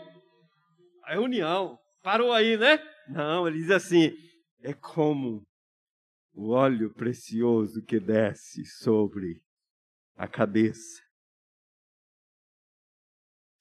a 1.04 1.18
união. 1.18 1.78
Parou 2.02 2.32
aí, 2.32 2.56
né? 2.56 2.78
Não, 3.08 3.46
ele 3.46 3.58
diz 3.58 3.70
assim: 3.70 4.12
é 4.62 4.72
como 4.74 5.45
o 6.36 6.50
óleo 6.50 6.92
precioso 6.92 7.82
que 7.82 7.98
desce 7.98 8.62
sobre 8.66 9.42
a 10.14 10.28
cabeça, 10.28 11.02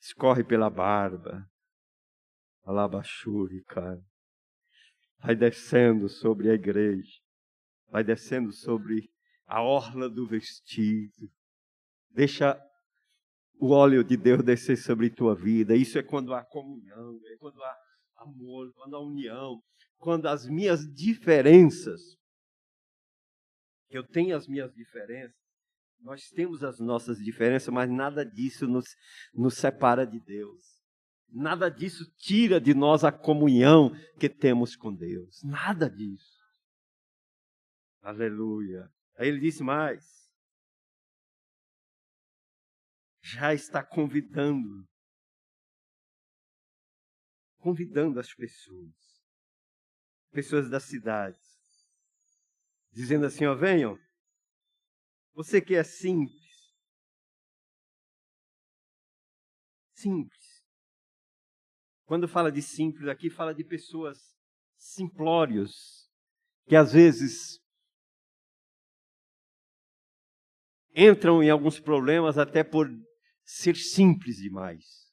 escorre 0.02 0.44
pela 0.44 0.70
barba, 0.70 1.50
alabachuri, 2.64 3.64
cara, 3.64 4.04
vai 5.20 5.38
descendo 5.38 6.10
sobre 6.10 6.52
a 6.52 6.54
igreja, 6.54 7.18
vai 7.88 8.04
descendo 8.04 8.52
sobre 8.52 9.10
a 9.46 9.62
orla 9.62 10.10
do 10.10 10.28
vestido, 10.28 11.32
deixa 12.10 12.62
o 13.58 13.70
óleo 13.70 14.04
de 14.04 14.18
Deus 14.18 14.44
descer 14.44 14.76
sobre 14.76 15.10
tua 15.10 15.34
vida. 15.34 15.78
Isso 15.78 15.98
é 15.98 16.04
quando 16.04 16.34
há 16.34 16.44
comunhão, 16.44 17.22
é 17.26 17.38
quando 17.38 17.64
há 17.64 17.78
amor, 18.18 18.74
quando 18.74 18.98
há 18.98 19.00
união, 19.00 19.64
quando 19.98 20.26
as 20.26 20.46
minhas 20.46 20.82
diferenças, 20.94 22.18
eu 23.90 24.04
tenho 24.04 24.36
as 24.36 24.48
minhas 24.48 24.74
diferenças, 24.74 25.36
nós 26.00 26.30
temos 26.30 26.64
as 26.64 26.80
nossas 26.80 27.18
diferenças, 27.18 27.74
mas 27.74 27.90
nada 27.90 28.26
disso 28.26 28.68
nos, 28.68 28.86
nos 29.34 29.56
separa 29.56 30.06
de 30.06 30.20
Deus. 30.20 30.76
Nada 31.30 31.70
disso 31.70 32.06
tira 32.18 32.62
de 32.62 32.74
nós 32.74 33.04
a 33.04 33.12
comunhão 33.12 33.92
que 34.20 34.30
temos 34.30 34.76
com 34.76 34.94
Deus. 34.94 35.42
Nada 35.44 35.90
disso. 35.90 36.40
Aleluia. 38.02 38.90
Aí 39.18 39.28
ele 39.28 39.40
disse 39.40 39.64
mais. 39.64 40.06
Já 43.22 43.54
está 43.54 43.84
convidando. 43.84 44.88
Convidando 47.58 48.20
as 48.20 48.32
pessoas. 48.34 48.94
Pessoas 50.32 50.70
das 50.70 50.84
cidades. 50.84 51.45
Dizendo 52.96 53.26
assim: 53.26 53.46
ó, 53.46 53.54
venham, 53.54 54.00
você 55.34 55.62
que 55.62 55.76
é 55.76 55.84
simples. 55.84 56.74
Simples. 59.94 60.64
Quando 62.06 62.26
fala 62.26 62.50
de 62.50 62.62
simples 62.62 63.10
aqui, 63.10 63.30
fala 63.30 63.54
de 63.54 63.66
pessoas 63.66 64.18
simplórios, 64.78 66.10
que 66.68 66.76
às 66.76 66.94
vezes 66.94 67.60
entram 70.96 71.44
em 71.44 71.50
alguns 71.50 71.82
problemas 71.82 72.38
até 72.38 72.64
por 72.64 72.88
ser 73.44 73.76
simples 73.76 74.38
demais. 74.38 75.12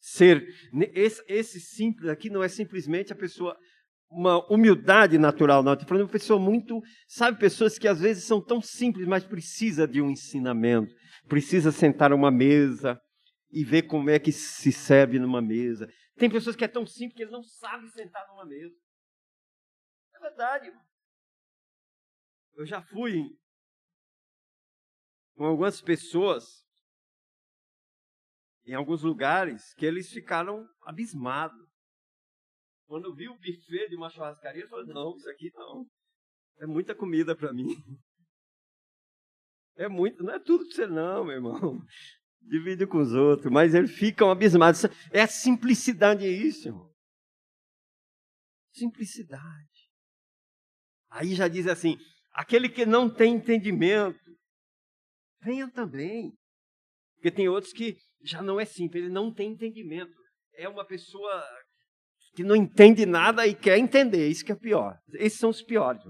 Ser 0.00 0.46
esse, 0.94 1.22
esse 1.28 1.60
simples 1.60 2.08
aqui 2.08 2.30
não 2.30 2.42
é 2.42 2.48
simplesmente 2.48 3.12
a 3.12 3.16
pessoa 3.16 3.58
uma 4.10 4.44
humildade 4.52 5.18
natural, 5.18 5.62
não. 5.62 5.72
Estou 5.72 5.88
falando 5.88 6.04
de 6.04 6.06
uma 6.06 6.12
pessoa 6.12 6.38
muito, 6.38 6.80
sabe, 7.08 7.38
pessoas 7.38 7.78
que 7.78 7.88
às 7.88 8.00
vezes 8.00 8.24
são 8.24 8.40
tão 8.40 8.60
simples, 8.60 9.06
mas 9.06 9.24
precisa 9.24 9.86
de 9.86 10.00
um 10.00 10.10
ensinamento, 10.10 10.94
precisa 11.28 11.72
sentar 11.72 12.12
a 12.12 12.14
uma 12.14 12.30
mesa 12.30 13.00
e 13.50 13.64
ver 13.64 13.82
como 13.82 14.10
é 14.10 14.18
que 14.18 14.32
se 14.32 14.72
serve 14.72 15.18
numa 15.18 15.42
mesa. 15.42 15.88
Tem 16.16 16.30
pessoas 16.30 16.56
que 16.56 16.64
é 16.64 16.68
tão 16.68 16.86
simples 16.86 17.16
que 17.16 17.22
eles 17.22 17.32
não 17.32 17.42
sabem 17.42 17.88
sentar 17.88 18.26
numa 18.28 18.46
mesa. 18.46 18.74
É 20.14 20.18
verdade. 20.20 20.72
Eu 22.54 22.64
já 22.64 22.80
fui 22.82 23.22
com 25.34 25.44
algumas 25.44 25.82
pessoas 25.82 26.64
em 28.66 28.74
alguns 28.74 29.02
lugares 29.02 29.74
que 29.74 29.86
eles 29.86 30.10
ficaram 30.10 30.66
abismados. 30.82 31.65
Quando 32.86 33.06
eu 33.06 33.14
vi 33.14 33.28
o 33.28 33.36
buffet 33.36 33.88
de 33.88 33.96
uma 33.96 34.08
churrascaria, 34.08 34.62
eu 34.62 34.68
falei, 34.68 34.86
não, 34.86 35.16
isso 35.16 35.28
aqui 35.28 35.50
não. 35.54 35.84
É 36.58 36.66
muita 36.66 36.94
comida 36.94 37.36
para 37.36 37.52
mim. 37.52 37.66
É 39.78 39.90
muito, 39.90 40.24
não 40.24 40.32
é 40.32 40.38
tudo 40.38 40.64
para 40.64 40.74
você 40.74 40.86
não, 40.86 41.22
meu 41.22 41.34
irmão. 41.34 41.78
Divide 42.40 42.86
com 42.86 42.96
os 42.96 43.12
outros, 43.12 43.52
mas 43.52 43.74
eles 43.74 43.90
ficam 43.90 44.30
abismados. 44.30 44.84
É 45.12 45.20
a 45.20 45.26
simplicidade 45.26 46.24
é 46.24 46.30
isso, 46.30 46.68
irmão. 46.68 46.90
Simplicidade. 48.72 49.90
Aí 51.10 51.34
já 51.34 51.46
diz 51.46 51.66
assim: 51.66 51.98
aquele 52.32 52.70
que 52.70 52.86
não 52.86 53.12
tem 53.12 53.34
entendimento, 53.34 54.18
venha 55.42 55.70
também. 55.70 56.32
Porque 57.16 57.30
tem 57.30 57.46
outros 57.46 57.74
que 57.74 57.98
já 58.22 58.40
não 58.40 58.58
é 58.58 58.64
simples, 58.64 59.04
ele 59.04 59.12
não 59.12 59.30
tem 59.30 59.52
entendimento. 59.52 60.14
É 60.54 60.68
uma 60.68 60.86
pessoa 60.86 61.44
que 62.36 62.44
não 62.44 62.54
entende 62.54 63.06
nada 63.06 63.46
e 63.46 63.56
quer 63.56 63.78
entender. 63.78 64.28
Isso 64.28 64.44
que 64.44 64.52
é 64.52 64.54
pior. 64.54 65.02
Esses 65.14 65.38
são 65.38 65.48
os 65.48 65.62
piores. 65.62 66.04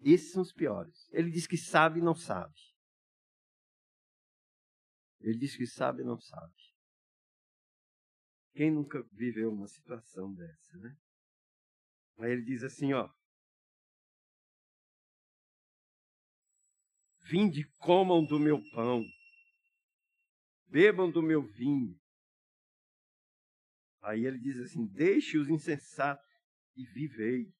Esses 0.00 0.32
são 0.32 0.42
os 0.42 0.52
piores. 0.52 1.08
Ele 1.12 1.30
diz 1.30 1.46
que 1.46 1.56
sabe 1.56 1.98
e 1.98 2.02
não 2.02 2.14
sabe. 2.14 2.54
Ele 5.20 5.38
diz 5.38 5.56
que 5.56 5.66
sabe 5.66 6.02
e 6.02 6.04
não 6.04 6.20
sabe. 6.20 6.54
Quem 8.52 8.70
nunca 8.70 9.02
viveu 9.12 9.50
uma 9.50 9.66
situação 9.66 10.34
dessa, 10.34 10.76
né? 10.76 10.94
Aí 12.18 12.32
ele 12.32 12.44
diz 12.44 12.62
assim, 12.62 12.92
ó. 12.92 13.10
Vinde, 17.22 17.64
comam 17.78 18.22
do 18.24 18.38
meu 18.38 18.62
pão, 18.72 19.02
bebam 20.68 21.10
do 21.10 21.22
meu 21.22 21.42
vinho, 21.42 21.98
Aí 24.06 24.24
ele 24.24 24.38
diz 24.38 24.56
assim: 24.60 24.86
Deixe 24.86 25.36
os 25.36 25.48
insensatos 25.48 26.24
e 26.76 26.84
vivei. 26.86 27.52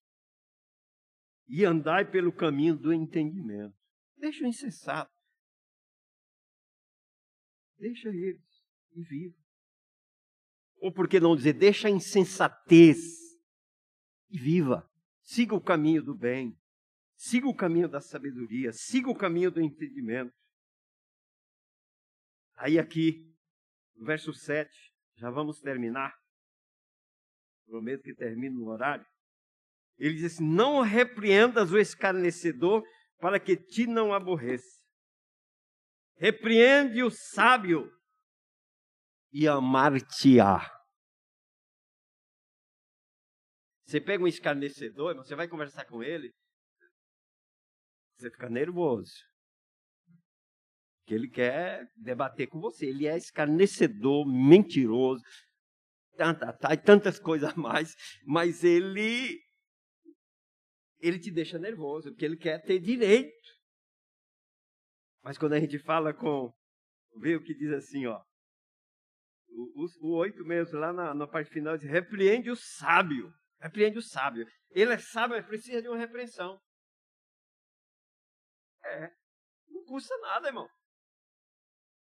e 1.48 1.64
andai 1.64 2.08
pelo 2.08 2.32
caminho 2.32 2.76
do 2.76 2.92
entendimento. 2.92 3.76
Deixa 4.16 4.44
o 4.44 4.48
insensato. 4.48 5.12
Deixa 7.78 8.08
eles 8.08 8.66
e 8.92 9.02
viva. 9.02 9.36
Ou 10.78 10.92
por 10.92 11.08
que 11.08 11.20
não 11.20 11.36
dizer, 11.36 11.52
deixa 11.52 11.86
a 11.88 11.90
insensatez 11.90 12.98
e 14.28 14.38
viva. 14.38 14.88
Siga 15.22 15.54
o 15.54 15.60
caminho 15.60 16.02
do 16.02 16.16
bem. 16.16 16.58
Siga 17.14 17.48
o 17.48 17.54
caminho 17.54 17.88
da 17.88 18.00
sabedoria. 18.00 18.72
Siga 18.72 19.08
o 19.08 19.16
caminho 19.16 19.50
do 19.50 19.60
entendimento. 19.60 20.34
Aí 22.56 22.78
aqui, 22.78 23.32
no 23.94 24.04
verso 24.04 24.32
7, 24.32 24.68
já 25.14 25.30
vamos 25.30 25.60
terminar. 25.60 26.25
Prometo 27.66 28.02
que 28.02 28.14
termino 28.14 28.60
no 28.60 28.70
horário. 28.70 29.04
Ele 29.98 30.14
diz 30.14 30.34
assim: 30.34 30.46
Não 30.46 30.80
repreendas 30.82 31.72
o 31.72 31.78
escarnecedor 31.78 32.82
para 33.18 33.40
que 33.40 33.56
te 33.56 33.86
não 33.86 34.12
aborreça. 34.12 34.80
Repreende 36.16 37.02
o 37.02 37.10
sábio 37.10 37.90
e 39.32 39.46
amar-te-á. 39.46 40.72
Você 43.84 44.00
pega 44.00 44.24
um 44.24 44.28
escarnecedor, 44.28 45.14
você 45.16 45.34
vai 45.34 45.46
conversar 45.46 45.84
com 45.84 46.02
ele, 46.02 46.32
você 48.16 48.30
fica 48.30 48.48
nervoso. 48.48 49.14
Que 51.06 51.14
ele 51.14 51.28
quer 51.28 51.88
debater 51.94 52.48
com 52.48 52.60
você. 52.60 52.86
Ele 52.86 53.06
é 53.06 53.16
escarnecedor, 53.16 54.26
mentiroso, 54.26 55.22
tanta, 56.16 56.52
tá, 56.52 56.76
tantas 56.76 57.18
coisas 57.18 57.50
a 57.50 57.56
mais, 57.56 57.94
mas 58.24 58.64
ele 58.64 59.40
ele 60.98 61.18
te 61.18 61.30
deixa 61.30 61.58
nervoso, 61.58 62.10
porque 62.10 62.24
ele 62.24 62.36
quer 62.36 62.62
ter 62.64 62.78
direito. 62.78 63.34
Mas 65.22 65.36
quando 65.36 65.52
a 65.52 65.60
gente 65.60 65.78
fala 65.78 66.14
com, 66.14 66.52
vê 67.16 67.36
o 67.36 67.42
que 67.42 67.54
diz 67.54 67.70
assim, 67.72 68.06
ó, 68.06 68.22
o, 70.00 70.16
oito 70.16 70.44
mesmo, 70.44 70.78
lá 70.78 70.92
na, 70.92 71.14
na 71.14 71.26
parte 71.26 71.50
final, 71.50 71.76
diz, 71.76 71.88
repreende 71.88 72.50
o 72.50 72.56
sábio. 72.56 73.32
Repreende 73.60 73.98
o 73.98 74.02
sábio. 74.02 74.46
Ele 74.70 74.92
é 74.92 74.98
sábio, 74.98 75.36
mas 75.36 75.46
precisa 75.46 75.80
de 75.80 75.88
uma 75.88 75.96
repreensão. 75.96 76.60
É, 78.84 79.10
não 79.68 79.84
custa 79.84 80.16
nada, 80.18 80.48
irmão. 80.48 80.68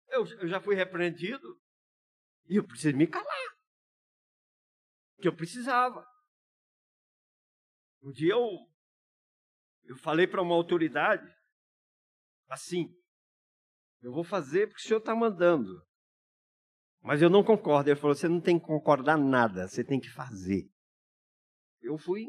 Eu, 0.08 0.26
eu 0.38 0.48
já 0.48 0.60
fui 0.60 0.74
repreendido 0.74 1.60
e 2.48 2.56
eu 2.56 2.66
preciso 2.66 2.96
me 2.96 3.06
calar. 3.06 3.59
Que 5.20 5.28
eu 5.28 5.36
precisava. 5.36 6.06
Um 8.02 8.10
dia 8.10 8.32
eu, 8.32 8.48
eu 9.84 9.96
falei 9.96 10.26
para 10.26 10.42
uma 10.42 10.54
autoridade 10.54 11.28
assim: 12.48 12.88
eu 14.02 14.12
vou 14.12 14.24
fazer 14.24 14.66
porque 14.66 14.82
o 14.82 14.86
senhor 14.86 14.98
está 14.98 15.14
mandando. 15.14 15.84
Mas 17.02 17.22
eu 17.22 17.30
não 17.30 17.44
concordo. 17.44 17.90
Ele 17.90 17.98
falou: 17.98 18.14
você 18.14 18.28
não 18.28 18.40
tem 18.40 18.58
que 18.58 18.66
concordar 18.66 19.18
nada, 19.18 19.68
você 19.68 19.84
tem 19.84 20.00
que 20.00 20.10
fazer. 20.10 20.70
Eu 21.80 21.98
fui. 21.98 22.26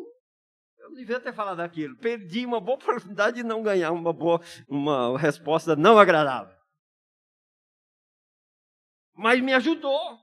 Eu 0.77 0.89
não 0.89 0.95
devia 0.95 1.19
ter 1.19 1.33
falado 1.33 1.59
aquilo. 1.59 1.97
Perdi 1.97 2.45
uma 2.45 2.59
boa 2.59 2.75
oportunidade 2.79 3.37
de 3.37 3.43
não 3.43 3.63
ganhar 3.63 3.91
uma 3.91 4.13
boa 4.13 4.41
uma 4.67 5.17
resposta 5.17 5.75
não 5.75 5.97
agradável. 5.97 6.57
Mas 9.13 9.41
me 9.41 9.53
ajudou. 9.53 10.19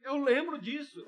Eu 0.00 0.16
lembro 0.16 0.58
disso. 0.58 1.04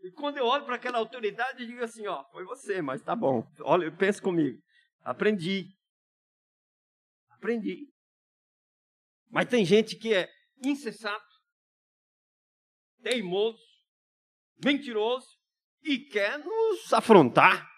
E 0.00 0.12
quando 0.12 0.38
eu 0.38 0.46
olho 0.46 0.64
para 0.64 0.76
aquela 0.76 0.98
autoridade, 0.98 1.62
eu 1.62 1.66
digo 1.66 1.82
assim: 1.82 2.06
ó, 2.06 2.24
foi 2.30 2.44
você, 2.44 2.80
mas 2.80 3.02
tá 3.02 3.16
bom. 3.16 3.46
Olha, 3.60 3.90
pensa 3.90 4.22
comigo. 4.22 4.62
Aprendi. 5.02 5.76
Aprendi. 7.30 7.88
Mas 9.30 9.48
tem 9.48 9.64
gente 9.64 9.96
que 9.96 10.14
é 10.14 10.28
insensato, 10.64 11.26
teimoso, 13.02 13.62
mentiroso 14.64 15.28
e 15.82 15.98
quer 15.98 16.38
nos 16.38 16.92
afrontar. 16.92 17.68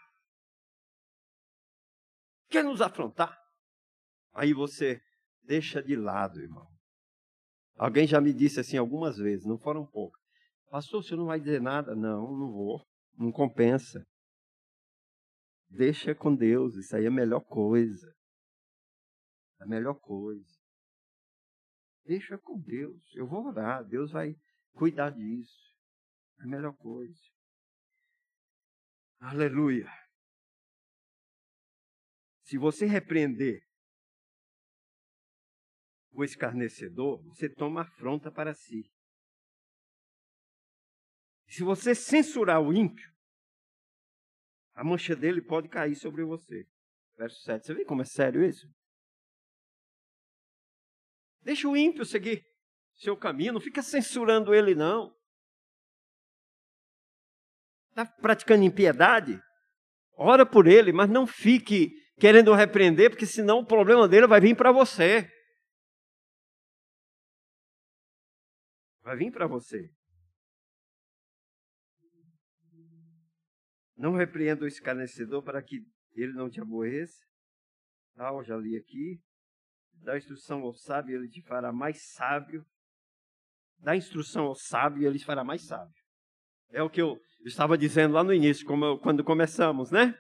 Quer 2.48 2.64
nos 2.64 2.80
afrontar. 2.80 3.38
Aí 4.32 4.52
você 4.52 5.00
deixa 5.42 5.82
de 5.82 5.96
lado, 5.96 6.40
irmão. 6.40 6.68
Alguém 7.76 8.06
já 8.06 8.20
me 8.20 8.32
disse 8.32 8.60
assim 8.60 8.76
algumas 8.76 9.16
vezes, 9.16 9.46
não 9.46 9.58
foram 9.58 9.86
poucas. 9.86 10.19
Pastor, 10.70 11.02
você 11.02 11.16
não 11.16 11.26
vai 11.26 11.40
dizer 11.40 11.60
nada? 11.60 11.96
Não, 11.96 12.30
não 12.30 12.52
vou. 12.52 12.86
Não 13.18 13.32
compensa. 13.32 14.06
Deixa 15.68 16.14
com 16.14 16.34
Deus, 16.34 16.76
isso 16.76 16.94
aí 16.94 17.04
é 17.04 17.08
a 17.08 17.10
melhor 17.10 17.40
coisa. 17.40 18.16
A 19.58 19.66
melhor 19.66 19.94
coisa. 20.00 20.48
Deixa 22.04 22.38
com 22.38 22.56
Deus. 22.60 23.02
Eu 23.14 23.26
vou 23.26 23.46
orar, 23.46 23.84
Deus 23.84 24.12
vai 24.12 24.36
cuidar 24.72 25.10
disso. 25.10 25.74
É 26.38 26.44
a 26.44 26.46
melhor 26.46 26.76
coisa. 26.76 27.20
Aleluia. 29.18 29.90
Se 32.44 32.56
você 32.56 32.86
repreender 32.86 33.60
o 36.12 36.22
escarnecedor, 36.22 37.22
você 37.24 37.48
toma 37.48 37.82
afronta 37.82 38.30
para 38.30 38.54
si. 38.54 38.88
Se 41.50 41.64
você 41.64 41.96
censurar 41.96 42.62
o 42.62 42.72
ímpio, 42.72 43.12
a 44.72 44.84
mancha 44.84 45.16
dele 45.16 45.42
pode 45.42 45.68
cair 45.68 45.96
sobre 45.96 46.22
você. 46.22 46.64
Verso 47.18 47.42
7. 47.42 47.66
Você 47.66 47.74
vê 47.74 47.84
como 47.84 48.02
é 48.02 48.04
sério 48.04 48.44
isso? 48.44 48.72
Deixa 51.42 51.68
o 51.68 51.76
ímpio 51.76 52.04
seguir 52.04 52.46
seu 52.94 53.16
caminho, 53.16 53.54
não 53.54 53.60
fica 53.60 53.82
censurando 53.82 54.54
ele, 54.54 54.76
não. 54.76 55.12
Está 57.88 58.06
praticando 58.06 58.62
impiedade? 58.62 59.42
Ora 60.12 60.46
por 60.46 60.68
ele, 60.68 60.92
mas 60.92 61.10
não 61.10 61.26
fique 61.26 61.90
querendo 62.20 62.54
repreender, 62.54 63.10
porque 63.10 63.26
senão 63.26 63.58
o 63.58 63.66
problema 63.66 64.06
dele 64.06 64.28
vai 64.28 64.40
vir 64.40 64.54
para 64.54 64.70
você. 64.70 65.28
Vai 69.02 69.16
vir 69.16 69.32
para 69.32 69.48
você. 69.48 69.90
Não 74.00 74.14
repreenda 74.14 74.64
o 74.64 74.68
escarnecedor 74.68 75.42
para 75.42 75.62
que 75.62 75.84
ele 76.14 76.32
não 76.32 76.48
te 76.48 76.60
aborreça. 76.60 77.24
Tal, 78.16 78.42
já 78.42 78.56
li 78.56 78.76
aqui. 78.76 79.20
Dá 80.02 80.16
instrução 80.16 80.62
ao 80.62 80.72
sábio, 80.72 81.16
ele 81.16 81.28
te 81.28 81.42
fará 81.42 81.72
mais 81.72 82.12
sábio 82.12 82.64
dá 83.82 83.96
instrução 83.96 84.46
ao 84.46 84.54
sábio 84.54 85.06
ele 85.06 85.18
fará 85.18 85.42
mais 85.42 85.66
sábio. 85.66 85.94
É 86.70 86.82
o 86.82 86.90
que 86.90 87.00
eu 87.00 87.18
estava 87.44 87.76
dizendo 87.76 88.14
lá 88.14 88.22
no 88.22 88.32
início, 88.32 88.66
eu, 88.68 88.98
quando 88.98 89.24
começamos, 89.24 89.90
né? 89.90 90.14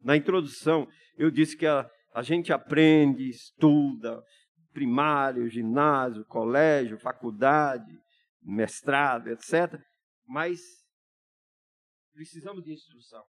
Na 0.00 0.16
introdução, 0.16 0.88
eu 1.16 1.30
disse 1.30 1.56
que 1.56 1.66
a, 1.66 1.88
a 2.14 2.22
gente 2.22 2.52
aprende, 2.52 3.28
estuda, 3.28 4.22
primário, 4.72 5.48
ginásio, 5.48 6.24
colégio, 6.26 6.98
faculdade, 6.98 7.98
mestrado, 8.42 9.28
etc. 9.28 9.80
Mas 10.26 10.60
precisamos 12.16 12.64
de 12.64 12.72
instrução. 12.72 13.22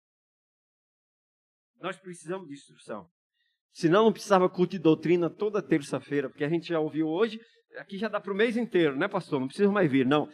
Nós 1.81 1.97
precisamos 1.97 2.47
de 2.47 2.53
instrução. 2.53 3.09
Senão 3.73 4.05
não 4.05 4.13
precisava 4.13 4.49
culto 4.49 4.71
de 4.71 4.79
doutrina 4.79 5.29
toda 5.29 5.61
terça-feira, 5.61 6.29
porque 6.29 6.45
a 6.45 6.49
gente 6.49 6.69
já 6.69 6.79
ouviu 6.79 7.07
hoje 7.07 7.41
aqui 7.77 7.97
já 7.97 8.07
dá 8.07 8.19
para 8.19 8.31
o 8.31 8.35
mês 8.35 8.55
inteiro, 8.55 8.95
né, 8.95 9.07
pastor? 9.07 9.39
Não 9.39 9.47
precisa 9.47 9.71
mais 9.71 9.91
vir, 9.91 10.05
não. 10.05 10.29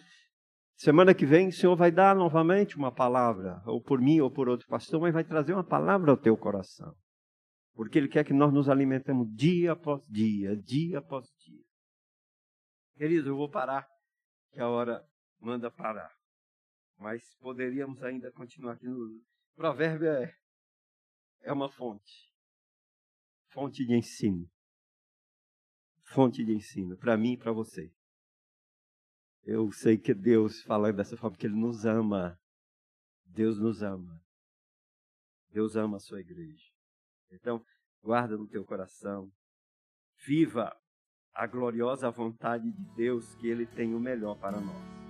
Semana 0.76 1.14
que 1.14 1.26
vem 1.26 1.47
o 1.47 1.52
Senhor 1.52 1.76
vai 1.76 1.91
dar 1.91 2.16
novamente 2.16 2.76
uma 2.76 2.91
palavra, 2.91 3.62
ou 3.66 3.82
por 3.82 3.99
mim 3.99 4.20
ou 4.20 4.32
por 4.32 4.49
outro 4.49 4.68
pastor, 4.68 5.02
mas 5.02 5.14
vai 5.14 5.24
trazer 5.24 5.54
uma 5.54 5.64
palavra 5.64 6.12
ao 6.12 6.18
teu 6.18 6.36
coração. 6.38 6.93
Porque 7.74 7.97
Ele 7.97 8.08
quer 8.08 8.24
que 8.24 8.34
nós 8.34 8.54
nos 8.54 8.70
alimentemos 8.70 9.28
dia 9.34 9.72
após 9.72 10.06
dia, 10.08 10.56
dia 10.58 10.99
após 10.99 11.26
dia. 11.45 11.64
Querido, 12.95 13.30
eu 13.30 13.38
vou 13.38 13.49
parar, 13.49 13.88
que 14.52 14.60
a 14.60 14.68
hora 14.68 15.04
manda 15.39 15.72
parar. 15.72 16.20
Mas 17.02 17.36
poderíamos 17.39 18.02
ainda 18.02 18.32
continuar 18.32 18.74
aqui 18.74 18.88
no. 18.88 19.22
Provérbio 19.56 20.08
é, 20.08 20.34
é 21.41 21.52
uma 21.52 21.70
fonte 21.70 22.32
fonte 23.49 23.86
de 23.86 23.93
ensino 23.93 24.49
fonte 26.12 26.43
de 26.43 26.54
ensino 26.54 26.97
para 26.97 27.18
mim 27.18 27.34
e 27.34 27.38
para 27.38 27.52
você. 27.52 27.91
Eu 29.43 29.72
sei 29.72 29.97
que 29.97 30.14
Deus 30.14 30.62
fala 30.62 30.93
dessa 30.93 31.18
forma, 31.18 31.32
porque 31.32 31.47
Ele 31.47 31.56
nos 31.56 31.86
ama. 31.86 32.39
Deus 33.26 33.60
nos 33.60 33.82
ama. 33.82 34.22
Deus 35.49 35.76
ama 35.76 35.97
a 35.97 35.99
sua 35.99 36.20
igreja. 36.20 36.70
Então, 37.32 37.66
guarda 38.04 38.38
no 38.38 38.47
teu 38.47 38.64
coração. 38.64 39.32
Viva 40.26 40.76
a 41.34 41.47
gloriosa 41.47 42.12
vontade 42.12 42.72
de 42.72 42.95
Deus, 42.95 43.34
que 43.36 43.47
Ele 43.47 43.66
tem 43.66 43.95
o 43.95 43.99
melhor 43.99 44.38
para 44.38 44.60
nós. 44.60 45.01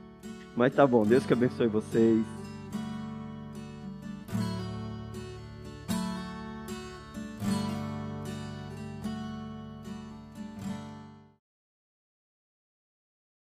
Mas 0.55 0.73
tá 0.73 0.85
bom, 0.85 1.05
Deus 1.05 1.25
que 1.25 1.33
abençoe 1.33 1.67
vocês. 1.67 2.40